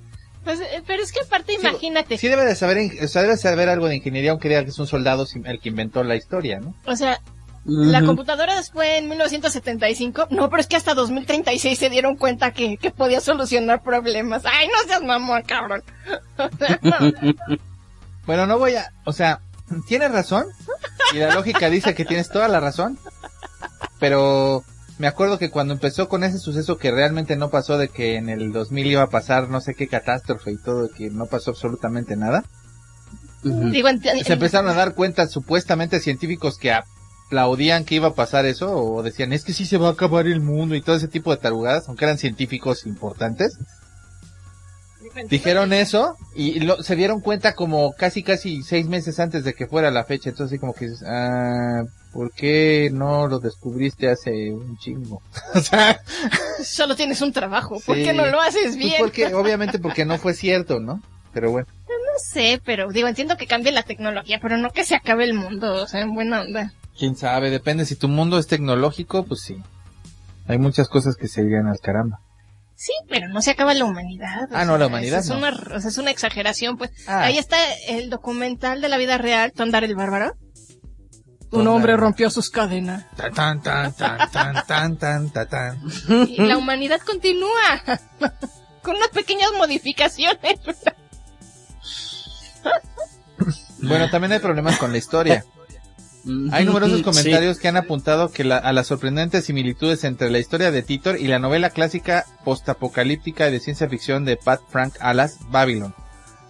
Pues, 0.45 0.61
eh, 0.61 0.83
pero 0.87 1.03
es 1.03 1.11
que 1.13 1.21
aparte, 1.21 1.55
imagínate. 1.55 2.19
Sí 2.19 2.29
debe 2.29 2.45
de 2.45 2.55
saber, 2.55 2.79
in- 2.79 2.99
o 3.03 3.09
sea, 3.09 3.23
debe 3.23 3.37
saber 3.37 3.69
algo 3.69 3.89
de 3.89 3.97
ingeniería, 3.97 4.31
aunque 4.33 4.49
diga 4.49 4.63
que 4.65 4.71
es 4.71 4.79
un 4.79 4.87
soldado 4.87 5.27
el 5.45 5.61
que 5.61 5.69
inventó 5.71 6.05
la 6.05 6.17
historia, 6.17 6.61
¿no? 6.61 6.75
O 6.87 6.95
sea, 6.97 7.19
la 7.65 8.03
computadora 8.05 8.63
fue 8.71 8.99
en 8.99 9.09
1975. 9.09 10.27
No, 10.31 10.51
pero 10.51 10.61
es 10.61 10.67
que 10.67 10.77
hasta 10.77 10.93
2036 10.93 11.79
se 11.79 11.89
dieron 11.89 12.17
cuenta 12.17 12.51
que, 12.53 12.77
que 12.77 12.91
podía 12.91 13.21
solucionar 13.23 13.83
problemas. 13.83 14.43
Ay, 14.45 14.69
no 14.69 14.75
seas 14.87 15.03
mamón, 15.03 15.43
cabrón. 15.43 15.83
O 16.37 16.49
sea, 16.59 16.79
no. 16.83 17.55
Bueno, 18.27 18.47
no 18.47 18.59
voy 18.59 18.75
a, 18.77 18.93
o 19.05 19.13
sea, 19.15 19.41
tienes 19.89 20.11
razón 20.13 20.45
y 21.15 21.19
la 21.19 21.35
lógica 21.35 21.71
dice 21.71 21.95
que 21.95 22.05
tienes 22.05 22.29
toda 22.29 22.49
la 22.49 22.61
razón, 22.61 22.99
pero 23.99 24.63
me 24.99 25.07
acuerdo 25.07 25.39
que 25.39 25.51
cuando 25.51 25.75
empezó 25.75 26.09
con 26.09 26.23
ese 26.25 26.39
suceso 26.39 26.79
que 26.79 26.91
realmente 26.91 27.37
no 27.37 27.51
pasó 27.51 27.79
de 27.79 27.89
que 27.89 28.17
en 28.17 28.29
el 28.29 28.53
2000 28.53 28.87
iba 28.87 29.03
a 29.03 29.09
pasar 29.11 29.49
no 29.51 29.61
sé 29.61 29.75
qué 29.75 29.89
catástrofe 29.89 30.53
y 30.53 30.57
todo, 30.57 30.89
que 30.89 31.11
no 31.11 31.27
pasó 31.27 31.51
absolutamente 31.51 32.17
nada. 32.17 32.45
Digo, 33.43 33.89
se 34.25 34.33
empezaron 34.35 34.71
a 34.71 34.75
dar 34.75 34.95
cuenta 34.95 35.27
supuestamente 35.27 36.01
científicos 36.01 36.57
que 36.57 36.73
aplaudían 36.73 37.85
que 37.85 37.97
iba 37.97 38.09
a 38.09 38.15
pasar 38.15 38.47
eso 38.47 38.73
o 38.75 39.03
decían 39.03 39.33
es 39.33 39.45
que 39.45 39.53
sí 39.53 39.67
se 39.67 39.77
va 39.79 39.89
a 39.89 39.93
acabar 39.93 40.27
el 40.27 40.41
mundo 40.41 40.75
y 40.75 40.81
todo 40.83 40.97
ese 40.97 41.09
tipo 41.09 41.31
de 41.31 41.37
tarugadas, 41.39 41.89
aunque 41.89 42.05
eran 42.05 42.17
científicos 42.19 42.87
importantes. 42.87 43.59
Dijeron 45.29 45.73
eso 45.73 46.17
y 46.35 46.61
lo- 46.61 46.83
se 46.83 46.97
dieron 46.97 47.21
cuenta 47.21 47.55
como 47.55 47.93
casi 47.93 48.23
casi 48.23 48.63
seis 48.63 48.87
meses 48.87 49.21
antes 49.21 49.45
de 49.45 49.55
que 49.55 49.67
fuera 49.67 49.91
la 49.91 50.05
fecha. 50.05 50.31
Entonces 50.31 50.55
así 50.55 50.59
como 50.61 50.73
que 50.75 50.89
ah, 51.07 51.83
¿por 52.15 52.33
qué 52.33 52.89
no 52.93 53.27
lo 53.27 53.41
descubriste 53.41 54.09
hace 54.09 54.51
un 54.53 54.79
chingo? 54.79 55.21
o 55.55 55.61
sea, 55.61 56.01
solo 56.65 56.97
tienes 56.97 57.21
un 57.21 57.33
trabajo. 57.33 57.81
¿Por 57.85 57.97
Sí. 57.97 58.05
qué 58.05 58.13
no 58.15 58.25
lo 58.27 58.41
haces 58.41 58.63
pues 58.63 58.77
bien? 58.77 58.95
porque, 58.99 59.27
obviamente 59.35 59.79
porque 59.79 60.05
no 60.07 60.17
fue 60.17 60.33
cierto, 60.33 60.81
¿no? 60.81 61.03
Pero 61.35 61.51
bueno. 61.51 61.67
No 61.89 62.21
sé, 62.25 62.61
pero 62.65 62.91
digo, 62.93 63.09
entiendo 63.09 63.37
que 63.37 63.49
cambie 63.49 63.73
la 63.73 63.83
tecnología, 63.83 64.39
pero 64.41 64.57
no 64.57 64.71
que 64.71 64.85
se 64.85 64.95
acabe 64.95 65.25
el 65.25 65.35
mundo. 65.35 65.83
O 65.83 65.87
sea, 65.89 66.01
en 66.01 66.15
buena 66.15 66.43
onda. 66.43 66.73
Quién 66.97 67.17
sabe, 67.17 67.51
depende. 67.51 67.85
Si 67.87 67.97
tu 67.97 68.07
mundo 68.07 68.39
es 68.39 68.47
tecnológico, 68.47 69.25
pues 69.25 69.41
sí. 69.43 69.57
Hay 70.47 70.59
muchas 70.59 70.89
cosas 70.89 71.17
que 71.17 71.27
se 71.27 71.43
irían 71.43 71.67
al 71.67 71.81
caramba. 71.81 72.21
Sí, 72.77 72.93
pero 73.09 73.29
no 73.29 73.43
se 73.43 73.51
acaba 73.51 73.75
la 73.75 73.85
humanidad. 73.85 74.49
Ah, 74.53 74.65
no, 74.65 74.79
la 74.79 74.87
humanidad 74.87 75.21
Es 75.21 75.29
no. 75.29 75.39
una, 75.39 75.51
o 75.51 75.81
sea, 75.81 75.91
es 75.91 75.99
una 75.99 76.11
exageración, 76.13 76.77
pues. 76.77 76.91
Ah. 77.09 77.23
Ahí 77.23 77.39
está 77.39 77.57
el 77.89 78.11
documental 78.11 78.81
de 78.81 78.89
la 78.89 78.97
vida 78.97 79.19
real, 79.19 79.53
Tondar 79.53 79.83
el 79.85 79.97
Bárbaro. 79.97 80.35
Un 81.61 81.67
hombre 81.69 81.97
rompió 81.97 82.31
sus 82.31 82.51
cadenas. 82.51 83.05
Y 86.29 86.43
la 86.43 86.59
humanidad 86.59 87.01
continúa. 87.01 87.83
Con 88.83 88.97
unas 88.97 89.09
pequeñas 89.09 89.51
modificaciones. 89.57 90.61
Bueno, 93.79 94.11
también 94.11 94.33
hay 94.33 94.39
problemas 94.39 94.79
con 94.79 94.93
la 94.93 94.99
historia. 94.99 95.45
Hay 96.53 96.65
numerosos 96.65 97.03
comentarios 97.03 97.59
que 97.59 97.69
han 97.69 97.77
apuntado 97.77 98.33
que 98.33 98.45
la, 98.45 98.57
a 98.57 98.73
las 98.73 98.87
sorprendentes 98.87 99.45
similitudes 99.45 100.05
entre 100.05 100.31
la 100.31 100.39
historia 100.39 100.71
de 100.71 100.83
Titor 100.83 101.19
y 101.21 101.27
la 101.27 101.39
novela 101.39 101.69
clásica 101.71 102.25
postapocalíptica 102.45 103.51
de 103.51 103.61
ciencia 103.61 103.89
ficción 103.89 104.25
de 104.25 104.39
Pat 104.39 104.61
Frank 104.71 104.95
Alas, 105.01 105.39
Babylon. 105.51 105.95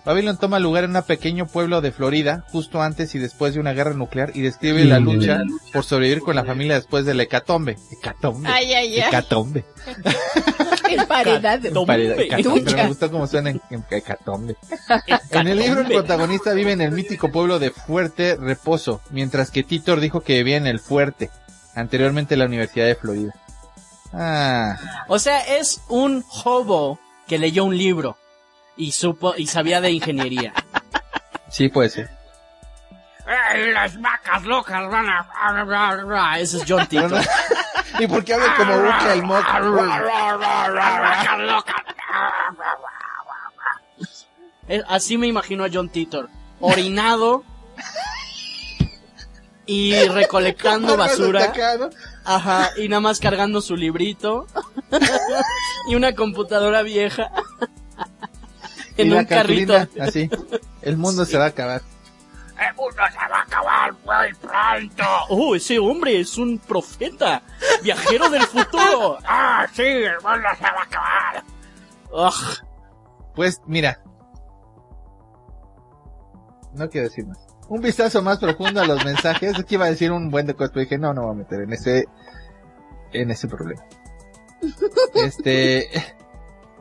Babylon 0.05 0.37
toma 0.37 0.59
lugar 0.59 0.85
en 0.85 0.95
un 0.95 1.03
pequeño 1.03 1.47
pueblo 1.47 1.81
de 1.81 1.91
Florida, 1.91 2.45
justo 2.53 2.83
antes 2.83 3.15
y 3.15 3.19
después 3.19 3.55
de 3.55 3.61
una 3.61 3.73
guerra 3.73 3.95
nuclear, 3.95 4.33
y 4.35 4.43
describe 4.43 4.85
la 4.85 4.99
lucha 5.01 5.41
por 5.73 5.85
sobrevivir 5.85 6.21
con 6.21 6.37
la 6.37 6.45
familia 6.45 6.75
después 6.75 7.07
del 7.07 7.21
hecatombe. 7.21 7.77
Hecatombe. 7.91 8.49
Ay, 8.49 8.75
ay, 8.75 9.01
ay. 9.01 9.09
Hecatombe. 9.09 9.65
En 10.87 11.01
hecatombe. 11.01 12.31
Ducha. 12.61 12.77
Me 12.77 12.89
gustó 12.89 13.11
cómo 13.11 13.27
suena 13.27 13.51
en, 13.51 13.61
en 13.71 13.85
hecatombe. 13.91 14.57
En 15.31 15.49
el 15.49 15.59
libro 15.59 15.81
el 15.81 15.87
protagonista 15.89 16.53
vive 16.53 16.73
en 16.73 16.83
el 16.83 16.93
mítico 16.93 17.33
pueblo 17.33 17.59
de 17.59 17.71
Fuerte 17.71 18.37
Reposo, 18.37 19.01
mientras 19.11 19.51
que 19.51 19.63
Titor 19.65 19.99
dijo 20.01 20.21
que 20.21 20.35
vivía 20.35 20.57
en 20.57 20.67
el 20.67 20.79
Fuerte, 20.79 21.31
anteriormente 21.75 22.37
la 22.37 22.45
Universidad 22.45 22.87
de 22.87 22.95
Florida. 22.95 23.35
Ah, 24.13 24.77
O 25.09 25.19
sea, 25.19 25.41
es 25.41 25.81
un 25.89 26.25
hobo 26.45 27.01
que 27.27 27.39
leyó 27.39 27.65
un 27.65 27.77
libro 27.77 28.17
y 28.77 28.93
supo 28.93 29.35
y 29.37 29.47
sabía 29.47 29.81
de 29.81 29.91
ingeniería. 29.91 30.53
sí 31.49 31.69
puede 31.69 31.91
ser. 31.91 32.11
¡Ay, 33.27 33.73
las 33.73 33.99
vacas 34.01 34.43
locas 34.45 34.91
van 34.91 35.07
a... 35.09 36.39
Ese 36.39 36.59
es 36.59 36.65
John 36.69 36.87
Titor. 36.87 37.23
¿Y 37.99 38.07
por 38.07 38.23
qué 38.25 38.35
habla 38.35 38.55
como 38.57 38.77
Buca 38.77 39.13
el 39.13 39.23
Mock? 39.23 39.47
Es- 44.69 44.85
Así 44.89 45.17
me 45.19 45.27
imagino 45.27 45.65
a 45.65 45.69
John 45.73 45.89
Titor. 45.89 46.29
Orinado 46.61 47.45
y 49.67 49.95
recolectando 50.09 50.97
basura. 50.97 51.53
Ajá, 52.25 52.71
y 52.77 52.89
nada 52.89 53.01
más 53.01 53.21
cargando 53.21 53.61
su 53.61 53.77
librito 53.77 54.47
y 55.89 55.95
una 55.95 56.15
computadora 56.15 56.83
vieja 56.83 57.31
Y 58.97 59.03
en 59.03 59.11
la 59.11 59.21
un 59.21 59.25
carrito. 59.25 59.75
así. 60.01 60.31
El 60.83 60.97
mundo 60.97 61.25
se 61.25 61.37
va 61.37 61.45
a 61.47 61.49
acabar. 61.49 61.83
El 62.59 62.75
mundo 62.77 63.03
se 63.11 63.29
va 63.29 63.39
a 63.39 63.43
acabar 63.43 63.93
muy 63.93 64.35
pronto. 64.35 65.05
Oh, 65.29 65.57
ese 65.57 65.79
hombre 65.79 66.21
es 66.21 66.39
un 66.39 66.59
profeta, 66.59 67.43
viajero 67.83 68.31
del 68.31 68.43
futuro. 68.43 69.19
ah, 69.25 69.67
sí, 69.73 69.83
el 69.83 70.15
mundo 70.23 70.49
se 70.57 70.63
va 70.63 70.81
a 70.81 70.83
acabar. 70.85 71.45
Ugh. 72.13 72.65
Pues 73.35 73.61
mira. 73.67 74.01
No 76.75 76.89
quiero 76.89 77.09
decir 77.09 77.27
más. 77.27 77.39
Un 77.69 77.81
vistazo 77.81 78.23
más 78.23 78.39
profundo 78.39 78.81
a 78.81 78.87
los 78.87 79.05
mensajes. 79.05 79.59
Es 79.59 79.65
que 79.65 79.75
iba 79.75 79.87
a 79.87 79.91
decir 79.91 80.13
un 80.13 80.31
buen 80.31 80.47
de 80.47 80.55
cosas, 80.55 80.71
pero 80.73 80.85
dije, 80.85 80.99
no, 80.99 81.13
no 81.13 81.23
voy 81.23 81.33
a 81.33 81.39
meter 81.39 81.61
en 81.63 81.73
ese, 81.73 82.05
en 83.13 83.31
ese 83.31 83.49
problema. 83.49 83.83
Este, 85.15 85.89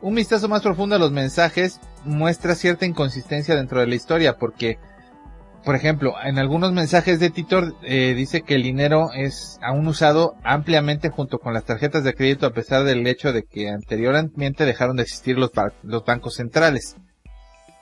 un 0.04 0.14
vistazo 0.14 0.48
más 0.48 0.60
profundo 0.62 0.96
a 0.96 0.98
los 0.98 1.12
mensajes 1.12 1.80
muestra 2.04 2.54
cierta 2.54 2.84
inconsistencia 2.84 3.56
dentro 3.56 3.80
de 3.80 3.86
la 3.86 3.94
historia, 3.94 4.34
porque, 4.36 4.78
por 5.64 5.74
ejemplo, 5.74 6.14
en 6.22 6.38
algunos 6.38 6.72
mensajes 6.72 7.20
de 7.20 7.30
Titor 7.30 7.74
eh, 7.82 8.12
dice 8.14 8.42
que 8.42 8.54
el 8.54 8.62
dinero 8.62 9.12
es 9.14 9.58
aún 9.62 9.86
usado 9.88 10.34
ampliamente 10.44 11.08
junto 11.08 11.38
con 11.38 11.54
las 11.54 11.64
tarjetas 11.64 12.04
de 12.04 12.12
crédito 12.12 12.44
a 12.46 12.50
pesar 12.52 12.84
del 12.84 13.06
hecho 13.06 13.32
de 13.32 13.44
que 13.44 13.70
anteriormente 13.70 14.66
dejaron 14.66 14.96
de 14.96 15.04
existir 15.04 15.38
los, 15.38 15.52
ba- 15.52 15.72
los 15.82 16.04
bancos 16.04 16.34
centrales. 16.34 16.96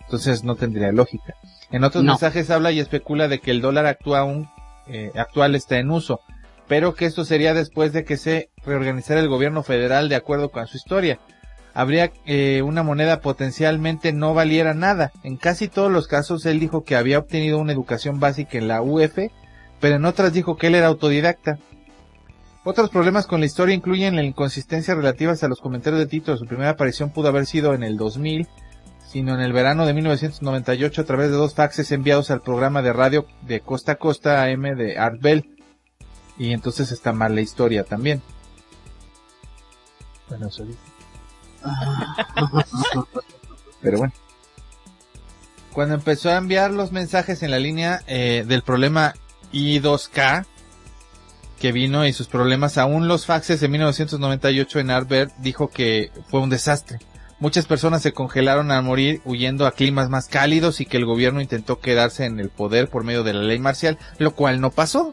Entonces 0.05 0.45
no 0.45 0.55
tendría 0.55 0.93
lógica. 0.93 1.35
En 1.73 1.83
otros 1.83 2.05
No. 2.05 2.13
mensajes 2.13 2.51
habla 2.51 2.71
y 2.71 2.79
especula 2.79 3.27
de 3.27 3.41
que 3.41 3.51
el 3.51 3.61
dólar 3.61 3.87
actúa 3.87 4.21
aún, 4.21 4.49
eh, 4.87 5.11
actual 5.17 5.57
está 5.57 5.79
en 5.79 5.91
uso, 5.91 6.21
pero 6.69 6.95
que 6.95 7.07
esto 7.07 7.25
sería 7.25 7.53
después 7.53 7.93
de 7.93 8.05
que 8.05 8.17
se 8.17 8.51
reorganizara 8.65 9.19
el 9.19 9.29
gobierno 9.29 9.65
federal 9.65 10.09
de 10.09 10.15
acuerdo 10.17 10.51
con 10.51 10.69
su 10.69 10.77
historia. 10.77 11.19
Habría 11.75 12.13
eh, 12.27 12.63
una 12.63 12.83
moneda 12.83 13.21
potencialmente 13.21 14.13
no 14.13 14.35
valiera 14.35 14.75
nada. 14.75 15.11
En 15.23 15.37
casi 15.37 15.69
todos 15.69 15.91
los 15.91 16.07
casos 16.07 16.45
él 16.47 16.61
dijo 16.61 16.85
que 16.85 16.97
había 16.97 17.19
obtenido 17.19 17.59
una 17.59 17.73
educación 17.73 18.21
básica 18.21 18.59
en 18.59 18.69
la 18.69 18.83
UF, 18.83 19.19
pero 19.81 19.97
en 19.97 20.05
otras 20.05 20.33
dijo 20.33 20.57
que 20.57 20.67
él 20.67 20.75
era 20.75 20.89
autodidacta. 20.89 21.59
Otros 22.65 22.91
problemas 22.91 23.27
con 23.27 23.41
la 23.41 23.47
historia 23.47 23.75
incluyen 23.75 24.15
la 24.15 24.23
inconsistencia 24.23 24.95
relativas 24.95 25.43
a 25.43 25.49
los 25.49 25.61
comentarios 25.61 25.99
de 25.99 26.07
Tito. 26.07 26.37
Su 26.37 26.47
primera 26.47 26.71
aparición 26.71 27.11
pudo 27.11 27.29
haber 27.29 27.47
sido 27.47 27.75
en 27.75 27.83
el 27.83 27.97
2000, 27.97 28.47
sino 29.05 29.35
en 29.35 29.41
el 29.41 29.53
verano 29.53 29.85
de 29.85 29.95
1998 29.95 31.01
a 31.01 31.05
través 31.05 31.31
de 31.31 31.37
dos 31.37 31.55
faxes 31.55 31.91
enviados 31.91 32.31
al 32.31 32.43
programa 32.43 32.83
de 32.83 32.93
radio 32.93 33.27
de 33.43 33.61
Costa 33.61 33.93
a 33.93 33.97
Costa 33.97 34.45
AM 34.45 34.77
de 34.77 34.97
Art 34.99 35.21
Bell. 35.21 35.57
Y 36.39 36.53
entonces 36.53 36.93
está 36.93 37.13
mal 37.13 37.35
la 37.35 37.41
historia 37.41 37.83
también. 37.83 38.23
Bueno, 40.29 40.47
eso 40.47 40.65
dice. 40.65 40.92
Pero 43.81 43.99
bueno. 43.99 44.13
Cuando 45.73 45.95
empezó 45.95 46.31
a 46.31 46.37
enviar 46.37 46.71
los 46.71 46.93
mensajes 46.93 47.43
en 47.43 47.51
la 47.51 47.59
línea 47.59 48.03
eh, 48.07 48.45
del 48.47 48.63
problema 48.63 49.15
I2K, 49.53 50.45
que 51.59 51.73
vino 51.73 52.07
y 52.07 52.13
sus 52.13 52.27
problemas, 52.27 52.77
aún 52.77 53.09
los 53.09 53.25
faxes 53.25 53.61
de 53.61 53.69
1998 53.69 54.81
en 54.81 54.91
Arbert 54.91 55.33
dijo 55.39 55.69
que 55.69 56.11
fue 56.29 56.41
un 56.41 56.51
desastre. 56.51 56.99
Muchas 57.39 57.67
personas 57.67 58.03
se 58.03 58.13
congelaron 58.13 58.71
al 58.71 58.85
morir 58.85 59.21
huyendo 59.25 59.67
a 59.67 59.73
climas 59.73 60.11
más 60.11 60.29
cálidos 60.29 60.81
y 60.81 60.87
que 60.87 60.97
el 60.97 61.07
gobierno 61.07 61.41
intentó 61.41 61.81
quedarse 61.81 62.25
en 62.25 62.39
el 62.39 62.51
poder 62.51 62.89
por 62.89 63.05
medio 63.05 63.25
de 63.25 63.33
la 63.33 63.43
ley 63.43 63.59
marcial, 63.59 63.99
lo 64.19 64.35
cual 64.35 64.61
no 64.61 64.71
pasó. 64.71 65.13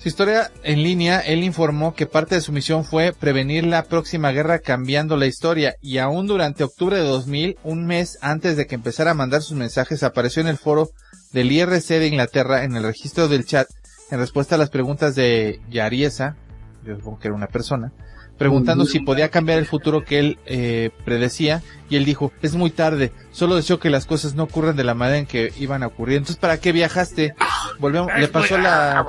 Su 0.00 0.08
historia 0.08 0.50
en 0.62 0.82
línea, 0.82 1.20
él 1.20 1.44
informó 1.44 1.94
que 1.94 2.06
parte 2.06 2.34
de 2.34 2.40
su 2.40 2.52
misión 2.52 2.86
fue 2.86 3.12
prevenir 3.12 3.66
la 3.66 3.84
próxima 3.84 4.30
guerra 4.30 4.60
cambiando 4.60 5.18
la 5.18 5.26
historia 5.26 5.76
y 5.82 5.98
aún 5.98 6.26
durante 6.26 6.64
octubre 6.64 6.96
de 6.96 7.04
2000, 7.04 7.58
un 7.64 7.84
mes 7.84 8.18
antes 8.22 8.56
de 8.56 8.66
que 8.66 8.76
empezara 8.76 9.10
a 9.10 9.14
mandar 9.14 9.42
sus 9.42 9.58
mensajes, 9.58 10.02
apareció 10.02 10.40
en 10.40 10.48
el 10.48 10.56
foro 10.56 10.88
del 11.32 11.52
IRC 11.52 11.86
de 11.86 12.06
Inglaterra 12.06 12.64
en 12.64 12.76
el 12.76 12.82
registro 12.84 13.28
del 13.28 13.44
chat 13.44 13.68
en 14.10 14.18
respuesta 14.18 14.54
a 14.54 14.58
las 14.58 14.70
preguntas 14.70 15.14
de 15.14 15.60
Yariesa, 15.68 16.34
yo 16.82 16.96
supongo 16.96 17.18
que 17.18 17.28
era 17.28 17.34
una 17.34 17.48
persona, 17.48 17.92
preguntando 18.38 18.86
si 18.86 19.00
podía 19.00 19.28
cambiar 19.28 19.58
el 19.58 19.66
futuro 19.66 20.02
que 20.02 20.18
él 20.18 20.38
eh, 20.46 20.92
predecía 21.04 21.62
y 21.90 21.96
él 21.96 22.06
dijo, 22.06 22.32
es 22.40 22.54
muy 22.54 22.70
tarde, 22.70 23.12
solo 23.32 23.54
deseo 23.54 23.78
que 23.78 23.90
las 23.90 24.06
cosas 24.06 24.34
no 24.34 24.44
ocurran 24.44 24.76
de 24.76 24.84
la 24.84 24.94
manera 24.94 25.18
en 25.18 25.26
que 25.26 25.52
iban 25.58 25.82
a 25.82 25.88
ocurrir. 25.88 26.16
Entonces, 26.16 26.38
¿para 26.38 26.58
qué 26.58 26.72
viajaste? 26.72 27.34
Volvemos, 27.78 28.10
le 28.18 28.28
pasó 28.28 28.56
la... 28.56 29.04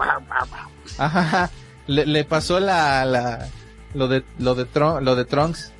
Ajá, 1.01 1.49
le, 1.87 2.05
le 2.05 2.23
pasó 2.25 2.59
la, 2.59 3.05
la, 3.05 3.47
lo 3.95 4.07
de, 4.07 4.23
lo 4.37 4.53
de 4.53 4.65
Tron, 4.65 5.03
lo 5.03 5.15
de 5.15 5.25
Trunks. 5.25 5.73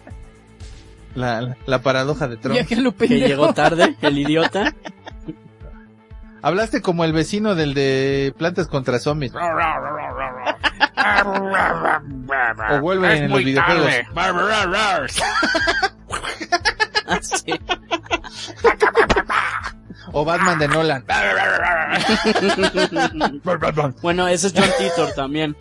La, 1.14 1.42
la, 1.42 1.58
la 1.66 1.82
paradoja 1.82 2.28
de 2.28 2.38
Trunks. 2.38 2.68
Que 2.68 2.76
pendejo. 2.76 3.28
llegó 3.28 3.54
tarde, 3.54 3.96
el 4.02 4.18
idiota. 4.18 4.74
Hablaste 6.42 6.82
como 6.82 7.06
el 7.06 7.14
vecino 7.14 7.54
del 7.54 7.76
de 7.76 8.34
Plantas 8.36 8.68
contra 8.68 8.98
Zombies. 8.98 9.34
O 9.36 9.40
vuelven 12.82 13.24
en 13.24 13.30
los 13.30 13.44
videojuegos. 13.44 13.94
Así. 17.08 17.46
O 20.14 20.26
Batman 20.26 20.60
de 20.60 20.68
Nolan. 20.68 21.06
Bueno, 24.02 24.28
ese 24.28 24.48
es 24.48 24.54
John 24.56 24.70
Titor 24.78 25.14
también. 25.14 25.56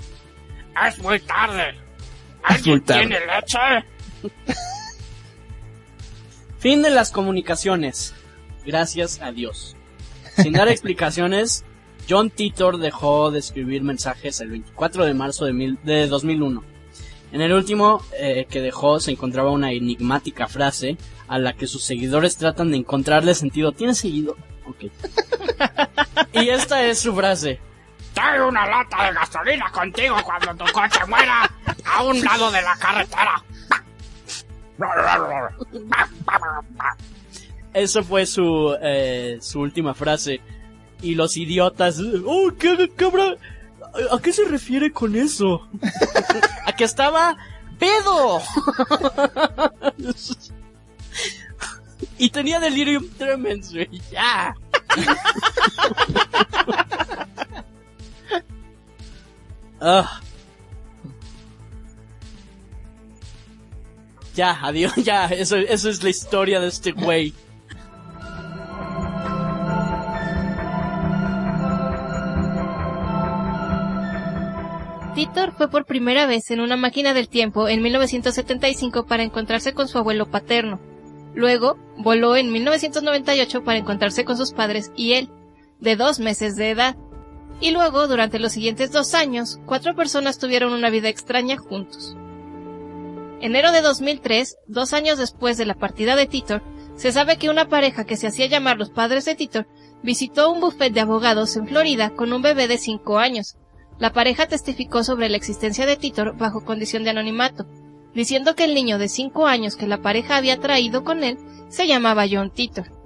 Es 0.87 0.99
muy 0.99 1.19
tarde. 1.21 1.71
Es 1.71 1.77
muy 1.77 2.57
¿Alguien 2.57 2.81
tarde. 2.85 3.01
tiene 3.07 3.21
leche? 3.27 3.59
Fin 6.59 6.83
de 6.83 6.91
las 6.91 7.11
comunicaciones. 7.11 8.15
Gracias 8.67 9.21
a 9.23 9.33
Dios. 9.33 9.77
Sin 10.37 10.53
dar 10.53 10.69
explicaciones, 10.69 11.65
John 12.09 12.31
Titor 12.31 12.79
dejó 12.79 13.31
de 13.31 13.39
escribir 13.39 13.83
mensajes 13.83 14.41
el 14.41 14.51
24 14.51 15.05
de 15.05 15.15
marzo 15.15 15.45
de, 15.45 15.53
mil- 15.53 15.79
de 15.83 16.07
2001. 16.07 16.63
En 17.33 17.41
el 17.41 17.53
último 17.53 18.03
eh, 18.19 18.47
que 18.51 18.61
dejó 18.61 18.99
se 18.99 19.13
encontraba 19.13 19.51
una 19.51 19.73
enigmática 19.73 20.49
frase 20.49 20.97
a 21.29 21.39
la 21.39 21.53
que 21.53 21.67
sus 21.67 21.85
seguidores 21.85 22.37
tratan 22.37 22.73
de 22.73 22.79
encontrarle 22.79 23.35
sentido. 23.35 23.73
¿Tiene 23.73 23.95
seguido? 23.95 24.37
Ok. 24.67 24.91
y 26.33 26.49
esta 26.49 26.85
es 26.85 26.99
su 26.99 27.15
frase. 27.15 27.61
Trae 28.15 28.43
una 28.43 28.67
lata 28.67 29.07
de 29.07 29.15
gasolina 29.15 29.71
contigo 29.71 30.17
cuando 30.25 30.65
tu 30.65 30.73
coche 30.73 31.01
muera 31.07 31.49
a 31.85 32.03
un 32.03 32.21
lado 32.21 32.51
de 32.51 32.63
la 32.63 32.77
carretera. 32.77 33.43
Eso 37.73 38.03
fue 38.03 38.27
su, 38.27 38.77
eh, 38.83 39.39
su 39.41 39.61
última 39.61 39.95
frase. 39.95 40.41
Y 41.03 41.15
los 41.15 41.37
idiotas, 41.37 42.01
oh, 42.27 42.51
¿qué, 42.59 42.91
qué 42.97 43.11
¿A 44.11 44.21
qué 44.21 44.33
se 44.33 44.45
refiere 44.45 44.93
con 44.93 45.17
eso? 45.17 45.69
a 46.67 46.73
que 46.73 46.85
estaba 46.85 47.37
pedo. 47.79 48.41
y 52.19 52.31
tenía 52.31 52.61
delirium 52.61 53.09
tremens, 53.17 53.73
güey. 53.73 54.01
Ya. 54.11 54.55
Ah. 59.83 60.21
Ya, 64.35 64.59
adiós, 64.63 64.95
ya, 64.97 65.25
eso, 65.27 65.57
eso 65.57 65.89
es 65.89 66.03
la 66.03 66.11
historia 66.11 66.61
de 66.61 66.69
este 66.69 66.93
güey. 66.93 67.33
Titor 75.31 75.53
fue 75.53 75.71
por 75.71 75.87
primera 75.87 76.27
vez 76.27 76.51
en 76.51 76.59
una 76.59 76.77
máquina 76.77 77.15
del 77.15 77.29
tiempo 77.29 77.69
en 77.69 77.83
1975 77.83 79.07
para 79.07 79.23
encontrarse 79.23 79.75
con 79.75 79.87
su 79.87 79.97
abuelo 79.97 80.29
paterno. 80.29 80.81
Luego, 81.35 81.79
voló 81.97 82.35
en 82.35 82.51
1998 82.51 83.63
para 83.63 83.79
encontrarse 83.79 84.25
con 84.25 84.37
sus 84.37 84.53
padres 84.53 84.91
y 84.97 85.13
él, 85.13 85.31
de 85.79 85.95
dos 85.95 86.19
meses 86.19 86.57
de 86.57 86.71
edad. 86.71 86.97
Y 87.61 87.71
luego, 87.71 88.09
durante 88.09 88.41
los 88.41 88.51
siguientes 88.51 88.91
dos 88.91 89.15
años, 89.15 89.61
cuatro 89.67 89.95
personas 89.95 90.39
tuvieron 90.39 90.73
una 90.73 90.91
vida 90.91 91.09
extraña 91.09 91.57
juntos. 91.57 92.17
Enero 93.41 93.71
de 93.71 93.83
2003, 93.83 94.57
dos 94.67 94.93
años 94.93 95.17
después 95.17 95.57
de 95.57 95.65
la 95.65 95.75
partida 95.75 96.17
de 96.17 96.27
Titor, 96.27 96.65
se 96.97 97.13
sabe 97.13 97.37
que 97.37 97.51
una 97.51 97.69
pareja 97.69 98.05
que 98.05 98.17
se 98.17 98.27
hacía 98.27 98.47
llamar 98.47 98.79
los 98.79 98.91
padres 98.91 99.27
de 99.27 99.37
Titor 99.37 99.69
visitó 100.03 100.51
un 100.51 100.61
buffet 100.61 100.93
de 100.93 101.01
abogados 101.01 101.57
en 101.57 101.69
Florida 101.69 102.11
con 102.11 102.33
un 102.33 102.43
bebé 102.43 102.67
de 102.67 102.79
cinco 102.79 103.19
años. 103.19 103.57
La 104.01 104.13
pareja 104.13 104.47
testificó 104.47 105.05
sobre 105.05 105.29
la 105.29 105.37
existencia 105.37 105.85
de 105.85 105.97
Titor 105.97 106.37
bajo 106.37 106.65
condición 106.65 107.05
de 107.05 107.11
anonimato, 107.11 107.67
diciendo 108.15 108.55
que 108.55 108.65
el 108.65 108.75
niño 108.75 108.99
de 108.99 109.09
cinco 109.09 109.47
años 109.47 109.77
que 109.77 109.87
la 109.87 110.01
pareja 110.01 110.37
había 110.37 110.59
traído 110.59 111.05
con 111.05 111.23
él 111.23 111.39
se 111.69 111.87
llamaba 111.87 112.25
John 112.29 112.51
Titor. 112.51 112.99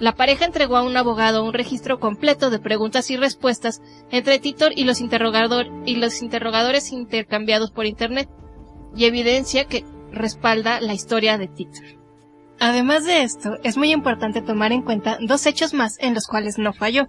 La 0.00 0.14
pareja 0.14 0.46
entregó 0.46 0.76
a 0.76 0.82
un 0.82 0.96
abogado 0.96 1.44
un 1.44 1.52
registro 1.52 2.00
completo 2.00 2.50
de 2.50 2.60
preguntas 2.60 3.10
y 3.10 3.16
respuestas 3.16 3.82
entre 4.10 4.38
Titor 4.38 4.72
y 4.74 4.84
los, 4.84 5.00
y 5.00 5.96
los 5.96 6.22
interrogadores 6.22 6.92
intercambiados 6.92 7.70
por 7.70 7.84
Internet, 7.84 8.30
y 8.96 9.04
evidencia 9.04 9.66
que 9.66 9.84
respalda 10.12 10.80
la 10.80 10.94
historia 10.94 11.36
de 11.36 11.48
Titor. 11.48 11.84
Además 12.58 13.04
de 13.04 13.22
esto, 13.22 13.58
es 13.64 13.76
muy 13.76 13.92
importante 13.92 14.40
tomar 14.40 14.72
en 14.72 14.82
cuenta 14.82 15.18
dos 15.20 15.44
hechos 15.44 15.74
más 15.74 15.98
en 16.00 16.14
los 16.14 16.26
cuales 16.26 16.56
no 16.56 16.72
falló. 16.72 17.08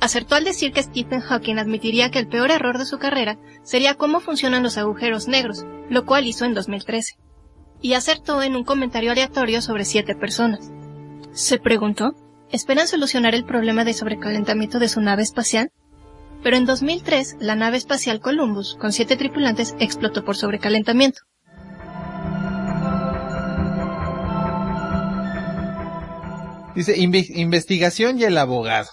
Acertó 0.00 0.34
al 0.34 0.44
decir 0.44 0.72
que 0.72 0.82
Stephen 0.82 1.20
Hawking 1.20 1.56
admitiría 1.58 2.10
que 2.10 2.18
el 2.18 2.26
peor 2.28 2.50
error 2.50 2.78
de 2.78 2.86
su 2.86 2.98
carrera 2.98 3.38
sería 3.62 3.94
cómo 3.94 4.20
funcionan 4.20 4.62
los 4.62 4.78
agujeros 4.78 5.28
negros, 5.28 5.64
lo 5.90 6.06
cual 6.06 6.26
hizo 6.26 6.46
en 6.46 6.54
2013. 6.54 7.16
Y 7.82 7.92
acertó 7.94 8.42
en 8.42 8.56
un 8.56 8.64
comentario 8.64 9.12
aleatorio 9.12 9.60
sobre 9.60 9.84
siete 9.84 10.14
personas. 10.14 10.70
Se 11.32 11.58
preguntó, 11.58 12.14
¿esperan 12.50 12.88
solucionar 12.88 13.34
el 13.34 13.44
problema 13.44 13.84
de 13.84 13.92
sobrecalentamiento 13.94 14.78
de 14.78 14.88
su 14.88 15.00
nave 15.00 15.22
espacial? 15.22 15.70
Pero 16.42 16.56
en 16.56 16.64
2003, 16.64 17.36
la 17.40 17.54
nave 17.54 17.76
espacial 17.76 18.20
Columbus, 18.20 18.76
con 18.80 18.92
siete 18.92 19.16
tripulantes, 19.16 19.74
explotó 19.78 20.24
por 20.24 20.36
sobrecalentamiento. 20.36 21.20
Dice, 26.74 26.96
"Inve- 26.96 27.30
investigación 27.34 28.18
y 28.18 28.24
el 28.24 28.38
abogado. 28.38 28.88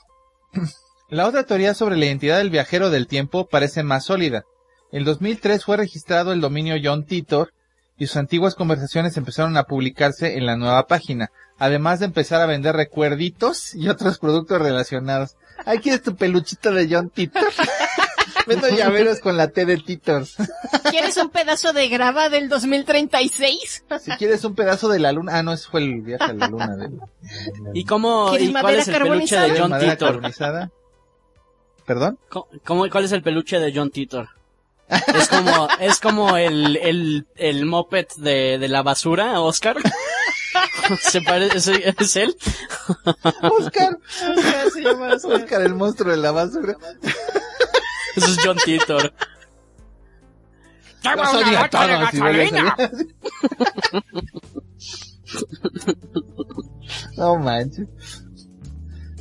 La 1.10 1.26
otra 1.26 1.44
teoría 1.44 1.74
sobre 1.74 1.96
la 1.96 2.06
identidad 2.06 2.38
del 2.38 2.50
viajero 2.50 2.90
del 2.90 3.08
tiempo 3.08 3.48
parece 3.48 3.82
más 3.82 4.06
sólida. 4.06 4.44
En 4.92 5.06
2003 5.06 5.64
fue 5.64 5.78
registrado 5.78 6.34
el 6.34 6.42
dominio 6.42 6.76
John 6.84 7.06
Titor 7.06 7.54
y 7.98 8.08
sus 8.08 8.18
antiguas 8.18 8.56
conversaciones 8.56 9.16
empezaron 9.16 9.56
a 9.56 9.64
publicarse 9.64 10.38
en 10.38 10.46
la 10.46 10.58
nueva 10.58 10.86
página, 10.86 11.32
además 11.58 12.00
de 12.00 12.08
empezar 12.08 12.42
a 12.42 12.46
vender 12.46 12.76
recuerditos 12.76 13.74
y 13.74 13.88
otros 13.88 14.20
productos 14.20 14.62
relacionados. 14.62 15.38
Ay, 15.66 15.80
¿quieres 15.80 16.02
tu 16.04 16.16
peluchito 16.18 16.72
de 16.72 16.88
John 16.92 17.10
Titor? 17.10 17.42
Vendo 18.46 18.68
llaveros 18.78 19.20
con 19.20 19.38
la 19.38 19.48
T 19.48 19.66
de 19.66 19.78
Titor. 19.78 20.26
¿Quieres 20.92 21.16
un 21.16 21.30
pedazo 21.30 21.72
de 21.72 21.88
grava 21.88 22.30
del 22.30 22.50
2036? 22.50 23.86
Si 24.02 24.12
quieres 24.12 24.44
un 24.44 24.56
pedazo 24.56 24.90
de 24.90 25.00
la 25.00 25.14
luna, 25.14 25.38
ah, 25.38 25.44
no, 25.44 25.54
ese 25.54 25.70
fue 25.70 25.82
el 25.82 26.02
viaje 26.02 26.32
a 26.32 26.34
la 26.34 26.48
luna. 26.48 26.90
¿Y 27.74 27.86
cómo, 27.86 28.30
¿Quieres 28.32 28.50
y 28.50 28.54
cuál 28.54 28.76
es 28.76 28.88
el 28.90 29.02
peluche 29.04 29.40
de 29.40 29.60
John 29.60 29.80
Titor? 29.80 29.98
carbonizada. 29.98 30.72
¿Perdón? 31.88 32.20
¿Cómo- 32.30 32.90
cuál 32.92 33.06
es 33.06 33.14
el 33.14 33.24
peluche 33.24 33.60
de 33.60 33.72
John 33.74 33.90
Titor? 33.90 34.28
Es 34.90 35.28
como, 35.30 35.68
es 35.80 36.00
como 36.00 36.36
el, 36.38 36.76
el, 36.78 37.28
el 37.36 37.66
moped 37.66 38.08
de, 38.18 38.58
de 38.60 38.68
la 38.68 38.84
basura, 38.84 39.40
Oscar. 39.42 39.78
¿Se 41.02 41.22
parece? 41.22 41.56
¿Es, 41.90 41.96
es 42.00 42.16
él? 42.18 42.36
Oscar. 43.42 43.98
Oscar 44.36 44.72
se 44.74 44.82
llama 44.82 45.14
Oscar. 45.14 45.32
Oscar, 45.34 45.62
el 45.62 45.76
monstruo 45.76 46.12
de 46.12 46.18
la 46.18 46.32
basura. 46.32 46.76
Eso 48.16 48.28
es 48.28 48.38
John 48.44 48.58
Titor. 48.64 49.14
Una 51.06 51.88
de 51.88 51.98
gasolina. 52.00 52.76
No 57.18 57.38
manches. 57.38 57.88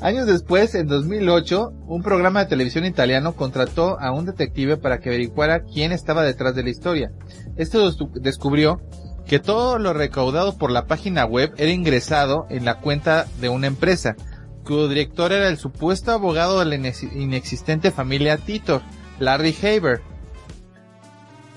Años 0.02 0.26
después, 0.26 0.74
en 0.74 0.88
2008, 0.88 1.72
un 1.86 2.02
programa 2.02 2.40
de 2.40 2.46
televisión 2.50 2.84
italiano 2.84 3.32
contrató 3.34 3.98
a 3.98 4.12
un 4.12 4.26
detective 4.26 4.76
para 4.76 4.98
que 5.00 5.08
averiguara 5.08 5.62
quién 5.64 5.90
estaba 5.92 6.22
detrás 6.22 6.54
de 6.54 6.62
la 6.62 6.70
historia. 6.70 7.12
Este 7.56 7.78
des- 7.78 7.96
descubrió 8.14 8.80
que 9.26 9.38
todo 9.38 9.78
lo 9.78 9.94
recaudado 9.94 10.58
por 10.58 10.70
la 10.70 10.86
página 10.86 11.24
web 11.24 11.52
era 11.56 11.70
ingresado 11.72 12.46
en 12.50 12.64
la 12.66 12.78
cuenta 12.80 13.26
de 13.40 13.48
una 13.48 13.66
empresa, 13.68 14.16
cuyo 14.64 14.86
director 14.88 15.32
era 15.32 15.48
el 15.48 15.56
supuesto 15.56 16.12
abogado 16.12 16.58
de 16.60 16.66
la 16.66 16.76
inex- 16.76 17.10
inexistente 17.16 17.90
familia 17.90 18.36
Titor, 18.36 18.82
Larry 19.18 19.56
Haber. 19.62 20.02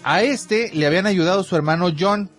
A 0.03 0.23
este 0.23 0.71
le 0.73 0.85
habían 0.87 1.07
ayudado 1.07 1.43
su 1.43 1.55
hermano 1.57 1.89
John, 1.97 2.29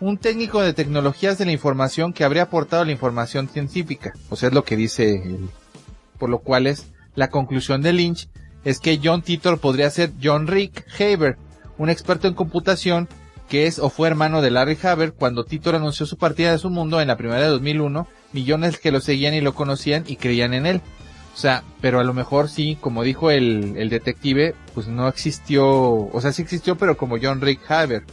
un 0.00 0.16
técnico 0.16 0.62
de 0.62 0.72
tecnologías 0.72 1.38
de 1.38 1.44
la 1.44 1.52
información 1.52 2.12
que 2.12 2.24
habría 2.24 2.44
aportado 2.44 2.84
la 2.84 2.92
información 2.92 3.48
científica. 3.48 4.14
O 4.30 4.36
sea, 4.36 4.48
es 4.48 4.54
lo 4.54 4.64
que 4.64 4.76
dice 4.76 5.22
él. 5.22 5.48
Por 6.18 6.30
lo 6.30 6.40
cual 6.40 6.66
es, 6.66 6.86
la 7.14 7.28
conclusión 7.28 7.82
de 7.82 7.92
Lynch 7.92 8.28
es 8.64 8.80
que 8.80 9.00
John 9.02 9.22
Titor 9.22 9.58
podría 9.58 9.90
ser 9.90 10.12
John 10.22 10.46
Rick 10.46 10.86
Haber, 10.98 11.36
un 11.78 11.90
experto 11.90 12.28
en 12.28 12.34
computación 12.34 13.08
que 13.48 13.66
es 13.66 13.78
o 13.80 13.90
fue 13.90 14.08
hermano 14.08 14.42
de 14.42 14.50
Larry 14.50 14.78
Haber 14.82 15.12
cuando 15.12 15.44
Titor 15.44 15.74
anunció 15.74 16.06
su 16.06 16.16
partida 16.16 16.52
de 16.52 16.58
su 16.58 16.70
mundo 16.70 17.00
en 17.00 17.08
la 17.08 17.16
primavera 17.16 17.46
de 17.46 17.52
2001, 17.52 18.06
millones 18.32 18.78
que 18.78 18.92
lo 18.92 19.00
seguían 19.00 19.34
y 19.34 19.40
lo 19.40 19.54
conocían 19.54 20.04
y 20.06 20.16
creían 20.16 20.54
en 20.54 20.66
él. 20.66 20.80
O 21.34 21.36
sea, 21.36 21.64
pero 21.80 21.98
a 22.00 22.04
lo 22.04 22.14
mejor 22.14 22.48
sí, 22.48 22.78
como 22.80 23.02
dijo 23.02 23.30
el, 23.30 23.74
el 23.76 23.88
detective, 23.88 24.54
pues 24.72 24.86
no 24.86 25.08
existió, 25.08 25.66
o 25.68 26.20
sea, 26.20 26.32
sí 26.32 26.42
existió, 26.42 26.76
pero 26.76 26.96
como 26.96 27.16
John 27.20 27.40
Rick 27.40 27.68
Haber. 27.68 28.04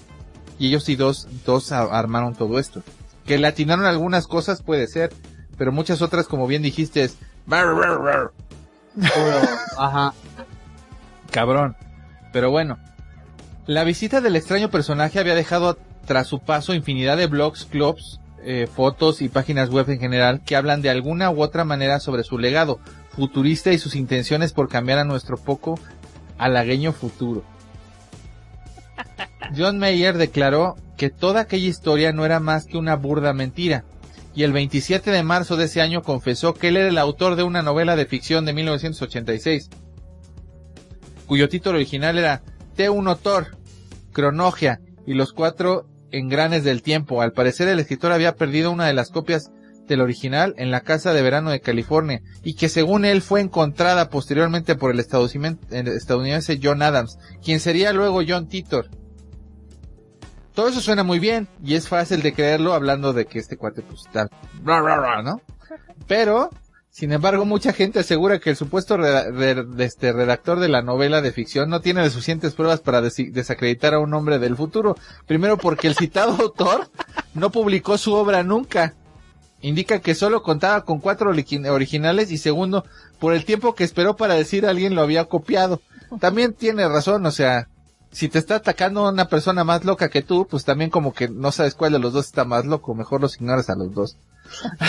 Y 0.59 0.67
ellos 0.67 0.83
sí 0.83 0.95
dos, 0.95 1.27
dos 1.45 1.71
armaron 1.71 2.35
todo 2.35 2.59
esto. 2.59 2.83
Que 3.25 3.37
le 3.37 3.47
atinaron 3.47 3.85
algunas 3.85 4.27
cosas 4.27 4.61
puede 4.61 4.87
ser, 4.87 5.11
pero 5.57 5.71
muchas 5.71 6.01
otras, 6.01 6.27
como 6.27 6.47
bien 6.47 6.61
dijiste, 6.61 7.03
es... 7.03 7.17
Ajá. 9.77 10.13
Cabrón. 11.31 11.75
Pero 12.33 12.51
bueno. 12.51 12.77
La 13.65 13.83
visita 13.83 14.21
del 14.21 14.35
extraño 14.35 14.69
personaje 14.69 15.19
había 15.19 15.35
dejado 15.35 15.77
tras 16.05 16.27
su 16.27 16.39
paso 16.39 16.73
infinidad 16.73 17.17
de 17.17 17.27
blogs, 17.27 17.65
clubs, 17.65 18.21
eh, 18.43 18.67
fotos 18.73 19.21
y 19.21 19.27
páginas 19.27 19.69
web 19.69 19.89
en 19.89 19.99
general 19.99 20.41
que 20.45 20.55
hablan 20.55 20.81
de 20.81 20.89
alguna 20.89 21.29
u 21.31 21.41
otra 21.41 21.65
manera 21.65 21.99
sobre 21.99 22.23
su 22.23 22.37
legado 22.37 22.79
futurista 23.09 23.73
y 23.73 23.77
sus 23.77 23.95
intenciones 23.95 24.53
por 24.53 24.69
cambiar 24.69 24.99
a 24.99 25.03
nuestro 25.03 25.37
poco 25.37 25.77
halagueño 26.37 26.93
futuro. 26.93 27.43
John 29.55 29.77
Mayer 29.77 30.17
declaró 30.17 30.75
que 30.97 31.09
toda 31.09 31.41
aquella 31.41 31.67
historia 31.67 32.11
no 32.11 32.25
era 32.25 32.39
más 32.39 32.65
que 32.65 32.77
una 32.77 32.95
burda 32.95 33.33
mentira, 33.33 33.85
y 34.35 34.43
el 34.43 34.53
27 34.53 35.09
de 35.09 35.23
marzo 35.23 35.57
de 35.57 35.65
ese 35.65 35.81
año 35.81 36.03
confesó 36.03 36.53
que 36.53 36.67
él 36.67 36.77
era 36.77 36.89
el 36.89 36.97
autor 36.97 37.35
de 37.35 37.43
una 37.43 37.61
novela 37.61 37.95
de 37.95 38.05
ficción 38.05 38.45
de 38.45 38.53
1986, 38.53 39.69
cuyo 41.25 41.49
título 41.49 41.77
original 41.77 42.17
era 42.17 42.41
T1 42.75 43.17
Thor, 43.19 43.57
Cronogia 44.13 44.79
y 45.05 45.13
los 45.13 45.33
cuatro 45.33 45.87
engranes 46.11 46.63
del 46.63 46.81
tiempo. 46.81 47.21
Al 47.21 47.33
parecer 47.33 47.67
el 47.67 47.79
escritor 47.79 48.11
había 48.11 48.35
perdido 48.35 48.71
una 48.71 48.85
de 48.85 48.93
las 48.93 49.09
copias 49.09 49.51
del 49.87 50.01
original 50.01 50.53
en 50.57 50.69
la 50.69 50.81
casa 50.81 51.13
de 51.13 51.21
verano 51.21 51.49
de 51.49 51.61
California 51.61 52.21
y 52.43 52.55
que 52.55 52.69
según 52.69 53.05
él 53.05 53.21
fue 53.21 53.41
encontrada 53.41 54.09
posteriormente 54.09 54.75
por 54.75 54.91
el 54.91 54.99
estadounidense 54.99 56.59
John 56.61 56.81
Adams, 56.81 57.17
quien 57.43 57.59
sería 57.59 57.93
luego 57.93 58.21
John 58.27 58.47
Titor. 58.47 58.89
Todo 60.57 60.69
eso 60.69 60.81
suena 60.81 61.03
muy 61.03 61.19
bien 61.19 61.47
y 61.63 61.75
es 61.75 61.87
fácil 61.87 62.23
de 62.23 62.33
creerlo 62.33 62.73
hablando 62.73 63.13
de 63.13 63.27
que 63.27 63.37
este 63.37 63.57
cuate 63.57 63.83
pues 63.83 64.07
está 64.07 64.27
¿no? 65.21 65.39
Pero, 66.07 66.49
sin 66.89 67.11
embargo, 67.11 67.45
mucha 67.45 67.73
gente 67.73 67.99
asegura 67.99 68.39
que 68.39 68.49
el 68.49 68.55
supuesto 68.55 68.97
este 69.77 70.13
redactor 70.13 70.59
de 70.59 70.67
la 70.67 70.81
novela 70.81 71.21
de 71.21 71.31
ficción 71.31 71.69
no 71.69 71.81
tiene 71.81 72.09
suficientes 72.09 72.55
pruebas 72.55 72.79
para 72.79 73.01
desacreditar 73.03 73.93
a 73.93 73.99
un 73.99 74.11
hombre 74.15 74.39
del 74.39 74.55
futuro. 74.55 74.95
Primero 75.27 75.59
porque 75.59 75.89
el 75.89 75.95
citado 75.95 76.31
autor 76.41 76.89
no 77.35 77.51
publicó 77.51 77.99
su 77.99 78.15
obra 78.15 78.41
nunca. 78.41 78.95
Indica 79.61 79.99
que 79.99 80.15
solo 80.15 80.41
contaba 80.41 80.85
con 80.85 80.97
cuatro 80.99 81.31
origi- 81.31 81.69
originales 81.69 82.31
y 82.31 82.39
segundo, 82.39 82.83
por 83.19 83.35
el 83.35 83.45
tiempo 83.45 83.75
que 83.75 83.83
esperó 83.83 84.15
para 84.15 84.33
decir 84.33 84.65
alguien 84.65 84.95
lo 84.95 85.03
había 85.03 85.25
copiado. 85.25 85.81
También 86.19 86.53
tiene 86.53 86.87
razón, 86.87 87.23
o 87.27 87.31
sea, 87.31 87.67
si 88.11 88.29
te 88.29 88.39
está 88.39 88.55
atacando 88.55 89.07
una 89.07 89.27
persona 89.27 89.63
más 89.63 89.85
loca 89.85 90.09
que 90.09 90.21
tú, 90.21 90.47
pues 90.49 90.65
también 90.65 90.89
como 90.89 91.13
que 91.13 91.27
no 91.29 91.51
sabes 91.51 91.75
cuál 91.75 91.93
de 91.93 91.99
los 91.99 92.13
dos 92.13 92.25
está 92.25 92.45
más 92.45 92.65
loco, 92.65 92.95
mejor 92.95 93.21
los 93.21 93.35
ignoras 93.35 93.69
a 93.69 93.75
los 93.75 93.93
dos. 93.93 94.17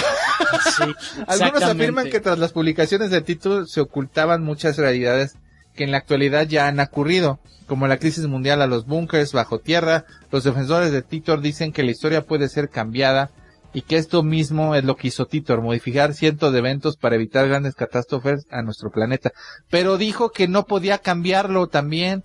Sí, 0.77 0.85
Algunos 1.27 1.62
afirman 1.62 2.09
que 2.09 2.21
tras 2.21 2.39
las 2.39 2.53
publicaciones 2.53 3.11
del 3.11 3.25
título 3.25 3.66
se 3.66 3.81
ocultaban 3.81 4.43
muchas 4.43 4.79
realidades 4.79 5.35
que 5.75 5.85
en 5.85 5.91
la 5.91 5.99
actualidad 5.99 6.47
ya 6.47 6.69
han 6.69 6.81
ocurrido, 6.81 7.39
como 7.66 7.87
la 7.87 7.99
crisis 7.99 8.27
mundial 8.27 8.62
a 8.62 8.66
los 8.66 8.87
búnkers 8.87 9.33
bajo 9.33 9.59
tierra. 9.59 10.05
Los 10.31 10.45
defensores 10.45 10.93
de 10.93 11.03
Titor 11.03 11.41
dicen 11.41 11.73
que 11.73 11.83
la 11.83 11.91
historia 11.91 12.25
puede 12.25 12.49
ser 12.49 12.71
cambiada 12.71 13.31
y 13.73 13.83
que 13.83 13.97
esto 13.97 14.23
mismo 14.23 14.75
es 14.75 14.85
lo 14.85 14.97
que 14.97 15.09
hizo 15.09 15.27
Titor, 15.27 15.61
modificar 15.61 16.14
cientos 16.14 16.53
de 16.53 16.59
eventos 16.59 16.97
para 16.97 17.16
evitar 17.16 17.49
grandes 17.49 17.75
catástrofes 17.75 18.47
a 18.51 18.62
nuestro 18.62 18.91
planeta. 18.91 19.33
Pero 19.71 19.99
dijo 19.99 20.31
que 20.31 20.49
no 20.49 20.64
podía 20.64 20.99
cambiarlo 20.99 21.69
también. 21.69 22.25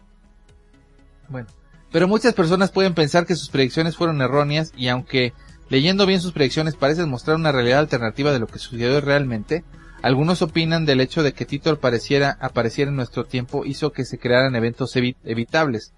Bueno, 1.29 1.47
pero 1.91 2.07
muchas 2.07 2.33
personas 2.33 2.71
pueden 2.71 2.93
pensar 2.93 3.25
que 3.25 3.35
sus 3.35 3.49
predicciones 3.49 3.95
fueron 3.95 4.21
erróneas 4.21 4.71
y 4.75 4.87
aunque 4.87 5.33
leyendo 5.69 6.05
bien 6.05 6.21
sus 6.21 6.33
predicciones 6.33 6.75
parecen 6.75 7.09
mostrar 7.09 7.37
una 7.37 7.51
realidad 7.51 7.79
alternativa 7.79 8.31
de 8.31 8.39
lo 8.39 8.47
que 8.47 8.59
sucedió 8.59 8.99
realmente, 9.01 9.63
algunos 10.01 10.41
opinan 10.41 10.85
del 10.85 10.99
hecho 11.01 11.23
de 11.23 11.33
que 11.33 11.45
Titor 11.45 11.79
pareciera 11.79 12.37
apareciera 12.41 12.89
en 12.89 12.97
nuestro 12.97 13.25
tiempo 13.25 13.65
hizo 13.65 13.91
que 13.93 14.05
se 14.05 14.19
crearan 14.19 14.55
eventos 14.55 14.95
evi- 14.95 15.15
evitables, 15.23 15.93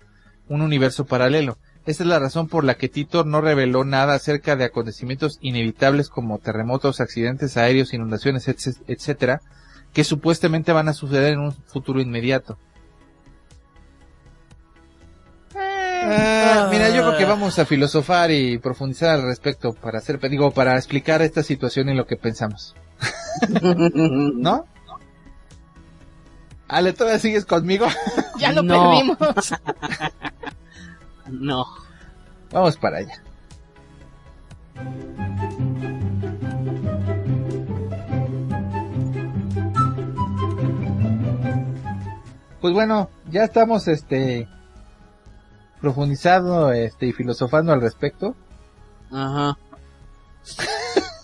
un 0.48 0.62
universo 0.62 1.06
paralelo. 1.06 1.58
Esta 1.88 2.04
es 2.04 2.10
la 2.10 2.20
razón 2.20 2.48
por 2.48 2.64
la 2.64 2.76
que 2.76 2.90
Titor 2.90 3.26
no 3.26 3.42
reveló 3.42 3.84
nada 3.84 4.14
acerca 4.14 4.56
de 4.56 4.64
acontecimientos 4.64 5.38
inevitables 5.42 6.10
como 6.10 6.40
terremotos, 6.40 7.00
accidentes 7.00 7.58
aéreos, 7.58 7.94
inundaciones, 7.94 8.48
etc- 8.48 8.78
etcétera, 8.88 9.42
que 9.94 10.04
supuestamente 10.04 10.72
van 10.72 10.88
a 10.88 10.94
suceder 10.94 11.34
en 11.34 11.40
un 11.40 11.52
futuro 11.52 12.00
inmediato. 12.00 12.58
Ah, 16.08 16.68
mira, 16.72 16.90
yo 16.90 17.02
creo 17.04 17.18
que 17.18 17.26
vamos 17.26 17.58
a 17.60 17.66
filosofar 17.66 18.32
y 18.32 18.58
profundizar 18.60 19.10
al 19.16 19.24
respecto 19.24 19.74
para 19.74 19.98
hacer, 20.00 20.20
digo, 20.30 20.52
para 20.52 20.76
explicar 20.76 21.22
esta 21.22 21.42
situación 21.44 21.90
y 21.90 21.96
lo 21.96 22.06
que 22.06 22.16
pensamos. 22.16 22.76
¿No? 24.36 24.66
Ale, 26.68 26.94
¿todavía 26.94 27.20
sigues 27.20 27.46
conmigo? 27.46 27.88
Ya 28.40 28.52
lo 28.52 28.62
No. 28.64 28.92
perdimos. 28.92 29.54
No. 31.28 31.66
Vamos 32.52 32.78
para 32.78 32.98
allá. 32.98 33.22
Pues 42.62 42.74
bueno, 42.74 43.10
ya 43.30 43.44
estamos 43.44 43.88
este 43.88 44.48
profundizando 45.82 46.72
este 46.72 47.08
y 47.08 47.14
filosofando 47.14 47.74
al 47.74 47.82
respecto. 47.82 48.36
Ajá. 49.12 49.58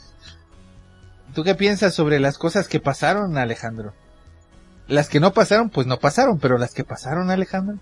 ¿Tú 1.34 1.44
qué 1.44 1.56
piensas 1.56 1.94
sobre 1.94 2.20
las 2.20 2.38
cosas 2.38 2.68
que 2.68 2.80
pasaron, 2.80 3.38
Alejandro? 3.38 3.94
Las 4.88 5.08
que 5.08 5.20
no 5.20 5.34
pasaron, 5.34 5.70
pues 5.70 5.88
no 5.88 5.98
pasaron, 5.98 6.40
pero 6.40 6.58
las 6.58 6.74
que 6.74 6.84
pasaron, 6.84 7.32
Alejandro. 7.32 7.78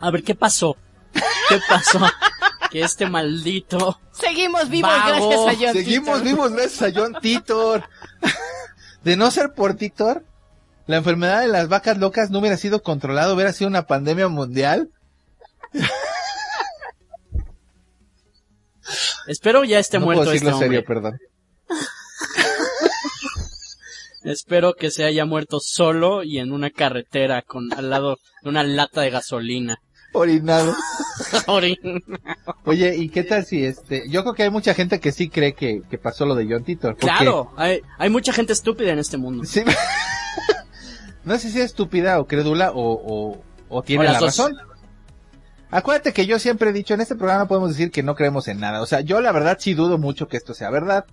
A 0.00 0.10
ver, 0.10 0.22
¿qué 0.22 0.34
pasó? 0.34 0.76
¿Qué 1.12 1.58
pasó? 1.68 2.00
que 2.70 2.82
este 2.82 3.08
maldito... 3.08 4.00
Seguimos 4.12 4.70
vivos 4.70 4.90
Vago. 4.90 5.28
gracias 5.28 5.40
a 5.40 5.58
John 5.60 5.72
Seguimos 5.74 6.18
Titor. 6.18 6.24
vivos 6.24 6.52
gracias 6.52 6.82
a 6.82 6.98
John 6.98 7.16
Titor. 7.20 7.84
De 9.04 9.16
no 9.16 9.30
ser 9.30 9.52
por 9.54 9.74
Titor, 9.74 10.24
la 10.86 10.96
enfermedad 10.96 11.40
de 11.40 11.48
las 11.48 11.68
vacas 11.68 11.98
locas 11.98 12.30
no 12.30 12.38
hubiera 12.38 12.56
sido 12.56 12.82
controlada, 12.82 13.34
hubiera 13.34 13.52
sido 13.52 13.68
una 13.68 13.86
pandemia 13.86 14.28
mundial. 14.28 14.90
Espero 19.26 19.64
ya 19.64 19.78
esté 19.78 19.98
no 19.98 20.06
muerto 20.06 20.22
puedo 20.22 20.32
este 20.32 20.44
decirlo 20.46 20.56
hombre. 20.56 20.68
serio, 20.78 20.84
perdón. 20.86 21.18
Espero 24.24 24.74
que 24.74 24.90
se 24.90 25.04
haya 25.04 25.24
muerto 25.24 25.60
solo 25.60 26.22
y 26.22 26.38
en 26.38 26.52
una 26.52 26.70
carretera 26.70 27.42
con 27.42 27.72
al 27.72 27.88
lado 27.88 28.18
de 28.42 28.50
una 28.50 28.62
lata 28.62 29.00
de 29.00 29.10
gasolina. 29.10 29.78
Orinado. 30.12 30.74
Orin. 31.46 31.76
Oye, 32.64 32.96
¿y 32.96 33.08
qué 33.10 33.22
tal 33.22 33.46
si 33.46 33.64
este? 33.64 34.08
Yo 34.10 34.22
creo 34.22 34.34
que 34.34 34.42
hay 34.42 34.50
mucha 34.50 34.74
gente 34.74 34.98
que 34.98 35.12
sí 35.12 35.28
cree 35.30 35.54
que, 35.54 35.82
que 35.88 35.98
pasó 35.98 36.26
lo 36.26 36.34
de 36.34 36.46
John 36.50 36.64
Titor. 36.64 36.94
porque- 36.96 37.06
Claro, 37.06 37.52
hay, 37.56 37.80
hay 37.96 38.10
mucha 38.10 38.32
gente 38.32 38.52
estúpida 38.52 38.90
en 38.92 38.98
este 38.98 39.16
mundo. 39.16 39.44
Sí. 39.44 39.62
no 41.24 41.38
sé 41.38 41.50
si 41.50 41.58
es 41.60 41.66
estúpida 41.66 42.18
o 42.18 42.26
crédula 42.26 42.72
o, 42.72 42.80
o, 42.92 43.44
o 43.68 43.82
tiene 43.82 44.02
O 44.08 44.12
la 44.12 44.18
dos. 44.18 44.36
razón. 44.36 44.56
Acuérdate 45.70 46.12
que 46.12 46.26
yo 46.26 46.38
siempre 46.38 46.70
he 46.70 46.72
dicho, 46.72 46.94
en 46.94 47.00
este 47.00 47.14
programa 47.14 47.46
podemos 47.46 47.70
decir 47.70 47.90
que 47.90 48.02
no 48.02 48.14
creemos 48.14 48.48
en 48.48 48.58
nada. 48.60 48.82
O 48.82 48.86
sea, 48.86 49.00
yo 49.00 49.20
la 49.20 49.30
verdad 49.32 49.58
sí 49.60 49.74
dudo 49.74 49.98
mucho 49.98 50.26
que 50.28 50.36
esto 50.36 50.52
sea 50.54 50.70
verdad. 50.70 51.04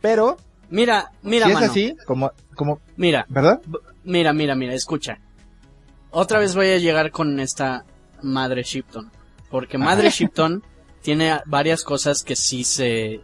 Pero, 0.00 0.38
Mira, 0.70 1.10
mira, 1.22 1.46
si 1.46 1.52
es 1.52 1.54
mano. 1.60 1.70
así, 1.70 1.96
como, 2.06 2.32
como, 2.54 2.80
Mira, 2.96 3.26
¿verdad? 3.28 3.60
mira, 4.04 4.32
mira, 4.32 4.54
mira, 4.54 4.72
escucha. 4.72 5.18
Otra 6.10 6.38
vez 6.38 6.54
voy 6.54 6.68
a 6.70 6.78
llegar 6.78 7.10
con 7.10 7.40
esta 7.40 7.84
madre 8.22 8.62
Shipton. 8.62 9.10
Porque 9.50 9.76
madre 9.78 10.10
Shipton 10.10 10.62
tiene 11.02 11.40
varias 11.44 11.82
cosas 11.84 12.22
que 12.22 12.36
sí 12.36 12.64
se, 12.64 13.20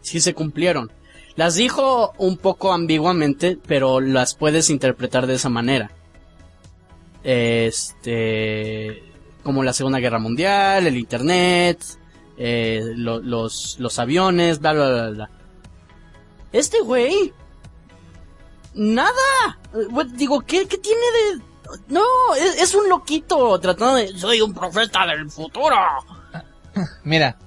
sí 0.00 0.20
se 0.20 0.34
cumplieron. 0.34 0.90
Las 1.36 1.54
dijo 1.54 2.14
un 2.18 2.38
poco 2.38 2.72
ambiguamente, 2.72 3.58
pero 3.66 4.00
las 4.00 4.34
puedes 4.34 4.70
interpretar 4.70 5.26
de 5.26 5.34
esa 5.34 5.50
manera. 5.50 5.90
Este, 7.22 9.02
como 9.46 9.62
la 9.62 9.72
Segunda 9.72 10.00
Guerra 10.00 10.18
Mundial, 10.18 10.88
el 10.88 10.96
Internet, 10.96 11.78
eh, 12.36 12.82
lo- 12.96 13.20
los, 13.20 13.78
aviones, 14.00 14.58
bla, 14.60 14.72
bla, 14.72 14.88
bla, 14.90 15.10
bla. 15.10 15.30
Este 16.52 16.80
güey, 16.80 17.32
nada. 18.74 19.58
Digo, 20.14 20.40
¿qué, 20.40 20.66
qué 20.66 20.78
tiene 20.78 21.00
de...? 21.00 21.42
No, 21.88 22.02
es, 22.36 22.60
es 22.60 22.74
un 22.74 22.88
loquito 22.88 23.58
tratando 23.60 23.94
de... 23.94 24.08
Soy 24.18 24.40
un 24.40 24.52
profeta 24.52 25.06
del 25.06 25.30
futuro. 25.30 25.76
Mira. 27.04 27.38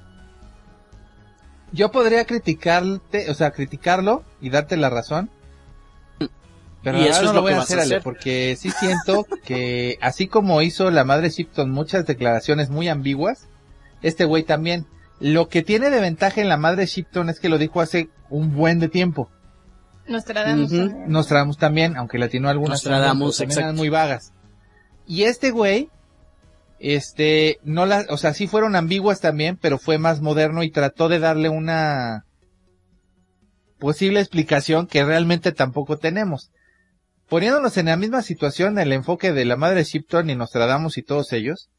Yo 1.74 1.92
podría 1.92 2.26
criticarte, 2.26 3.30
o 3.30 3.34
sea, 3.34 3.52
criticarlo 3.52 4.24
y 4.40 4.50
darte 4.50 4.78
la 4.78 4.90
razón. 4.90 5.30
Pero 6.84 7.00
Y 7.00 7.02
eso 7.02 7.08
verdad 7.08 7.24
es 7.24 7.26
no 7.26 7.34
lo 7.34 7.34
lo 7.34 7.42
voy 7.42 7.52
que 7.54 7.60
a 7.60 7.62
hacer, 7.62 8.02
porque 8.02 8.56
sí 8.58 8.72
siento 8.72 9.26
que 9.44 9.98
así 10.02 10.28
como 10.28 10.62
hizo 10.62 10.90
la 10.92 11.04
madre 11.04 11.30
Shipton 11.30 11.70
muchas 11.70 12.06
declaraciones 12.06 12.70
muy 12.70 12.88
ambiguas, 12.88 13.48
este 14.02 14.26
güey 14.26 14.44
también. 14.44 14.86
Lo 15.20 15.50
que 15.50 15.62
tiene 15.62 15.90
de 15.90 16.00
ventaja 16.00 16.40
en 16.40 16.48
la 16.48 16.56
madre 16.56 16.86
Shipton 16.86 17.30
es 17.30 17.42
que 17.42 17.50
lo 17.50 17.58
dijo 17.58 17.82
hace 17.82 18.10
un 18.30 18.56
buen 18.56 18.80
de 18.80 18.88
tiempo. 18.88 19.30
Nostradamus. 20.08 20.72
Ujú. 20.72 20.88
también. 20.88 21.12
Nostradamus 21.12 21.58
también, 21.58 21.98
aunque 21.98 22.18
le 22.18 22.26
atinó 22.26 22.50
algunas 22.50 22.84
Nostradamus, 22.84 23.38
también, 23.38 23.60
eran 23.60 23.76
muy 23.76 23.90
vagas. 23.90 24.32
Y 25.06 25.24
este 25.24 25.52
güey, 25.52 25.90
este, 26.80 27.60
no 27.64 27.86
las, 27.86 28.10
o 28.10 28.18
sea, 28.18 28.34
sí 28.34 28.48
fueron 28.48 28.76
ambiguas 28.76 29.20
también, 29.20 29.58
pero 29.58 29.78
fue 29.78 29.98
más 29.98 30.22
moderno 30.22 30.64
y 30.64 30.72
trató 30.72 31.10
de 31.10 31.20
darle 31.20 31.50
una 31.50 32.26
posible 33.80 34.20
explicación 34.20 34.88
que 34.88 35.04
realmente 35.04 35.52
tampoco 35.52 35.98
tenemos. 35.98 36.52
Poniéndonos 37.30 37.78
en 37.78 37.86
la 37.88 37.96
misma 37.98 38.22
situación, 38.22 38.80
el 38.80 38.92
enfoque 38.92 39.32
de 39.32 39.46
la 39.46 39.56
madre 39.56 39.84
Shipton 39.84 40.30
y 40.30 40.36
Nostradamus 40.36 40.98
y 40.98 41.04
todos 41.04 41.32
ellos, 41.34 41.70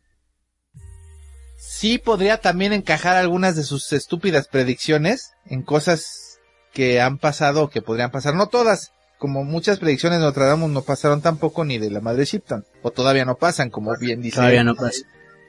sí 1.58 1.98
podría 1.98 2.38
también 2.40 2.72
encajar 2.72 3.16
algunas 3.16 3.56
de 3.56 3.64
sus 3.64 3.92
estúpidas 3.92 4.48
predicciones 4.48 5.32
en 5.46 5.62
cosas 5.62 6.38
que 6.72 7.00
han 7.00 7.18
pasado 7.18 7.64
o 7.64 7.68
que 7.70 7.82
podrían 7.82 8.10
pasar, 8.12 8.34
no 8.34 8.46
todas, 8.46 8.92
como 9.18 9.42
muchas 9.44 9.78
predicciones 9.80 10.20
de 10.20 10.24
Nostradamus 10.24 10.70
no 10.70 10.82
pasaron 10.82 11.20
tampoco 11.20 11.64
ni 11.64 11.78
de 11.78 11.90
la 11.90 12.00
madre 12.00 12.24
Shipton, 12.24 12.64
o 12.82 12.90
todavía 12.92 13.24
no 13.24 13.34
pasan, 13.36 13.70
como 13.70 13.92
bien 13.98 14.22
dice. 14.22 14.36
Todavía 14.36 14.64
no 14.64 14.74
pasa. 14.76 15.00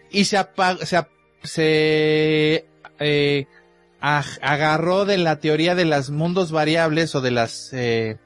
Y 0.09 0.25
se 0.25 0.37
apa- 0.37 0.77
se, 0.83 1.05
se 1.43 2.65
eh, 2.99 3.45
agarró 4.01 5.05
de 5.05 5.17
la 5.19 5.39
teoría 5.39 5.75
de 5.75 5.85
los 5.85 6.09
mundos 6.09 6.51
variables 6.51 7.13
o 7.15 7.21
de 7.21 7.31
las 7.31 7.69
eh, 7.71 8.17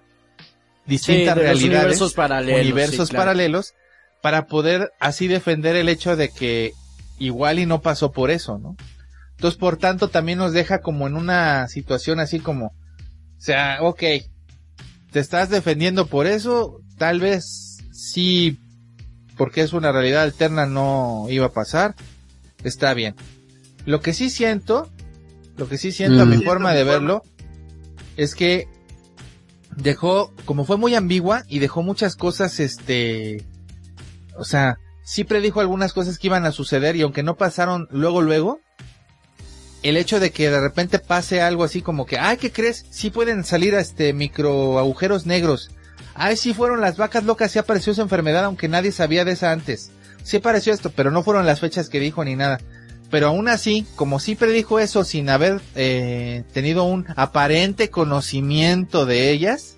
Sí, 0.86 0.92
distintas 0.92 1.36
los 1.36 1.44
realidades 1.46 1.64
universos 1.84 2.14
paralelos. 2.14 2.62
universos 2.62 3.08
sí, 3.08 3.12
claro. 3.12 3.26
paralelos 3.26 3.74
para 4.22 4.48
poder 4.48 4.92
así 5.00 5.28
defender 5.28 5.76
el 5.76 5.90
hecho 5.90 6.16
de 6.16 6.30
que 6.30 6.74
igual 7.20 7.60
y 7.60 7.66
no 7.66 7.82
pasó 7.82 8.12
por 8.12 8.32
eso, 8.32 8.58
¿no? 8.58 8.76
Entonces, 9.32 9.58
por 9.60 9.78
tanto, 9.78 10.08
también 10.10 10.38
nos 10.38 10.54
deja 10.54 10.80
como 10.80 11.08
en 11.08 11.16
una 11.16 11.68
situación 11.68 12.20
así 12.20 12.40
como, 12.40 12.68
o 12.68 12.74
sea, 13.42 13.80
ok, 13.82 14.00
te 15.12 15.20
estás 15.20 15.50
defendiendo 15.50 16.08
por 16.08 16.26
eso, 16.28 16.80
tal 16.98 17.20
vez 17.20 17.78
sí, 17.92 18.60
porque 19.38 19.62
es 19.62 19.74
una 19.74 19.92
realidad 19.92 20.24
alterna 20.24 20.66
no 20.66 21.26
iba 21.30 21.48
a 21.48 21.52
pasar, 21.54 21.96
está 22.64 22.94
bien. 22.94 23.16
Lo 23.86 24.02
que 24.02 24.14
sí 24.14 24.30
siento, 24.30 24.90
lo 25.58 25.68
que 25.68 25.78
sí 25.78 25.92
siento 25.92 26.22
a 26.22 26.26
mi 26.26 26.38
Mm. 26.38 26.44
forma 26.44 26.74
de 26.74 26.84
verlo, 26.84 27.22
es 28.18 28.34
que 28.36 28.68
dejó, 29.76 30.34
como 30.46 30.66
fue 30.66 30.78
muy 30.78 30.96
ambigua 30.96 31.44
y 31.48 31.60
dejó 31.60 31.84
muchas 31.84 32.16
cosas, 32.16 32.60
este, 32.60 33.46
o 34.38 34.44
sea, 34.44 34.78
sí 35.04 35.24
predijo 35.24 35.60
algunas 35.60 35.94
cosas 35.94 36.18
que 36.18 36.28
iban 36.28 36.46
a 36.46 36.52
suceder 36.52 36.96
y 36.96 37.02
aunque 37.02 37.24
no 37.24 37.36
pasaron 37.36 37.88
luego, 37.92 38.22
luego, 38.22 38.60
el 39.84 39.98
hecho 39.98 40.20
de 40.20 40.32
que 40.32 40.50
de 40.50 40.60
repente 40.60 40.98
pase 41.00 41.42
algo 41.42 41.64
así 41.64 41.82
como 41.82 42.06
que, 42.06 42.18
ay, 42.18 42.38
¿qué 42.38 42.52
crees? 42.52 42.86
Sí 42.90 43.12
pueden 43.12 43.44
salir 43.44 43.76
este 43.76 44.14
micro 44.14 44.80
agujeros 44.80 45.26
negros. 45.26 45.70
Ay, 46.16 46.38
sí 46.38 46.54
fueron 46.54 46.82
las 46.82 46.98
vacas 46.98 47.24
locas, 47.26 47.52
sí 47.52 47.60
apareció 47.60 47.92
esa 47.92 48.02
enfermedad, 48.02 48.46
aunque 48.46 48.68
nadie 48.68 48.92
sabía 48.92 49.26
de 49.26 49.34
esa 49.34 49.52
antes. 49.52 49.92
Sí 50.24 50.38
apareció 50.38 50.74
esto, 50.74 50.90
pero 50.90 51.12
no 51.12 51.24
fueron 51.24 51.46
las 51.46 51.60
fechas 51.60 51.90
que 51.90 52.00
dijo 52.00 52.24
ni 52.24 52.36
nada. 52.36 52.60
Pero 53.16 53.28
aún 53.28 53.48
así, 53.48 53.88
como 53.96 54.20
sí 54.20 54.36
predijo 54.36 54.78
eso 54.78 55.06
sin 55.06 55.30
haber 55.30 55.62
eh, 55.74 56.44
tenido 56.52 56.84
un 56.84 57.06
aparente 57.16 57.90
conocimiento 57.90 59.06
de 59.06 59.30
ellas, 59.30 59.78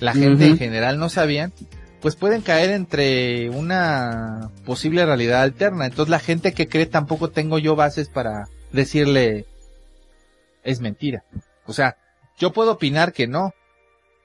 la 0.00 0.12
gente 0.12 0.44
en 0.44 0.58
general 0.58 0.98
no 0.98 1.08
sabían, 1.08 1.50
pues 2.02 2.14
pueden 2.14 2.42
caer 2.42 2.68
entre 2.72 3.48
una 3.48 4.50
posible 4.66 5.06
realidad 5.06 5.40
alterna. 5.40 5.86
Entonces 5.86 6.10
la 6.10 6.18
gente 6.18 6.52
que 6.52 6.68
cree 6.68 6.84
tampoco 6.84 7.30
tengo 7.30 7.58
yo 7.58 7.74
bases 7.74 8.10
para 8.10 8.48
decirle 8.70 9.46
es 10.62 10.82
mentira. 10.82 11.24
O 11.64 11.72
sea, 11.72 11.96
yo 12.36 12.52
puedo 12.52 12.72
opinar 12.72 13.14
que 13.14 13.26
no, 13.26 13.54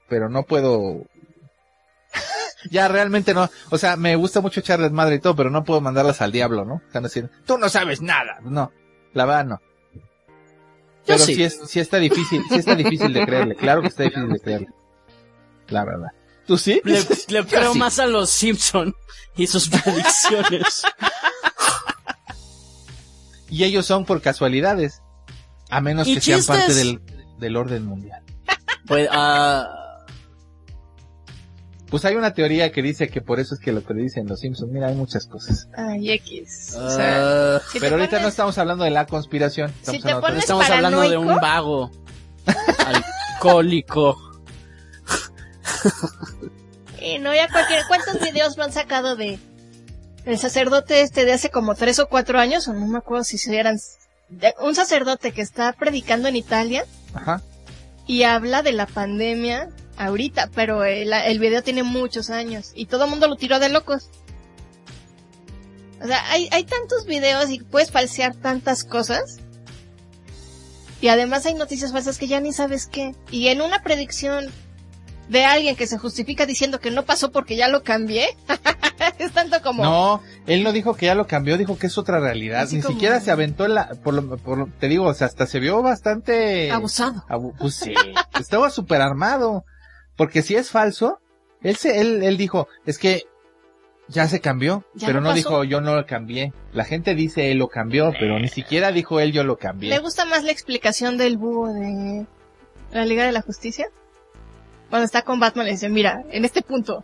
pero 0.06 0.28
no 0.28 0.42
puedo 0.42 1.06
ya 2.70 2.88
realmente 2.88 3.34
no, 3.34 3.50
o 3.70 3.78
sea, 3.78 3.96
me 3.96 4.16
gusta 4.16 4.40
mucho 4.40 4.60
echarles 4.60 4.92
madre 4.92 5.16
y 5.16 5.18
todo, 5.20 5.36
pero 5.36 5.50
no 5.50 5.64
puedo 5.64 5.80
mandarlas 5.80 6.20
al 6.20 6.32
diablo, 6.32 6.64
¿no? 6.64 6.82
Están 6.86 7.04
diciendo, 7.04 7.30
tú 7.46 7.58
no 7.58 7.68
sabes 7.68 8.00
nada. 8.00 8.38
No, 8.42 8.72
la 9.12 9.26
verdad 9.26 9.44
no. 9.44 9.60
Yo 9.94 10.00
Pero 11.06 11.18
sí. 11.18 11.34
sí. 11.34 11.42
es, 11.42 11.60
sí 11.66 11.80
está 11.80 11.98
difícil, 11.98 12.42
sí 12.48 12.56
está 12.56 12.74
difícil 12.74 13.12
de 13.12 13.26
creerle, 13.26 13.56
claro 13.56 13.82
que 13.82 13.88
está 13.88 14.04
difícil 14.04 14.28
de 14.30 14.40
creerle. 14.40 14.68
La 15.68 15.84
verdad. 15.84 16.08
¿Tú 16.46 16.58
sí? 16.58 16.80
Le, 16.84 17.04
creo 17.46 17.72
sí. 17.72 17.78
más 17.78 17.98
a 17.98 18.06
los 18.06 18.30
Simpson 18.30 18.94
y 19.36 19.46
sus 19.46 19.68
predicciones. 19.70 20.82
Y 23.48 23.64
ellos 23.64 23.86
son 23.86 24.04
por 24.04 24.20
casualidades. 24.20 25.00
A 25.70 25.80
menos 25.80 26.06
que 26.06 26.20
sean 26.20 26.40
chistes. 26.40 26.46
parte 26.46 26.74
del, 26.74 27.00
del 27.38 27.56
orden 27.56 27.84
mundial. 27.86 28.22
Pues, 28.86 29.08
ah, 29.10 29.83
Pues 31.94 32.04
hay 32.06 32.16
una 32.16 32.34
teoría 32.34 32.72
que 32.72 32.82
dice 32.82 33.06
que 33.08 33.20
por 33.20 33.38
eso 33.38 33.54
es 33.54 33.60
que 33.60 33.70
lo 33.70 33.80
predicen 33.80 34.26
los 34.26 34.40
Simpsons. 34.40 34.72
Mira, 34.72 34.88
hay 34.88 34.96
muchas 34.96 35.28
cosas. 35.28 35.68
Ay, 35.76 36.10
X. 36.10 36.74
O 36.74 36.90
sea, 36.90 37.54
ah, 37.54 37.60
si 37.70 37.78
Pero 37.78 37.94
ahorita 37.94 38.18
no 38.18 38.26
estamos 38.26 38.58
hablando 38.58 38.82
de 38.82 38.90
la 38.90 39.06
conspiración. 39.06 39.72
Estamos 39.78 40.02
te 40.02 40.10
hablando 40.10 40.26
de 40.26 40.32
pones- 40.32 40.40
estamos 40.40 40.70
hablando 40.70 41.00
de 41.02 41.16
un 41.16 41.36
vago. 41.36 41.92
Alcohólico. 43.36 44.18
Eh, 46.98 47.20
no, 47.20 47.32
ya 47.32 47.48
cualquier... 47.48 47.84
¿Cuántos 47.86 48.18
videos 48.20 48.56
lo 48.56 48.64
han 48.64 48.72
sacado 48.72 49.14
de 49.14 49.38
el 50.24 50.38
sacerdote 50.40 51.02
este 51.02 51.24
de 51.24 51.34
hace 51.34 51.50
como 51.50 51.76
tres 51.76 52.00
o 52.00 52.08
cuatro 52.08 52.40
años? 52.40 52.66
O 52.66 52.72
no 52.72 52.88
me 52.88 52.98
acuerdo 52.98 53.22
si 53.22 53.38
eran... 53.54 53.78
un 54.60 54.74
sacerdote 54.74 55.30
que 55.30 55.42
está 55.42 55.72
predicando 55.74 56.26
en 56.26 56.34
Italia 56.34 56.86
Ajá. 57.14 57.40
y 58.04 58.24
habla 58.24 58.62
de 58.62 58.72
la 58.72 58.86
pandemia 58.86 59.68
ahorita, 59.98 60.50
pero 60.54 60.84
el, 60.84 61.12
el 61.12 61.38
video 61.38 61.62
tiene 61.62 61.82
muchos 61.82 62.30
años 62.30 62.72
y 62.74 62.86
todo 62.86 63.04
el 63.04 63.10
mundo 63.10 63.28
lo 63.28 63.36
tiró 63.36 63.58
de 63.58 63.68
locos. 63.68 64.10
O 66.02 66.06
sea, 66.06 66.28
hay, 66.30 66.48
hay 66.52 66.64
tantos 66.64 67.06
videos 67.06 67.50
y 67.50 67.60
puedes 67.60 67.90
falsear 67.90 68.34
tantas 68.34 68.84
cosas. 68.84 69.38
Y 71.00 71.08
además 71.08 71.46
hay 71.46 71.54
noticias 71.54 71.92
falsas 71.92 72.18
que 72.18 72.26
ya 72.28 72.40
ni 72.40 72.52
sabes 72.52 72.86
qué. 72.86 73.14
Y 73.30 73.48
en 73.48 73.60
una 73.62 73.82
predicción 73.82 74.46
de 75.28 75.44
alguien 75.44 75.76
que 75.76 75.86
se 75.86 75.96
justifica 75.98 76.44
diciendo 76.46 76.80
que 76.80 76.90
no 76.90 77.04
pasó 77.04 77.30
porque 77.32 77.56
ya 77.56 77.68
lo 77.68 77.82
cambié, 77.82 78.36
es 79.18 79.32
tanto 79.32 79.62
como... 79.62 79.82
No, 79.82 80.22
él 80.46 80.62
no 80.62 80.72
dijo 80.72 80.94
que 80.94 81.06
ya 81.06 81.14
lo 81.14 81.26
cambió, 81.26 81.56
dijo 81.56 81.78
que 81.78 81.86
es 81.86 81.96
otra 81.96 82.20
realidad. 82.20 82.62
Así 82.62 82.76
Ni 82.76 82.82
como- 82.82 82.94
siquiera 82.94 83.20
se 83.20 83.30
aventó 83.30 83.64
en 83.64 83.74
la, 83.74 83.88
por 84.02 84.12
lo, 84.14 84.36
por 84.36 84.58
lo- 84.58 84.66
te 84.78 84.88
digo, 84.88 85.04
o 85.06 85.14
sea, 85.14 85.26
hasta 85.26 85.46
se 85.46 85.60
vio 85.60 85.80
bastante... 85.82 86.70
Abusado. 86.70 87.24
abu- 87.28 87.54
pues 87.58 87.74
sí, 87.76 87.94
estaba 88.40 88.68
súper 88.70 89.00
armado. 89.00 89.64
Porque 90.16 90.42
si 90.42 90.54
es 90.54 90.70
falso, 90.70 91.18
él 91.62 91.76
se, 91.76 92.00
él, 92.00 92.22
él 92.22 92.36
dijo, 92.36 92.68
es 92.86 92.98
que 92.98 93.24
Ya 94.06 94.28
se 94.28 94.40
cambió, 94.40 94.84
Ya 94.94 95.06
pero 95.06 95.20
no 95.22 95.28
pasó. 95.30 95.36
dijo 95.36 95.64
yo 95.64 95.80
no 95.80 95.94
lo 95.94 96.04
cambié. 96.06 96.52
La 96.72 96.84
gente 96.84 97.14
dice 97.14 97.50
él 97.50 97.58
lo 97.58 97.68
cambió, 97.68 98.12
pero 98.18 98.38
ni 98.38 98.48
siquiera 98.48 98.92
dijo 98.92 99.18
él 99.18 99.32
yo 99.32 99.44
lo 99.44 99.54
¿Le 99.54 99.58
cambié. 99.58 99.98
gusta 99.98 100.24
más 100.26 100.44
la 100.44 100.52
explicación 100.52 101.16
del 101.16 101.38
búho 101.38 101.72
de 101.72 102.26
la 102.92 103.04
Liga 103.06 103.24
de 103.24 103.32
la 103.32 103.40
Justicia? 103.40 103.88
Cuando 104.90 105.06
está 105.06 105.22
con 105.22 105.40
Batman 105.40 105.64
le 105.64 105.72
dice, 105.72 105.88
mira, 105.88 106.22
en 106.30 106.44
este 106.44 106.60
punto 106.62 107.02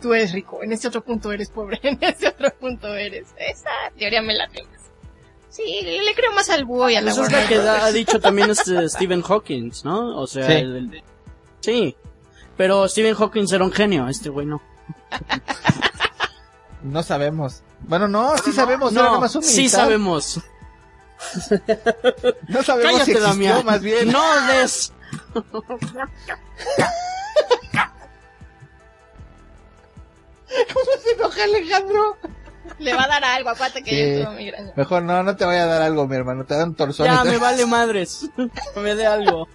tú 0.00 0.14
eres 0.14 0.32
rico, 0.32 0.62
en 0.62 0.72
este 0.72 0.88
otro 0.88 1.04
punto 1.04 1.30
eres 1.32 1.50
pobre, 1.50 1.78
en 1.82 1.98
este 2.02 2.28
otro 2.28 2.50
punto 2.58 2.94
eres... 2.94 3.28
Esa 3.38 3.70
teoría 3.98 4.22
me 4.22 4.34
la 4.34 4.48
tengo. 4.48 4.70
Sí, 5.50 5.62
le 5.82 6.14
creo 6.14 6.32
más 6.32 6.50
al 6.50 6.64
búho 6.64 6.88
y 6.90 6.96
a 6.96 7.00
la 7.02 7.10
Eso 7.12 7.24
es 7.24 7.32
lo 7.32 7.48
que 7.48 7.54
ha 7.56 7.90
dicho 7.92 8.20
también 8.20 8.50
este 8.50 8.88
Stephen 8.88 9.22
Hawking, 9.22 9.70
¿no? 9.84 10.18
O 10.18 10.26
sea, 10.26 10.46
Sí. 10.46 10.52
el- 10.54 10.76
el- 10.76 11.02
sí. 11.60 11.96
Pero 12.56 12.88
Stephen 12.88 13.14
Hawking 13.14 13.46
era 13.52 13.64
un 13.64 13.72
genio, 13.72 14.08
este 14.08 14.28
güey 14.30 14.46
no. 14.46 14.60
No 16.82 17.02
sabemos. 17.02 17.62
Bueno, 17.80 18.06
no, 18.06 18.36
sí 18.38 18.52
sabemos, 18.52 18.92
era 18.92 19.02
no, 19.04 19.12
nomás 19.14 19.34
un 19.34 19.42
sí 19.42 19.68
sabemos. 19.68 20.40
No 22.48 22.62
sabemos 22.62 22.92
si 23.02 23.12
Cállate, 23.12 23.12
existió, 23.12 23.20
Damián. 23.20 23.64
más 23.64 23.80
bien. 23.80 24.12
No 24.12 24.22
des. 24.48 24.92
¿Cómo 30.72 30.90
se 31.02 31.10
enoja 31.12 31.44
Alejandro? 31.44 32.16
Le 32.78 32.94
va 32.94 33.04
a 33.04 33.08
dar 33.08 33.24
algo, 33.24 33.50
acuérdate 33.50 33.82
que 33.82 34.16
Sí. 34.18 34.22
yo 34.22 34.30
migraña. 34.32 34.72
Mejor 34.76 35.02
no, 35.02 35.22
no 35.22 35.36
te 35.36 35.44
voy 35.44 35.56
a 35.56 35.66
dar 35.66 35.82
algo, 35.82 36.06
mi 36.06 36.16
hermano. 36.16 36.44
Te 36.44 36.54
dan 36.56 36.74
torsones. 36.74 37.12
Ya, 37.12 37.24
me 37.24 37.38
vale 37.38 37.64
madres. 37.66 38.28
me 38.76 38.94
dé 38.94 39.06
algo. 39.06 39.48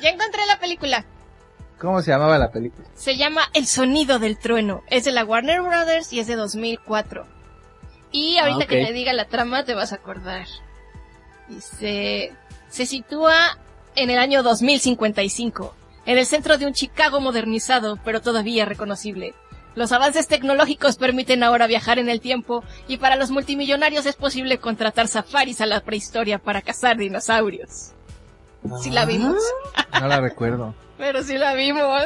Ya 0.00 0.10
encontré 0.10 0.44
la 0.46 0.58
película. 0.58 1.04
¿Cómo 1.82 2.00
se 2.00 2.12
llamaba 2.12 2.38
la 2.38 2.50
película? 2.52 2.86
Se 2.94 3.16
llama 3.16 3.42
El 3.52 3.66
sonido 3.66 4.18
del 4.20 4.38
trueno. 4.38 4.82
Es 4.88 5.04
de 5.04 5.10
la 5.12 5.24
Warner 5.24 5.60
Brothers 5.62 6.12
y 6.12 6.20
es 6.20 6.28
de 6.28 6.36
2004. 6.36 7.26
Y 8.12 8.38
ahorita 8.38 8.60
Ah, 8.60 8.64
ok. 8.64 8.68
que 8.70 8.84
te 8.86 8.92
diga 8.92 9.12
la 9.12 9.26
trama 9.26 9.64
te 9.64 9.74
vas 9.74 9.92
a 9.92 9.96
acordar. 9.96 10.46
Dice, 11.48 12.32
se 12.68 12.86
sitúa 12.86 13.58
en 13.96 14.10
el 14.10 14.18
año 14.18 14.42
2055, 14.42 15.74
en 16.06 16.18
el 16.18 16.24
centro 16.26 16.56
de 16.56 16.66
un 16.66 16.72
Chicago 16.72 17.20
modernizado, 17.20 17.98
pero 18.04 18.22
todavía 18.22 18.64
reconocible. 18.64 19.34
Los 19.74 19.90
avances 19.92 20.28
tecnológicos 20.28 20.96
permiten 20.96 21.42
ahora 21.42 21.66
viajar 21.66 21.98
en 21.98 22.08
el 22.10 22.20
tiempo 22.20 22.62
y 22.88 22.98
para 22.98 23.16
los 23.16 23.30
multimillonarios 23.30 24.04
es 24.06 24.16
posible 24.16 24.58
contratar 24.58 25.08
safaris 25.08 25.60
a 25.62 25.66
la 25.66 25.80
prehistoria 25.80 26.38
para 26.38 26.62
cazar 26.62 26.96
dinosaurios. 26.98 27.92
Sí 28.82 28.90
la 28.90 29.04
vimos, 29.06 29.42
No 30.00 30.06
la 30.08 30.20
recuerdo. 30.20 30.74
Pero 31.02 31.24
sí 31.24 31.36
la 31.36 31.52
vimos. 31.54 32.04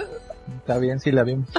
Está 0.56 0.78
bien, 0.78 1.00
sí 1.00 1.12
la 1.12 1.22
vimos. 1.22 1.50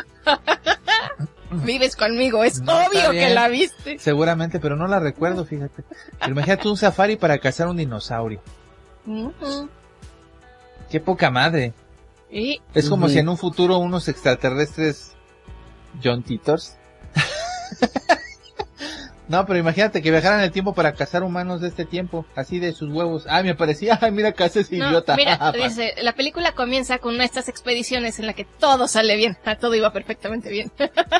Vives 1.51 1.95
conmigo, 1.95 2.43
es 2.43 2.61
No, 2.61 2.73
obvio 2.87 3.11
que 3.11 3.29
la 3.29 3.47
viste. 3.47 3.99
Seguramente, 3.99 4.59
pero 4.59 4.75
no 4.75 4.87
la 4.87 4.99
recuerdo, 4.99 5.45
fíjate. 5.45 5.83
Pero 6.17 6.31
imagínate 6.31 6.67
un 6.67 6.77
safari 6.77 7.15
para 7.15 7.37
cazar 7.37 7.67
un 7.67 7.77
dinosaurio. 7.77 8.41
Qué 10.89 10.99
poca 10.99 11.29
madre. 11.29 11.73
Y 12.31 12.59
Es 12.73 12.89
como 12.89 13.07
si 13.07 13.19
en 13.19 13.29
un 13.29 13.37
futuro 13.37 13.77
unos 13.77 14.07
extraterrestres 14.07 15.11
John 16.03 16.23
Titors. 16.23 16.75
no, 19.27 19.45
pero 19.45 19.59
imagínate 19.59 20.01
que 20.01 20.11
viajaran 20.11 20.39
el 20.41 20.51
tiempo 20.51 20.73
para 20.73 20.93
cazar 20.93 21.23
humanos 21.23 21.61
de 21.61 21.67
este 21.67 21.85
tiempo, 21.85 22.25
así 22.35 22.59
de 22.59 22.71
sus 22.73 22.89
huevos. 22.89 23.25
Ah, 23.27 23.43
me 23.43 23.55
parecía, 23.55 23.97
ay, 24.01 24.11
mira, 24.11 24.31
cazas 24.31 24.57
ese 24.57 24.77
no, 24.77 24.89
idiota. 24.89 25.15
mira, 25.15 25.51
dice, 25.63 25.93
la 26.01 26.13
película 26.13 26.53
comienza 26.53 26.99
con 26.99 27.13
una 27.15 27.23
de 27.23 27.27
estas 27.27 27.49
expediciones 27.49 28.19
en 28.19 28.27
la 28.27 28.33
que 28.33 28.45
todo 28.45 28.87
sale 28.87 29.15
bien, 29.15 29.37
todo 29.59 29.75
iba 29.75 29.91
perfectamente 29.91 30.49
bien. 30.49 30.71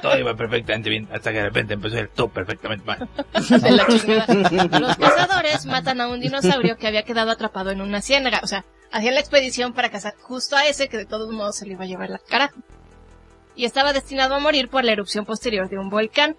Todo 0.02 0.18
iba 0.18 0.36
perfectamente 0.36 0.90
bien, 0.90 1.08
hasta 1.12 1.32
que 1.32 1.38
de 1.38 1.44
repente 1.44 1.74
empezó 1.74 1.98
el 1.98 2.10
todo 2.10 2.30
perfectamente 2.30 2.86
mal. 2.86 3.10
De 3.34 3.72
la 3.72 3.86
chingada. 3.88 4.80
Los 4.80 4.96
cazadores 4.98 5.66
matan 5.66 6.02
a 6.02 6.08
un 6.08 6.20
dinosaurio 6.20 6.78
que 6.78 6.88
había 6.88 7.04
quedado 7.04 7.32
atrapado 7.32 7.72
en 7.72 7.82
una 7.82 8.02
ciénaga, 8.02 8.40
o 8.44 8.48
sea, 8.48 8.66
hacían 8.92 9.16
la 9.16 9.20
expedición 9.20 9.74
para 9.74 9.90
cazar 9.90 10.16
justo 10.22 10.56
a 10.56 10.66
ese 10.66 10.88
que 10.88 10.98
de 10.98 11.06
todos 11.06 11.32
modos 11.32 11.58
se 11.58 11.66
le 11.66 11.74
iba 11.74 11.84
a 11.84 11.88
llevar 11.88 12.10
la 12.10 12.20
cara. 12.20 12.52
Y 13.56 13.66
estaba 13.66 13.92
destinado 13.92 14.36
a 14.36 14.40
morir 14.40 14.70
por 14.70 14.86
la 14.86 14.92
erupción 14.92 15.26
posterior 15.26 15.68
de 15.68 15.80
un 15.80 15.90
volcán. 15.90 16.38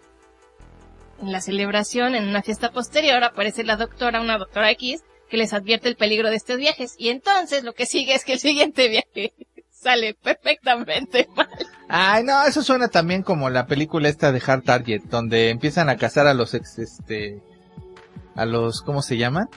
En 1.20 1.32
la 1.32 1.40
celebración, 1.40 2.14
en 2.14 2.28
una 2.28 2.42
fiesta 2.42 2.70
posterior, 2.70 3.22
aparece 3.24 3.64
la 3.64 3.76
doctora, 3.76 4.20
una 4.20 4.38
doctora 4.38 4.70
X, 4.72 5.02
que 5.28 5.36
les 5.36 5.52
advierte 5.52 5.88
el 5.88 5.96
peligro 5.96 6.30
de 6.30 6.36
estos 6.36 6.56
viajes. 6.58 6.94
Y 6.98 7.08
entonces 7.08 7.64
lo 7.64 7.72
que 7.74 7.86
sigue 7.86 8.14
es 8.14 8.24
que 8.24 8.34
el 8.34 8.38
siguiente 8.38 8.88
viaje 8.88 9.34
sale 9.70 10.14
perfectamente 10.14 11.28
mal. 11.36 11.48
Ay, 11.88 12.22
no, 12.24 12.44
eso 12.44 12.62
suena 12.62 12.88
también 12.88 13.22
como 13.22 13.50
la 13.50 13.66
película 13.66 14.08
esta 14.08 14.30
de 14.32 14.42
Hard 14.46 14.62
Target, 14.62 15.02
donde 15.10 15.50
empiezan 15.50 15.88
a 15.88 15.96
cazar 15.96 16.26
a 16.26 16.34
los 16.34 16.54
ex, 16.54 16.78
este, 16.78 17.42
a 18.36 18.44
los, 18.44 18.82
¿cómo 18.82 19.02
se 19.02 19.16
llaman? 19.16 19.48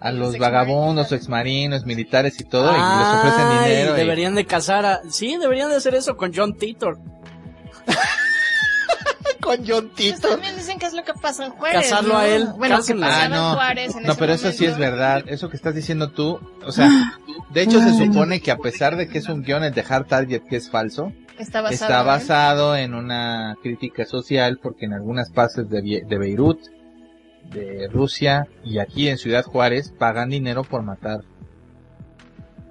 A 0.00 0.10
Los 0.10 0.30
los 0.32 0.38
vagabundos, 0.38 1.12
exmarinos, 1.12 1.84
militares 1.86 2.40
y 2.40 2.44
todo, 2.44 2.70
y 2.70 2.74
les 2.74 3.08
ofrecen 3.18 3.48
dinero. 3.64 3.94
y- 3.94 4.00
Deberían 4.00 4.34
de 4.34 4.46
casar 4.46 4.84
a... 4.86 5.00
Sí, 5.10 5.36
deberían 5.36 5.70
de 5.70 5.76
hacer 5.76 5.94
eso 5.94 6.16
con 6.16 6.32
John 6.34 6.56
Titor. 6.56 6.98
Con 9.56 9.66
John 9.66 9.90
Pues 9.94 10.14
Titor. 10.14 10.30
también 10.32 10.56
dicen 10.56 10.78
que 10.78 10.86
es 10.86 10.92
lo 10.92 11.04
que 11.04 11.12
pasa 11.14 11.46
en 11.46 11.52
Juárez. 11.52 11.82
Casarlo 11.90 12.14
¿no? 12.14 12.18
a 12.18 12.26
él, 12.28 12.46
Bueno, 12.56 12.76
que 12.76 12.80
cásenlo. 12.80 13.06
pasaba 13.06 13.22
Ah, 13.22 13.26
en 13.26 13.32
no. 13.32 13.54
Juárez 13.54 13.96
en 13.96 14.02
No, 14.04 14.12
ese 14.12 14.18
pero 14.18 14.32
eso 14.32 14.52
sí 14.52 14.64
es 14.66 14.78
verdad. 14.78 15.24
Eso 15.26 15.48
que 15.50 15.56
estás 15.56 15.74
diciendo 15.74 16.10
tú, 16.10 16.38
o 16.64 16.72
sea, 16.72 16.88
de 17.50 17.62
hecho 17.62 17.80
se 17.80 17.94
supone 17.96 18.40
que 18.40 18.50
a 18.50 18.56
pesar 18.58 18.96
de 18.96 19.08
que 19.08 19.18
es 19.18 19.28
un 19.28 19.42
guion 19.42 19.64
el 19.64 19.72
de 19.74 19.84
Hard 19.88 20.06
Target 20.06 20.42
que 20.48 20.56
es 20.56 20.70
falso, 20.70 21.12
Está 21.38 21.60
basado, 21.62 21.72
está 21.86 22.00
en- 22.00 22.06
basado 22.06 22.76
en 22.76 22.94
una 22.94 23.56
crítica 23.62 24.04
social 24.04 24.58
porque 24.62 24.84
en 24.86 24.92
algunas 24.92 25.30
partes 25.30 25.68
de, 25.68 26.02
de 26.06 26.18
Beirut, 26.18 26.60
de 27.50 27.88
Rusia 27.92 28.46
y 28.64 28.78
aquí 28.78 29.08
en 29.08 29.18
Ciudad 29.18 29.44
Juárez 29.44 29.92
pagan 29.98 30.28
dinero 30.30 30.62
por 30.62 30.82
matar. 30.82 31.20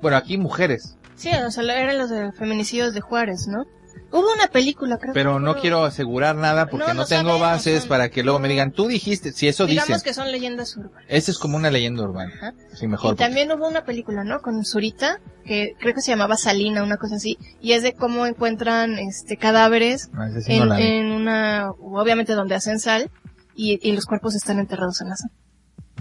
Bueno, 0.02 0.18
aquí 0.18 0.38
mujeres, 0.38 0.98
Sí, 1.16 1.30
o 1.30 1.52
sea, 1.52 1.64
eran 1.80 2.00
los 2.00 2.10
de 2.10 2.32
feminicidios 2.32 2.96
de 2.96 3.02
Juárez, 3.02 3.48
¿no? 3.48 3.66
Hubo 4.14 4.34
una 4.34 4.48
película, 4.48 4.98
creo. 4.98 5.14
pero 5.14 5.36
que 5.36 5.40
no 5.44 5.52
fue- 5.54 5.62
quiero 5.62 5.86
asegurar 5.86 6.36
nada 6.36 6.66
porque 6.68 6.86
No, 6.88 6.94
no, 6.94 7.02
no 7.02 7.06
tengo 7.06 7.30
sabemos, 7.30 7.40
bases 7.40 7.80
son- 7.82 7.90
para 7.90 8.10
que 8.10 8.24
luego 8.24 8.40
me 8.40 8.50
digan, 8.50 8.72
tú 8.72 8.88
dijiste, 8.88 9.32
si 9.32 9.48
eso 9.48 9.66
Digamos 9.66 9.88
dicen. 9.88 10.02
que 10.04 10.14
son 10.14 10.30
leyendas 10.32 10.76
urbanas. 10.76 11.06
Esa 11.08 11.32
es 11.32 11.38
como 11.38 11.56
una 11.56 11.72
leyenda 11.72 12.04
urbana. 12.04 12.34
Ajá. 12.36 12.54
Sí, 12.74 12.88
mejor. 12.88 13.14
Y 13.14 13.18
también 13.18 13.50
hubo 13.54 13.68
una 13.68 13.86
película, 13.86 14.26
¿no? 14.26 14.42
Con 14.42 14.66
Zurita, 14.66 15.20
que 15.46 15.76
creo 15.80 15.94
que 15.94 16.02
se 16.02 16.12
llamaba 16.12 16.36
Salina, 16.36 16.84
una 16.84 16.98
cosa 16.98 17.16
así. 17.16 17.38
Y 17.62 17.72
es 17.72 17.84
de 17.84 17.94
cómo 17.94 18.26
encuentran 18.26 19.00
este 19.00 19.38
cadáveres 19.38 20.10
porque- 20.14 20.38
Ah, 20.40 20.42
sí 20.42 20.58
no 20.58 20.64
en, 20.64 20.70
la 20.70 20.76
vi. 20.76 20.84
en 20.84 21.12
una, 21.12 21.72
obviamente 21.80 22.34
donde 22.34 22.56
hacen 22.56 22.80
sal, 22.82 23.10
y, 23.56 23.80
y 23.88 23.94
los 23.94 24.06
cuerpos 24.06 24.36
están 24.36 24.60
enterrados 24.60 25.00
en 25.02 25.10
la 25.10 25.16
sal. 25.16 25.32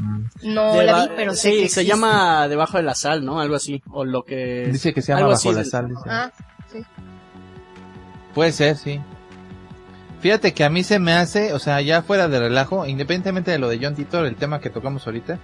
Mm. 0.00 0.24
No 0.54 0.82
la 0.82 1.02
vi, 1.06 1.10
pero 1.14 1.34
sé 1.34 1.50
Sí, 1.52 1.62
que 1.62 1.68
se 1.68 1.84
llama 1.84 2.48
Debajo 2.48 2.76
de 2.78 2.82
la 2.84 2.94
Sal, 2.94 3.24
¿no? 3.24 3.38
Algo 3.40 3.54
así. 3.56 3.82
O 3.90 4.04
lo 4.04 4.24
que... 4.24 4.68
Dice 4.72 4.94
que 4.94 5.02
se 5.02 5.08
llama 5.12 5.26
Bajo 5.26 5.34
así 5.34 5.52
la 5.52 5.64
Sal. 5.64 5.88
dice. 5.88 6.00
Ah, 6.06 6.32
Puede 8.34 8.52
ser, 8.52 8.76
sí. 8.76 9.00
Fíjate 10.20 10.52
que 10.52 10.64
a 10.64 10.70
mí 10.70 10.82
se 10.84 10.98
me 10.98 11.12
hace, 11.14 11.52
o 11.54 11.58
sea, 11.58 11.80
ya 11.80 12.02
fuera 12.02 12.28
de 12.28 12.38
relajo, 12.38 12.86
independientemente 12.86 13.50
de 13.50 13.58
lo 13.58 13.68
de 13.68 13.78
John 13.82 13.94
Titor, 13.94 14.26
el 14.26 14.36
tema 14.36 14.60
que 14.60 14.68
tocamos 14.70 15.06
ahorita, 15.06 15.38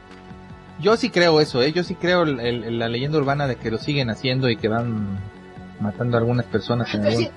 yo 0.80 0.96
sí 0.98 1.08
creo 1.08 1.40
eso, 1.40 1.62
¿eh? 1.62 1.72
Yo 1.72 1.82
sí 1.82 1.94
creo 1.94 2.24
el- 2.24 2.38
el- 2.40 2.78
la 2.78 2.88
leyenda 2.88 3.16
urbana 3.18 3.46
de 3.46 3.56
que 3.56 3.70
lo 3.70 3.78
siguen 3.78 4.10
haciendo 4.10 4.50
y 4.50 4.56
que 4.58 4.68
van 4.68 5.18
matando 5.80 6.16
a 6.18 6.20
algunas 6.20 6.44
personas 6.46 6.92
en 6.94 7.06
algún... 7.06 7.28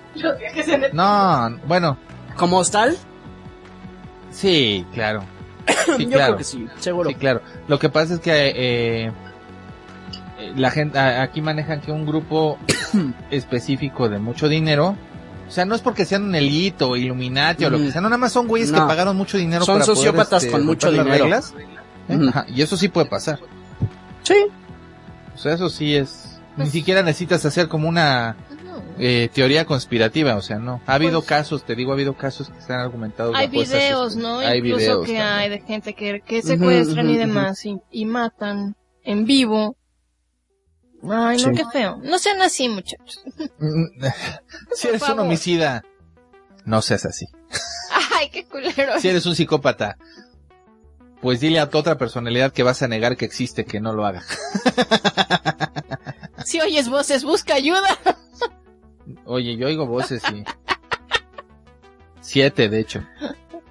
No, 0.92 1.58
bueno, 1.66 1.98
¿Como 2.36 2.58
hostal? 2.58 2.98
sí, 4.32 4.86
claro. 4.94 5.24
Sí, 5.98 6.04
Yo 6.06 6.10
claro. 6.12 6.26
creo 6.34 6.38
que 6.38 6.44
sí, 6.44 6.68
seguro. 6.80 7.10
Sí, 7.10 7.16
claro. 7.16 7.42
Lo 7.68 7.80
que 7.80 7.90
pasa 7.90 8.16
es 8.16 8.20
que 8.20 8.32
eh, 8.50 9.12
eh, 10.40 10.54
la 10.56 10.72
gente 10.72 11.00
aquí 11.00 11.42
manejan 11.42 11.80
que 11.82 11.92
un 11.92 12.06
grupo 12.06 12.58
específico 13.32 14.10
de 14.10 14.20
mucho 14.20 14.48
dinero, 14.50 14.96
o 15.50 15.52
sea, 15.52 15.66
no 15.66 15.74
es 15.76 15.82
porque 15.82 16.06
sean 16.06 16.24
un 16.24 16.36
elite 16.36 16.84
o 16.84 16.96
Illuminati 16.96 17.66
o 17.66 17.70
lo 17.72 17.78
que 17.80 17.92
sea, 17.92 18.00
no 18.02 18.08
nada 18.10 18.20
más 18.20 18.32
son 18.32 18.48
güeyes 18.48 18.72
que 18.72 18.78
pagaron 18.78 19.18
mucho 19.18 19.38
dinero 19.38 19.66
Son 19.66 19.76
para 19.76 19.86
poder, 19.86 19.98
sociópatas 19.98 20.44
este, 20.44 20.52
con 20.56 20.66
mucho 20.66 20.92
las 20.92 21.04
dinero. 21.06 21.24
reglas. 21.26 21.54
¿eh? 22.08 22.20
Ajá, 22.30 22.46
y 22.48 22.62
eso 22.62 22.78
sí 22.78 22.88
puede 22.88 23.08
pasar. 23.08 23.40
Sí. 24.24 24.36
O 25.36 25.38
sea, 25.38 25.54
eso 25.56 25.70
sí 25.70 25.96
es 25.96 26.40
ni 26.56 26.64
Pues- 26.64 26.72
siquiera 26.72 27.02
necesitas 27.02 27.44
hacer 27.46 27.68
como 27.68 27.90
una 27.90 28.36
eh, 29.02 29.30
teoría 29.34 29.66
conspirativa, 29.66 30.36
o 30.36 30.42
sea, 30.42 30.60
no. 30.60 30.82
Ha 30.86 30.94
habido 30.96 31.20
Pues- 31.22 31.30
casos, 31.30 31.64
te 31.64 31.74
digo, 31.76 31.92
ha 31.92 31.96
habido 31.96 32.14
casos 32.16 32.50
que 32.50 32.62
se 32.62 32.74
han 32.74 32.82
argumentado. 32.82 33.34
Hay 33.34 33.46
esas, 33.48 33.70
videos, 33.74 34.10
este, 34.12 34.22
¿no? 34.22 34.40
Hay 34.40 34.58
Incluso 34.60 34.78
videos 34.78 35.06
que 35.06 35.14
también. 35.14 35.26
hay 35.28 35.50
de 35.50 35.60
gente 35.62 35.94
que, 35.96 36.22
que 36.26 36.42
secuestran 36.42 37.06
Ujú, 37.08 37.16
y 37.16 37.18
demás 37.18 37.66
y, 37.66 37.78
y 37.92 38.06
matan 38.06 38.76
en 39.04 39.26
vivo. 39.26 39.78
Ay, 41.04 41.38
no, 41.38 41.44
Sí. 41.50 41.52
qué 41.56 41.66
feo. 41.72 42.00
No 42.04 42.18
sean 42.20 42.42
así, 42.42 42.68
muchachos. 42.70 43.24
si 44.76 44.88
eres 44.88 45.02
un 45.04 45.20
homicida, 45.20 45.84
no 46.66 46.82
seas 46.82 47.06
así. 47.06 47.26
Ay, 48.16 48.30
qué 48.30 48.46
culero. 48.46 49.00
Si 49.00 49.08
eres 49.10 49.26
un 49.26 49.36
psicópata, 49.36 49.98
pues 51.22 51.40
dile 51.40 51.60
a 51.60 51.70
tu 51.70 51.78
otra 51.78 51.98
personalidad 51.98 52.52
que 52.52 52.64
vas 52.64 52.82
a 52.82 52.88
negar 52.88 53.16
que 53.18 53.26
existe 53.26 53.66
que 53.66 53.80
no 53.80 53.94
lo 53.94 54.06
haga. 54.06 54.24
Si 56.46 56.60
oyes 56.62 56.90
voces, 56.90 57.24
busca 57.26 57.54
ayuda. 57.54 58.00
Oye, 59.26 59.56
yo 59.58 59.68
oigo 59.68 59.86
voces 59.86 60.24
y... 60.34 60.44
Siete, 62.22 62.70
de 62.70 62.80
hecho. 62.80 63.04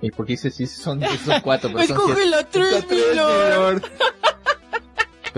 Y 0.01 0.11
porque 0.13 0.35
dice 0.35 0.51
sí, 0.51 0.67
son, 0.67 1.01
son 1.25 1.41
cuatro, 1.43 1.71
pero 1.73 1.87
son 1.87 1.97
Escoge 1.97 2.23
siete. 2.23 2.47
tres, 2.53 2.73
Está 2.75 2.87
tres, 2.89 3.05
mi 3.11 3.17
lord. 3.17 3.45
mi 3.49 3.55
lord. 3.57 3.83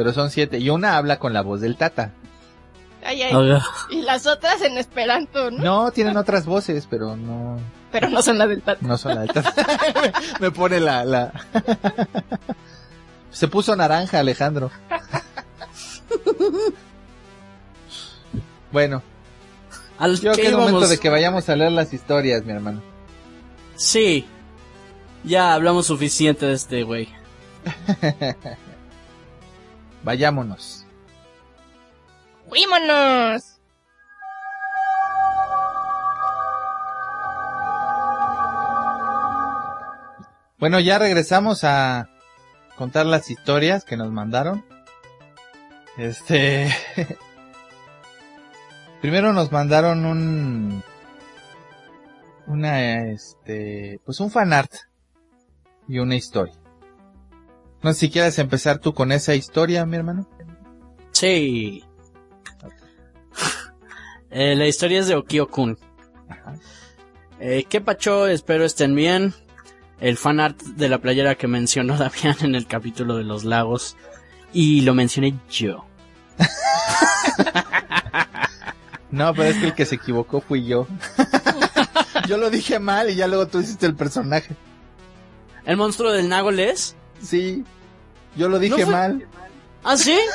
Pero 0.00 0.14
son 0.14 0.30
siete. 0.30 0.58
Y 0.58 0.70
una 0.70 0.96
habla 0.96 1.18
con 1.18 1.34
la 1.34 1.42
voz 1.42 1.60
del 1.60 1.76
Tata. 1.76 2.12
Ay, 3.04 3.20
ay. 3.20 3.58
Y 3.90 4.00
las 4.00 4.26
otras 4.26 4.62
en 4.62 4.78
esperanto, 4.78 5.50
¿no? 5.50 5.62
No, 5.62 5.90
tienen 5.90 6.16
otras 6.16 6.46
voces, 6.46 6.86
pero 6.88 7.16
no, 7.16 7.58
Pero 7.92 8.08
no 8.08 8.22
son 8.22 8.38
la 8.38 8.46
del 8.46 8.62
Tata. 8.62 8.78
no 8.80 8.96
son 8.96 9.14
la 9.16 9.20
del 9.20 9.32
Tata. 9.32 9.54
Me 10.40 10.50
pone 10.50 10.80
la, 10.80 11.04
la... 11.04 11.30
Se 13.30 13.46
puso 13.46 13.76
naranja, 13.76 14.20
Alejandro. 14.20 14.70
Bueno, 18.72 19.02
Al 19.98 20.14
yo 20.20 20.32
creo 20.32 20.34
que 20.34 20.46
es 20.46 20.52
momento 20.56 20.88
de 20.88 20.98
que 20.98 21.10
vayamos 21.10 21.46
a 21.48 21.56
leer 21.56 21.72
las 21.72 21.92
historias, 21.92 22.44
mi 22.44 22.52
hermano. 22.52 22.80
Sí. 23.74 24.26
Ya 25.24 25.52
hablamos 25.52 25.86
suficiente 25.86 26.46
de 26.46 26.54
este 26.54 26.84
güey. 26.84 27.08
Vayámonos. 30.02 30.86
¡Fuímonos! 32.48 33.60
Bueno, 40.60 40.78
ya 40.78 40.98
regresamos 40.98 41.64
a 41.64 42.10
contar 42.76 43.06
las 43.06 43.30
historias 43.30 43.84
que 43.84 43.96
nos 43.96 44.10
mandaron. 44.10 44.62
Este. 45.96 46.70
Primero 49.00 49.32
nos 49.32 49.50
mandaron 49.52 50.04
un. 50.04 50.84
Una, 52.46 53.04
este. 53.10 54.00
Pues 54.04 54.20
un 54.20 54.30
fanart. 54.30 54.72
Y 55.88 55.98
una 55.98 56.14
historia. 56.14 56.59
No 57.82 57.92
sé 57.92 58.00
si 58.00 58.10
quieres 58.10 58.38
empezar 58.38 58.78
tú 58.78 58.92
con 58.94 59.12
esa 59.12 59.34
historia, 59.34 59.86
mi 59.86 59.96
hermano. 59.96 60.28
Sí. 61.12 61.84
Eh, 64.30 64.54
la 64.54 64.66
historia 64.66 65.00
es 65.00 65.08
de 65.08 65.16
Okio-kun. 65.16 65.78
Eh, 67.40 67.64
¿Qué 67.68 67.80
pacho? 67.80 68.26
Espero 68.26 68.64
estén 68.64 68.94
bien. 68.94 69.34
El 69.98 70.16
fanart 70.16 70.60
de 70.62 70.88
la 70.88 70.98
playera 70.98 71.34
que 71.34 71.46
mencionó 71.46 71.96
Damián 71.98 72.36
en 72.42 72.54
el 72.54 72.66
capítulo 72.66 73.16
de 73.16 73.24
los 73.24 73.44
lagos. 73.44 73.96
Y 74.52 74.82
lo 74.82 74.94
mencioné 74.94 75.34
yo. 75.48 75.84
No, 79.10 79.34
pero 79.34 79.48
es 79.48 79.56
que 79.56 79.66
el 79.66 79.74
que 79.74 79.86
se 79.86 79.96
equivocó 79.96 80.40
fui 80.40 80.64
yo. 80.64 80.86
yo 82.28 82.36
lo 82.36 82.48
dije 82.48 82.78
mal 82.78 83.10
y 83.10 83.16
ya 83.16 83.26
luego 83.26 83.48
tú 83.48 83.58
hiciste 83.58 83.86
el 83.86 83.96
personaje. 83.96 84.54
¿El 85.64 85.76
monstruo 85.76 86.12
del 86.12 86.28
Nagoles? 86.28 86.96
Sí. 87.22 87.64
Yo 88.36 88.48
lo 88.48 88.58
dije 88.58 88.80
¿No 88.80 88.86
fue- 88.86 88.94
mal. 88.94 89.26
¿Ah, 89.84 89.96
sí? 89.96 90.18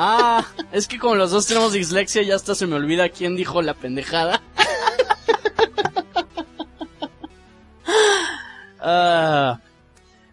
Ah, 0.00 0.44
es 0.70 0.86
que 0.86 0.96
como 0.96 1.16
los 1.16 1.32
dos 1.32 1.48
tenemos 1.48 1.72
dislexia, 1.72 2.22
ya 2.22 2.36
hasta 2.36 2.54
se 2.54 2.68
me 2.68 2.76
olvida 2.76 3.08
quién 3.08 3.34
dijo 3.34 3.62
la 3.62 3.74
pendejada. 3.74 4.40
Ah, 8.80 9.60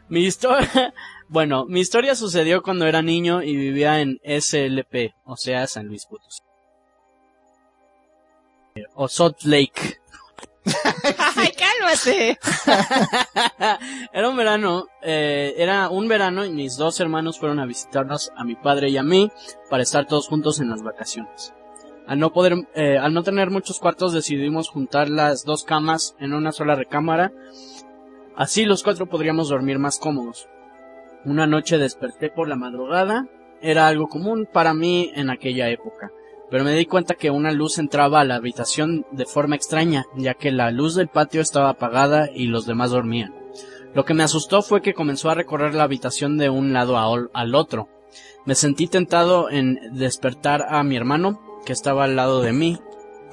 mi 0.08 0.22
historia, 0.26 0.94
bueno, 1.28 1.66
mi 1.66 1.80
historia 1.80 2.16
sucedió 2.16 2.62
cuando 2.62 2.86
era 2.86 3.02
niño 3.02 3.42
y 3.42 3.56
vivía 3.56 4.02
en 4.02 4.20
SLP, 4.24 5.14
o 5.24 5.36
sea, 5.36 5.66
San 5.68 5.88
Luis 5.88 6.06
Potosí. 6.06 6.40
O 8.94 9.08
Salt 9.08 9.42
Lake. 9.44 10.00
¡Ay, 11.36 11.52
cálmate! 11.52 12.40
era 14.14 14.30
un 14.30 14.36
verano, 14.36 14.88
eh, 15.02 15.54
era 15.58 15.90
un 15.90 16.08
verano 16.08 16.46
y 16.46 16.52
mis 16.52 16.78
dos 16.78 17.00
hermanos 17.00 17.40
fueron 17.40 17.60
a 17.60 17.66
visitarnos 17.66 18.32
a 18.36 18.44
mi 18.44 18.56
padre 18.56 18.90
y 18.90 18.98
a 18.98 19.04
mí 19.04 19.32
para 19.70 19.84
estar 19.84 20.08
todos 20.08 20.28
juntos 20.28 20.60
en 20.60 20.70
las 20.70 20.82
vacaciones. 20.82 21.54
Al 22.08 22.20
no 22.20 22.32
poder, 22.32 22.68
eh, 22.76 22.98
al 22.98 23.14
no 23.14 23.24
tener 23.24 23.50
muchos 23.50 23.80
cuartos 23.80 24.14
decidimos 24.14 24.70
juntar 24.70 25.10
las 25.10 25.44
dos 25.44 25.64
camas 25.64 26.16
en 26.20 26.34
una 26.34 26.52
sola 26.52 26.76
recámara. 26.76 27.32
Así 28.36 28.66
los 28.66 28.84
cuatro 28.84 29.08
podríamos 29.08 29.50
dormir 29.50 29.80
más 29.80 30.00
cómodos. 30.00 30.48
Una 31.26 31.48
noche 31.48 31.78
desperté 31.78 32.30
por 32.30 32.48
la 32.48 32.56
madrugada. 32.56 33.28
Era 33.62 33.88
algo 33.88 34.08
común 34.08 34.48
para 34.52 34.74
mí 34.74 35.12
en 35.16 35.30
aquella 35.30 35.70
época. 35.70 36.12
Pero 36.56 36.64
me 36.64 36.74
di 36.74 36.86
cuenta 36.86 37.16
que 37.16 37.32
una 37.32 37.52
luz 37.52 37.80
entraba 37.80 38.22
a 38.22 38.24
la 38.24 38.36
habitación 38.36 39.06
de 39.12 39.26
forma 39.26 39.58
extraña, 39.58 40.06
ya 40.16 40.36
que 40.36 40.54
la 40.54 40.72
luz 40.72 40.96
del 40.96 41.10
patio 41.10 41.42
estaba 41.42 41.68
apagada 41.68 42.30
y 42.34 42.46
los 42.46 42.66
demás 42.66 42.92
dormían. 42.92 43.36
Lo 43.94 44.06
que 44.06 44.14
me 44.14 44.24
asustó 44.24 44.62
fue 44.62 44.82
que 44.82 44.94
comenzó 44.94 45.30
a 45.30 45.36
recorrer 45.36 45.76
la 45.76 45.84
habitación 45.84 46.38
de 46.38 46.50
un 46.50 46.72
lado 46.72 46.98
al 46.98 47.56
otro. 47.56 47.90
Me 48.46 48.56
sentí 48.56 48.88
tentado 48.88 49.50
en 49.50 49.82
despertar 50.00 50.66
a 50.70 50.82
mi 50.84 50.96
hermano, 50.96 51.42
que 51.66 51.74
estaba 51.74 52.06
al 52.06 52.16
lado 52.16 52.42
de 52.42 52.54
mí. 52.54 52.80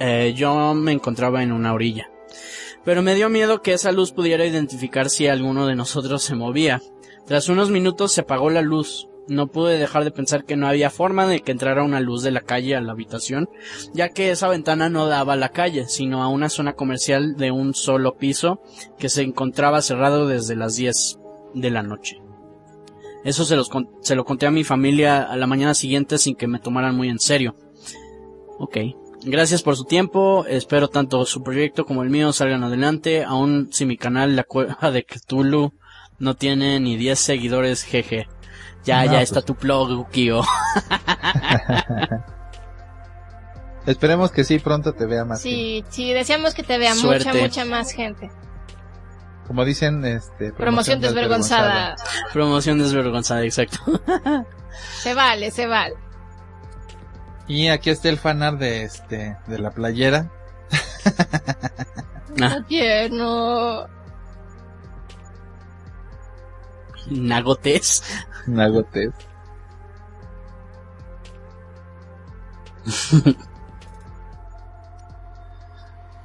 Eh, 0.01 0.33
yo 0.35 0.73
me 0.73 0.91
encontraba 0.91 1.43
en 1.43 1.53
una 1.53 1.71
orilla. 1.71 2.09
Pero 2.83 3.03
me 3.03 3.15
dio 3.15 3.29
miedo 3.29 3.61
que 3.61 3.71
esa 3.71 3.93
luz 3.93 4.11
pudiera 4.11 4.45
identificar 4.45 5.09
si 5.09 5.27
alguno 5.27 5.65
de 5.65 5.77
nosotros 5.77 6.23
se 6.23 6.35
movía. 6.35 6.81
Tras 7.25 7.47
unos 7.47 7.69
minutos 7.69 8.11
se 8.11 8.19
apagó 8.19 8.49
la 8.49 8.61
luz. 8.61 9.07
No 9.27 9.47
pude 9.47 9.77
dejar 9.77 10.03
de 10.03 10.11
pensar 10.11 10.43
que 10.43 10.57
no 10.57 10.67
había 10.67 10.89
forma 10.89 11.27
de 11.27 11.41
que 11.41 11.51
entrara 11.51 11.83
una 11.83 11.99
luz 11.99 12.23
de 12.23 12.31
la 12.31 12.41
calle 12.41 12.75
a 12.75 12.81
la 12.81 12.91
habitación, 12.91 13.49
ya 13.93 14.09
que 14.09 14.31
esa 14.31 14.49
ventana 14.49 14.89
no 14.89 15.07
daba 15.07 15.33
a 15.33 15.37
la 15.37 15.49
calle, 15.49 15.87
sino 15.87 16.21
a 16.23 16.27
una 16.27 16.49
zona 16.49 16.73
comercial 16.73 17.35
de 17.37 17.51
un 17.51 17.73
solo 17.73 18.17
piso 18.17 18.61
que 18.97 19.09
se 19.09 19.21
encontraba 19.21 19.81
cerrado 19.81 20.27
desde 20.27 20.55
las 20.55 20.75
10 20.75 21.19
de 21.53 21.71
la 21.71 21.83
noche. 21.83 22.21
Eso 23.23 23.45
se, 23.45 23.55
los 23.55 23.69
se 24.01 24.15
lo 24.15 24.25
conté 24.25 24.45
a 24.45 24.51
mi 24.51 24.65
familia 24.65 25.23
a 25.23 25.37
la 25.37 25.47
mañana 25.47 25.73
siguiente 25.73 26.17
sin 26.17 26.35
que 26.35 26.47
me 26.47 26.59
tomaran 26.59 26.95
muy 26.95 27.09
en 27.09 27.19
serio. 27.19 27.55
Ok. 28.59 28.77
Gracias 29.25 29.63
por 29.63 29.77
su 29.77 29.85
tiempo. 29.85 30.45
Espero 30.45 30.89
tanto 30.89 31.25
su 31.25 31.41
proyecto 31.41 31.85
como 31.85 32.03
el 32.03 32.09
mío 32.09 32.33
salgan 32.33 32.63
adelante. 32.63 33.23
Aún 33.23 33.69
si 33.71 33.85
mi 33.85 33.95
canal 33.95 34.35
La 34.35 34.43
Cueva 34.43 34.77
de 34.91 35.05
Cthulhu 35.05 35.73
no 36.19 36.35
tiene 36.35 36.79
ni 36.81 36.97
10 36.97 37.17
seguidores, 37.17 37.83
jeje. 37.83 38.27
Ya, 38.83 38.99
No, 38.99 39.05
ya 39.05 39.11
pues. 39.11 39.23
está 39.23 39.41
tu 39.41 39.53
blog, 39.55 40.09
Kio. 40.09 40.41
Esperemos 43.85 44.31
que 44.31 44.43
sí, 44.43 44.59
pronto 44.59 44.93
te 44.93 45.05
vea 45.05 45.25
más. 45.25 45.43
gente. 45.43 45.55
Sí, 45.57 45.85
sí, 45.89 46.13
deseamos 46.13 46.53
que 46.53 46.63
te 46.63 46.77
vea 46.77 46.95
Suerte. 46.95 47.27
mucha, 47.29 47.41
mucha 47.41 47.65
más 47.65 47.91
gente. 47.91 48.31
Como 49.47 49.65
dicen, 49.65 50.05
este, 50.05 50.53
Promoción 50.53 51.01
desvergonzada. 51.01 51.95
Promoción 52.31 52.77
desvergonzada, 52.79 53.43
exacto. 53.43 53.79
Se 55.01 55.13
vale, 55.13 55.51
se 55.51 55.67
vale. 55.67 55.93
Y 57.47 57.67
aquí 57.67 57.89
está 57.91 58.09
el 58.09 58.17
fanart 58.17 58.57
de 58.57 58.83
este, 58.83 59.37
de 59.47 59.59
la 59.59 59.69
playera. 59.71 60.31
Ah, 62.41 62.57
Qué 62.69 62.79
tierno. 62.79 63.85
Nagotes. 67.09 68.03
Nagotes. 68.47 69.11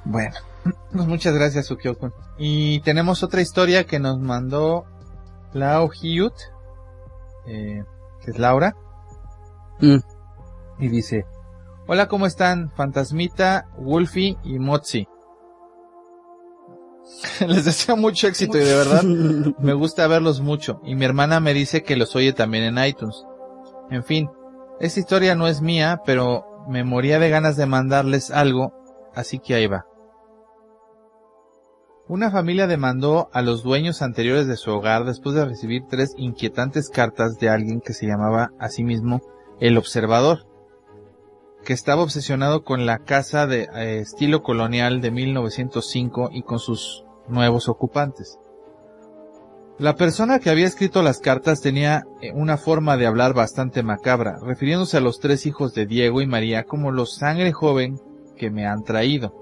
bueno, 0.05 0.35
pues 0.91 1.07
muchas 1.07 1.33
gracias, 1.33 1.69
Ukiokun. 1.71 2.13
Y 2.37 2.79
tenemos 2.81 3.23
otra 3.23 3.41
historia 3.41 3.85
que 3.85 3.99
nos 3.99 4.19
mandó 4.19 4.85
Lao 5.53 5.89
Hyut, 5.89 6.33
eh, 7.47 7.83
que 8.23 8.31
es 8.31 8.39
Laura, 8.39 8.75
Mm. 9.81 9.99
y 10.79 10.87
dice, 10.89 11.25
Hola, 11.91 12.07
¿cómo 12.07 12.27
están? 12.27 12.69
Fantasmita, 12.75 13.67
Wolfie 13.79 14.37
y 14.43 14.59
Motzi. 14.59 15.07
Les 17.47 17.65
deseo 17.65 17.97
mucho 17.97 18.27
éxito 18.27 18.57
y 18.57 18.63
de 18.63 18.75
verdad 18.75 19.03
me 19.59 19.73
gusta 19.73 20.07
verlos 20.07 20.41
mucho 20.41 20.81
y 20.83 20.95
mi 20.95 21.05
hermana 21.05 21.39
me 21.39 21.53
dice 21.53 21.83
que 21.83 21.95
los 21.95 22.15
oye 22.15 22.33
también 22.33 22.63
en 22.63 22.83
iTunes. 22.83 23.25
En 23.89 24.03
fin, 24.03 24.29
esta 24.79 24.99
historia 24.99 25.35
no 25.35 25.47
es 25.47 25.61
mía, 25.61 26.01
pero 26.05 26.65
me 26.69 26.83
moría 26.83 27.19
de 27.19 27.29
ganas 27.29 27.57
de 27.57 27.65
mandarles 27.65 28.31
algo, 28.31 28.73
así 29.15 29.39
que 29.39 29.55
ahí 29.55 29.67
va. 29.67 29.85
Una 32.07 32.31
familia 32.31 32.65
demandó 32.65 33.29
a 33.33 33.43
los 33.43 33.61
dueños 33.61 34.01
anteriores 34.01 34.47
de 34.47 34.57
su 34.57 34.71
hogar 34.71 35.05
después 35.05 35.35
de 35.35 35.45
recibir 35.45 35.83
tres 35.87 36.15
inquietantes 36.17 36.89
cartas 36.89 37.37
de 37.37 37.49
alguien 37.49 37.81
que 37.81 37.93
se 37.93 38.07
llamaba 38.07 38.51
a 38.57 38.69
sí 38.69 38.83
mismo 38.83 39.21
el 39.59 39.77
observador, 39.77 40.47
que 41.63 41.73
estaba 41.73 42.03
obsesionado 42.03 42.63
con 42.63 42.85
la 42.85 42.99
casa 42.99 43.47
de 43.47 43.69
eh, 43.75 43.99
estilo 43.99 44.43
colonial 44.43 45.01
de 45.01 45.11
1905 45.11 46.29
y 46.31 46.43
con 46.43 46.59
sus 46.59 47.05
nuevos 47.27 47.69
ocupantes. 47.69 48.39
La 49.77 49.95
persona 49.95 50.39
que 50.39 50.49
había 50.49 50.67
escrito 50.67 51.01
las 51.01 51.19
cartas 51.19 51.61
tenía 51.61 52.05
eh, 52.21 52.31
una 52.33 52.57
forma 52.57 52.97
de 52.97 53.05
hablar 53.05 53.33
bastante 53.33 53.81
macabra, 53.81 54.37
refiriéndose 54.41 54.97
a 54.97 55.01
los 55.01 55.19
tres 55.19 55.45
hijos 55.45 55.73
de 55.73 55.85
Diego 55.85 56.21
y 56.21 56.27
María 56.27 56.65
como 56.65 56.91
los 56.91 57.15
sangre 57.15 57.53
joven 57.53 57.99
que 58.37 58.49
me 58.49 58.65
han 58.65 58.83
traído. 58.83 59.33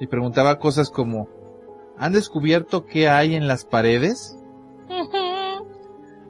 y 0.00 0.06
preguntaba 0.06 0.58
cosas 0.58 0.90
como, 0.90 1.28
¿han 1.98 2.12
descubierto 2.12 2.86
qué 2.86 3.08
hay 3.08 3.34
en 3.34 3.46
las 3.46 3.64
paredes? 3.64 4.36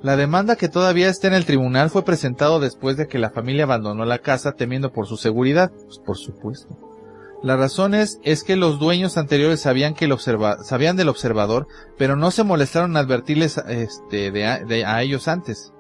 La 0.03 0.17
demanda 0.17 0.57
que 0.57 0.71
todavía 0.71 1.09
está 1.09 1.29
en 1.29 1.35
el 1.35 1.45
tribunal 1.45 1.91
fue 1.91 2.05
presentado 2.05 2.59
después 2.59 2.97
de 2.97 3.07
que 3.07 3.19
la 3.19 3.31
familia 3.31 3.65
abandonó 3.65 4.07
la 4.07 4.19
casa 4.19 4.53
temiendo 4.53 4.93
por 4.93 5.07
su 5.07 5.19
seguridad. 5.19 5.71
Pues 5.71 5.99
por 5.99 6.17
supuesto. 6.17 6.79
La 7.43 7.57
razón 7.57 7.95
es, 7.95 8.19
que 8.45 8.57
los 8.57 8.79
dueños 8.79 9.17
anteriores 9.17 9.61
sabían 9.61 9.95
que 9.95 10.07
el 10.07 10.13
observa, 10.13 10.63
sabían 10.63 10.97
del 10.97 11.09
observador, 11.09 11.69
pero 11.97 12.17
no 12.17 12.31
se 12.31 12.45
molestaron 12.45 12.93
en 12.93 12.97
advertirles 12.99 13.59
este, 13.69 14.31
de, 14.31 14.47
a, 14.47 14.95
a 14.95 15.03
ellos 15.03 15.27
antes. 15.27 15.73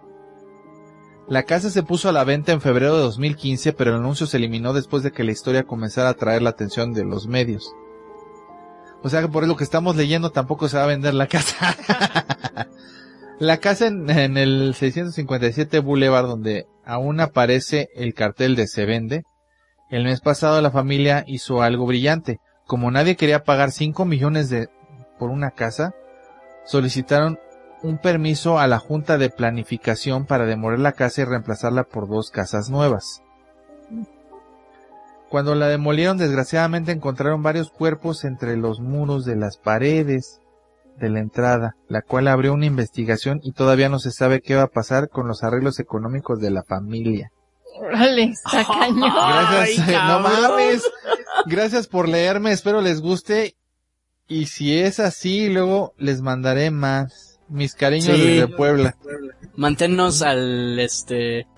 La 1.28 1.44
casa 1.44 1.70
se 1.70 1.82
puso 1.82 2.08
a 2.08 2.12
la 2.12 2.24
venta 2.24 2.52
en 2.52 2.60
febrero 2.60 2.96
de 2.96 3.02
2015, 3.02 3.72
pero 3.74 3.90
el 3.90 3.98
anuncio 3.98 4.26
se 4.26 4.38
eliminó 4.38 4.72
después 4.72 5.02
de 5.02 5.12
que 5.12 5.22
la 5.22 5.32
historia 5.32 5.64
comenzara 5.64 6.08
a 6.08 6.12
atraer 6.12 6.42
la 6.42 6.50
atención 6.50 6.92
de 6.92 7.04
los 7.04 7.26
medios. 7.26 7.74
O 9.02 9.08
sea 9.08 9.20
que 9.22 9.28
por 9.28 9.46
lo 9.46 9.56
que 9.56 9.64
estamos 9.64 9.96
leyendo 9.96 10.30
tampoco 10.30 10.68
se 10.68 10.76
va 10.76 10.84
a 10.84 10.88
vender 10.88 11.14
la 11.14 11.26
casa. 11.26 11.76
la 13.40 13.56
casa 13.56 13.86
en, 13.86 14.36
el 14.36 14.74
657 14.74 15.78
Boulevard 15.80 16.26
donde 16.26 16.66
aún 16.84 17.20
aparece 17.20 17.88
el 17.94 18.12
cartel 18.12 18.54
de 18.54 18.66
se 18.66 18.84
vende. 18.84 19.24
El 19.88 20.04
mes 20.04 20.20
pasado 20.20 20.60
la 20.60 20.70
familia 20.70 21.24
hizo 21.26 21.62
algo 21.62 21.86
brillante. 21.86 22.38
Como 22.66 22.90
nadie 22.90 23.16
quería 23.16 23.42
pagar 23.42 23.72
5 23.72 24.04
millones 24.04 24.50
de 24.50 24.68
por 25.18 25.30
una 25.30 25.52
casa, 25.52 25.94
solicitaron 26.66 27.38
un 27.82 27.96
permiso 27.96 28.58
a 28.58 28.66
la 28.66 28.78
Junta 28.78 29.16
de 29.16 29.30
Planificación 29.30 30.26
para 30.26 30.44
demoler 30.44 30.78
la 30.78 30.92
casa 30.92 31.22
y 31.22 31.24
reemplazarla 31.24 31.84
por 31.84 32.08
dos 32.08 32.30
casas 32.30 32.68
nuevas. 32.68 33.22
Cuando 35.30 35.54
la 35.54 35.68
demolieron, 35.68 36.18
desgraciadamente 36.18 36.92
encontraron 36.92 37.42
varios 37.42 37.70
cuerpos 37.70 38.24
entre 38.24 38.58
los 38.58 38.80
muros 38.80 39.24
de 39.24 39.36
las 39.36 39.56
paredes 39.56 40.39
de 40.98 41.10
la 41.10 41.20
entrada, 41.20 41.76
la 41.88 42.02
cual 42.02 42.28
abrió 42.28 42.52
una 42.52 42.66
investigación 42.66 43.40
y 43.42 43.52
todavía 43.52 43.88
no 43.88 43.98
se 43.98 44.10
sabe 44.10 44.40
qué 44.40 44.54
va 44.54 44.62
a 44.62 44.68
pasar 44.68 45.08
con 45.08 45.26
los 45.28 45.42
arreglos 45.42 45.78
económicos 45.80 46.40
de 46.40 46.50
la 46.50 46.62
familia. 46.62 47.32
Órale, 47.78 48.24
está 48.24 48.64
cañón. 48.80 49.10
Gracias, 49.12 49.88
Ay, 49.88 49.96
no 50.06 50.20
mames. 50.20 50.82
Gracias 51.46 51.86
por 51.86 52.08
leerme, 52.08 52.52
espero 52.52 52.80
les 52.80 53.00
guste. 53.00 53.56
Y 54.28 54.46
si 54.46 54.78
es 54.78 55.00
así, 55.00 55.48
luego 55.48 55.94
les 55.98 56.20
mandaré 56.20 56.70
más. 56.70 57.40
Mis 57.48 57.74
cariños 57.74 58.16
sí. 58.16 58.22
desde 58.22 58.46
Puebla. 58.46 58.94
Manténnos 59.56 60.22
al 60.22 60.78
este 60.78 61.48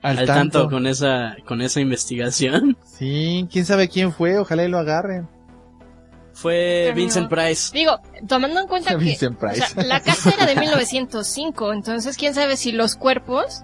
al, 0.00 0.20
al 0.20 0.26
tanto. 0.26 0.60
tanto. 0.60 0.70
con 0.70 0.86
esa 0.86 1.36
con 1.46 1.60
esa 1.60 1.80
investigación. 1.80 2.78
Sí, 2.84 3.46
quién 3.52 3.66
sabe 3.66 3.88
quién 3.88 4.12
fue, 4.12 4.38
ojalá 4.38 4.64
y 4.64 4.68
lo 4.68 4.78
agarren. 4.78 5.28
Fue 6.36 6.82
Pero 6.88 6.96
Vincent 6.96 7.30
no. 7.30 7.36
Price. 7.36 7.70
Digo, 7.72 7.98
tomando 8.28 8.60
en 8.60 8.68
cuenta 8.68 8.90
que 8.98 9.14
o 9.14 9.54
sea, 9.54 9.82
la 9.84 10.00
casa 10.00 10.30
era 10.36 10.44
de 10.44 10.54
1905, 10.60 11.72
entonces 11.72 12.14
quién 12.18 12.34
sabe 12.34 12.58
si 12.58 12.72
los 12.72 12.94
cuerpos 12.94 13.62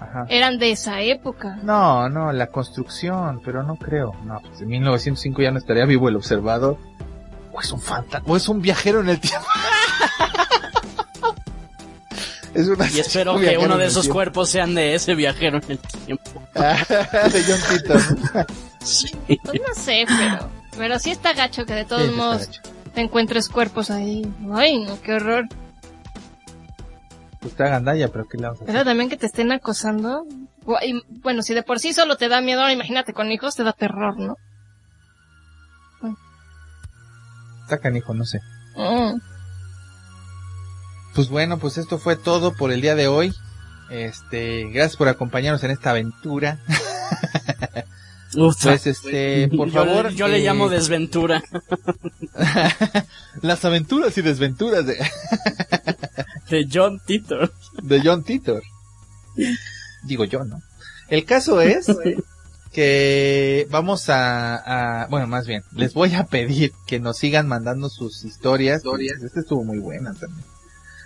Ajá. 0.00 0.24
eran 0.30 0.58
de 0.58 0.70
esa 0.72 1.02
época. 1.02 1.58
No, 1.62 2.08
no, 2.08 2.32
la 2.32 2.46
construcción, 2.46 3.42
pero 3.44 3.62
no 3.62 3.76
creo. 3.76 4.14
No, 4.24 4.40
pues 4.40 4.62
en 4.62 4.68
1905 4.68 5.42
ya 5.42 5.50
no 5.50 5.58
estaría 5.58 5.84
vivo 5.84 6.08
el 6.08 6.16
observador. 6.16 6.78
O 7.52 7.60
es 7.60 7.70
un 7.70 7.80
fantasma, 7.82 8.26
o 8.32 8.36
es 8.36 8.48
un 8.48 8.62
viajero 8.62 9.00
en 9.00 9.10
el 9.10 9.20
tiempo. 9.20 9.46
Es 12.54 12.68
una 12.68 12.88
y 12.88 13.00
espero 13.00 13.36
que 13.40 13.58
uno 13.58 13.76
de 13.76 13.86
esos 13.86 14.02
tiempo. 14.02 14.14
cuerpos 14.14 14.48
sean 14.48 14.76
de 14.76 14.94
ese 14.94 15.16
viajero 15.16 15.58
en 15.58 15.72
el 15.72 15.78
tiempo. 15.78 16.42
de 16.54 17.42
John 17.48 17.60
Titor. 17.68 18.46
sí. 18.80 19.10
Pues 19.26 19.60
no 19.66 19.74
sé, 19.74 20.04
pero, 20.06 20.48
pero 20.76 20.98
sí 20.98 21.10
está 21.10 21.32
gacho 21.32 21.64
que 21.64 21.74
de 21.74 21.84
todos 21.84 22.08
sí, 22.08 22.16
modos 22.16 22.48
te 22.94 23.00
encuentres 23.00 23.48
cuerpos 23.48 23.90
ahí. 23.90 24.26
Ay, 24.52 24.84
no, 24.84 25.00
qué 25.02 25.14
horror. 25.14 25.48
Pues 27.40 27.52
está 27.52 27.68
gandalla, 27.68 28.08
pero 28.08 28.26
¿qué 28.26 28.38
le 28.38 28.44
vamos 28.44 28.60
a 28.60 28.64
hacer? 28.64 28.72
Pero 28.72 28.84
también 28.84 29.10
que 29.10 29.16
te 29.16 29.26
estén 29.26 29.52
acosando. 29.52 30.24
Bueno, 31.22 31.42
si 31.42 31.52
de 31.52 31.62
por 31.62 31.78
sí 31.78 31.92
solo 31.92 32.16
te 32.16 32.28
da 32.28 32.40
miedo, 32.40 32.60
ahora 32.60 32.72
imagínate 32.72 33.12
con 33.12 33.30
hijos 33.30 33.54
te 33.54 33.64
da 33.64 33.72
terror, 33.72 34.18
¿no? 34.18 34.36
Está 37.64 37.78
canijo, 37.78 38.14
no 38.14 38.24
sé. 38.24 38.40
Mm. 38.76 39.20
Pues 41.14 41.28
bueno, 41.28 41.58
pues 41.58 41.78
esto 41.78 41.98
fue 41.98 42.16
todo 42.16 42.54
por 42.54 42.72
el 42.72 42.80
día 42.80 42.94
de 42.94 43.08
hoy. 43.08 43.34
Este, 43.90 44.64
gracias 44.70 44.96
por 44.96 45.08
acompañarnos 45.08 45.64
en 45.64 45.70
esta 45.70 45.90
aventura. 45.90 46.58
Uf, 48.36 48.56
pues 48.62 48.86
este, 48.86 49.48
por 49.48 49.68
yo, 49.68 49.84
favor. 49.84 50.10
Yo, 50.10 50.26
eh... 50.26 50.30
le 50.30 50.38
llamo 50.40 50.68
desventura. 50.68 51.42
Las 53.42 53.64
aventuras 53.64 54.16
y 54.18 54.22
desventuras 54.22 54.86
de. 54.86 54.96
de 56.50 56.68
John 56.72 57.00
Titor. 57.04 57.52
De 57.82 58.00
John 58.02 58.24
Titor. 58.24 58.62
Digo 60.04 60.24
yo, 60.24 60.44
¿no? 60.44 60.62
El 61.08 61.24
caso 61.24 61.60
es 61.60 61.86
que 62.72 63.66
vamos 63.70 64.08
a, 64.08 65.02
a, 65.02 65.06
bueno, 65.06 65.26
más 65.26 65.46
bien, 65.46 65.62
les 65.72 65.94
voy 65.94 66.14
a 66.14 66.24
pedir 66.24 66.72
que 66.86 67.00
nos 67.00 67.18
sigan 67.18 67.48
mandando 67.48 67.88
sus 67.88 68.24
historias. 68.24 68.78
historias. 68.78 69.22
Esta 69.22 69.40
estuvo 69.40 69.64
muy 69.64 69.78
buena 69.78 70.12
también 70.14 70.44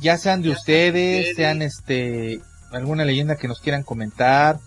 ya 0.00 0.18
sean 0.18 0.42
de 0.42 0.50
ustedes, 0.50 1.36
sean 1.36 1.62
este 1.62 2.40
alguna 2.72 3.04
leyenda 3.04 3.36
que 3.36 3.48
nos 3.48 3.60
quieran 3.60 3.82
comentar, 3.82 4.58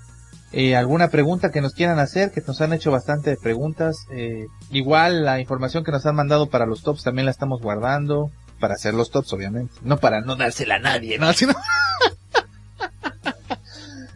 eh, 0.51 0.75
alguna 0.75 1.09
pregunta 1.09 1.51
que 1.51 1.61
nos 1.61 1.73
quieran 1.73 1.99
hacer, 1.99 2.31
que 2.31 2.41
nos 2.45 2.59
han 2.61 2.73
hecho 2.73 2.91
bastante 2.91 3.37
preguntas, 3.37 3.97
eh, 4.11 4.47
igual 4.71 5.23
la 5.23 5.39
información 5.39 5.83
que 5.83 5.91
nos 5.91 6.05
han 6.05 6.15
mandado 6.15 6.47
para 6.49 6.65
los 6.65 6.81
tops 6.81 7.03
también 7.03 7.25
la 7.25 7.31
estamos 7.31 7.61
guardando, 7.61 8.31
para 8.59 8.73
hacer 8.73 8.93
los 8.93 9.11
tops 9.11 9.31
obviamente, 9.33 9.73
no 9.83 9.97
para 9.97 10.21
no 10.21 10.35
dársela 10.35 10.75
a 10.75 10.79
nadie, 10.79 11.19
¿no? 11.19 11.31
Sino 11.33 11.53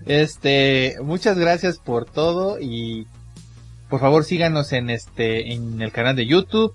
este, 0.06 0.98
muchas 1.02 1.38
gracias 1.38 1.78
por 1.78 2.06
todo 2.06 2.60
y 2.60 3.08
por 3.90 4.00
favor 4.00 4.26
síganos 4.26 4.74
en 4.74 4.90
este, 4.90 5.54
en 5.54 5.82
el 5.82 5.92
canal 5.92 6.16
de 6.16 6.26
YouTube, 6.26 6.74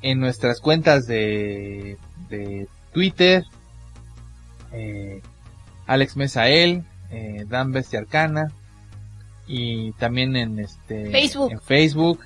en 0.00 0.18
nuestras 0.18 0.60
cuentas 0.60 1.04
de, 1.06 1.98
de 2.30 2.68
Twitter, 2.92 3.44
eh, 4.72 5.22
Alex 5.86 6.16
Mesael, 6.16 6.84
eh, 7.10 7.44
Dan 7.48 7.72
Bestia 7.72 8.00
Arcana, 8.00 8.52
y 9.46 9.92
también 9.92 10.36
en 10.36 10.58
este, 10.58 11.10
Facebook. 11.10 11.52
en 11.52 11.60
Facebook, 11.60 12.20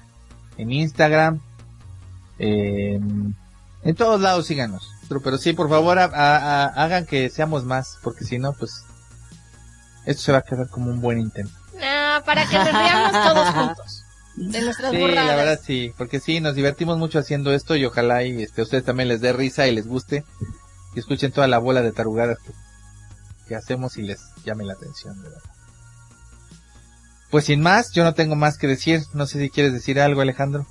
en 0.58 0.72
Instagram, 0.72 1.40
eh, 2.38 3.00
en 3.82 3.94
todos 3.94 4.20
lados 4.20 4.46
síganos. 4.46 4.90
Pero, 5.08 5.38
sí, 5.38 5.52
por 5.52 5.68
favor, 5.68 5.98
a, 5.98 6.04
a, 6.04 6.66
hagan 6.66 7.06
que 7.06 7.30
seamos 7.30 7.64
más, 7.64 7.98
porque 8.02 8.24
si 8.24 8.38
no, 8.38 8.52
pues, 8.52 8.84
esto 10.04 10.22
se 10.22 10.32
va 10.32 10.38
a 10.38 10.42
quedar 10.42 10.68
como 10.68 10.90
un 10.90 11.00
buen 11.00 11.18
intento. 11.18 11.54
No, 11.74 12.24
para 12.24 12.46
que 12.46 12.58
nos 12.58 12.72
veamos 12.72 13.12
todos 13.12 13.48
juntos. 13.50 14.05
De 14.36 14.60
nuestras 14.60 14.92
sí, 14.92 14.98
burradas. 14.98 15.26
la 15.26 15.36
verdad 15.36 15.60
sí, 15.64 15.92
porque 15.96 16.20
sí, 16.20 16.40
nos 16.40 16.54
divertimos 16.54 16.98
mucho 16.98 17.18
haciendo 17.18 17.52
esto 17.52 17.74
y 17.74 17.86
ojalá 17.86 18.22
y 18.22 18.42
este, 18.42 18.60
a 18.60 18.64
ustedes 18.64 18.84
también 18.84 19.08
les 19.08 19.22
dé 19.22 19.32
risa 19.32 19.66
y 19.66 19.74
les 19.74 19.86
guste 19.86 20.24
y 20.94 20.98
escuchen 20.98 21.32
toda 21.32 21.48
la 21.48 21.58
bola 21.58 21.80
de 21.80 21.92
tarugadas 21.92 22.38
que, 22.44 22.52
que 23.48 23.56
hacemos 23.56 23.96
y 23.96 24.02
les 24.02 24.20
llame 24.44 24.64
la 24.64 24.74
atención, 24.74 25.16
de 25.16 25.30
verdad. 25.30 25.42
Pues 27.30 27.46
sin 27.46 27.60
más, 27.60 27.92
yo 27.92 28.04
no 28.04 28.14
tengo 28.14 28.36
más 28.36 28.58
que 28.58 28.66
decir, 28.66 29.02
no 29.14 29.26
sé 29.26 29.40
si 29.40 29.50
quieres 29.50 29.72
decir 29.72 30.00
algo 30.00 30.20
Alejandro. 30.20 30.66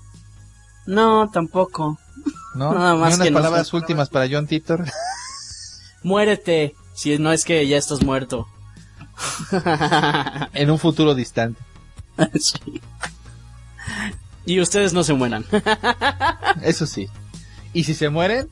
No, 0.86 1.30
tampoco. 1.32 1.98
¿No? 2.54 2.74
Nada 2.78 2.96
más 2.96 3.10
¿Ni 3.10 3.16
unas 3.16 3.28
que 3.28 3.34
palabras 3.34 3.74
no 3.74 3.80
últimas 3.80 4.10
para 4.10 4.28
John 4.30 4.48
Titor. 4.48 4.86
Muérete, 6.04 6.76
si 6.94 7.18
no 7.18 7.32
es 7.32 7.46
que 7.46 7.68
ya 7.68 7.78
estás 7.78 8.04
muerto. 8.04 8.48
en 10.54 10.70
un 10.70 10.78
futuro 10.78 11.16
distante. 11.16 11.60
sí. 12.40 12.82
Y 14.45 14.60
ustedes 14.60 14.94
no 14.94 15.03
se 15.03 15.14
mueran. 15.14 15.45
Eso 16.62 16.86
sí. 16.86 17.10
Y 17.74 17.84
si 17.84 17.94
se 17.94 18.10
mueren, 18.10 18.49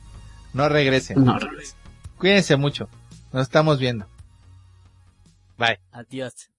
no 0.52 0.68
regresen. 0.68 1.24
No 1.24 1.38
regresen. 1.38 1.76
Cuídense 2.18 2.56
mucho. 2.56 2.88
Nos 3.32 3.42
estamos 3.42 3.78
viendo. 3.78 4.06
Bye. 5.56 5.80
Adiós. 5.92 6.50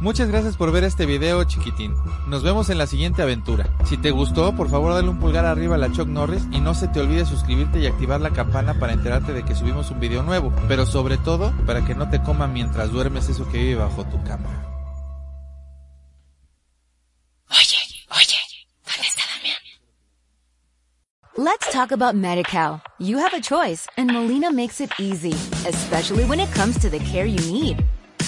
Muchas 0.00 0.28
gracias 0.28 0.56
por 0.56 0.70
ver 0.70 0.84
este 0.84 1.06
video 1.06 1.42
chiquitín. 1.42 1.92
Nos 2.28 2.44
vemos 2.44 2.70
en 2.70 2.78
la 2.78 2.86
siguiente 2.86 3.20
aventura. 3.20 3.68
Si 3.84 3.96
te 3.96 4.12
gustó, 4.12 4.54
por 4.54 4.70
favor 4.70 4.94
dale 4.94 5.08
un 5.08 5.18
pulgar 5.18 5.44
arriba 5.44 5.74
a 5.74 5.78
la 5.78 5.90
Chuck 5.90 6.06
Norris 6.06 6.44
y 6.52 6.60
no 6.60 6.72
se 6.74 6.86
te 6.86 7.00
olvide 7.00 7.26
suscribirte 7.26 7.80
y 7.80 7.86
activar 7.86 8.20
la 8.20 8.30
campana 8.30 8.78
para 8.78 8.92
enterarte 8.92 9.32
de 9.32 9.44
que 9.44 9.56
subimos 9.56 9.90
un 9.90 9.98
video 9.98 10.22
nuevo. 10.22 10.52
Pero 10.68 10.86
sobre 10.86 11.16
todo, 11.18 11.52
para 11.66 11.84
que 11.84 11.96
no 11.96 12.08
te 12.10 12.22
coma 12.22 12.46
mientras 12.46 12.92
duermes 12.92 13.28
eso 13.28 13.48
que 13.50 13.58
vive 13.58 13.74
bajo 13.74 14.04
tu 14.04 14.22
cama. 14.22 14.48
Oye, 17.50 17.78
oye, 18.10 18.38
¿dónde 18.86 19.08
está 19.08 19.22
Damián? 19.34 19.58
Let's 21.36 21.72
talk 21.72 21.90
about 21.90 22.14
MediCal. 22.14 22.82
You 23.00 23.18
have 23.18 23.34
a 23.34 23.40
choice 23.40 23.88
and 23.96 24.12
Molina 24.12 24.52
makes 24.52 24.80
it 24.80 24.92
easy, 25.00 25.34
especially 25.66 26.24
when 26.24 26.38
it 26.38 26.52
comes 26.54 26.78
to 26.78 26.88
the 26.88 27.00
care 27.00 27.26
you 27.26 27.40
need. 27.52 27.84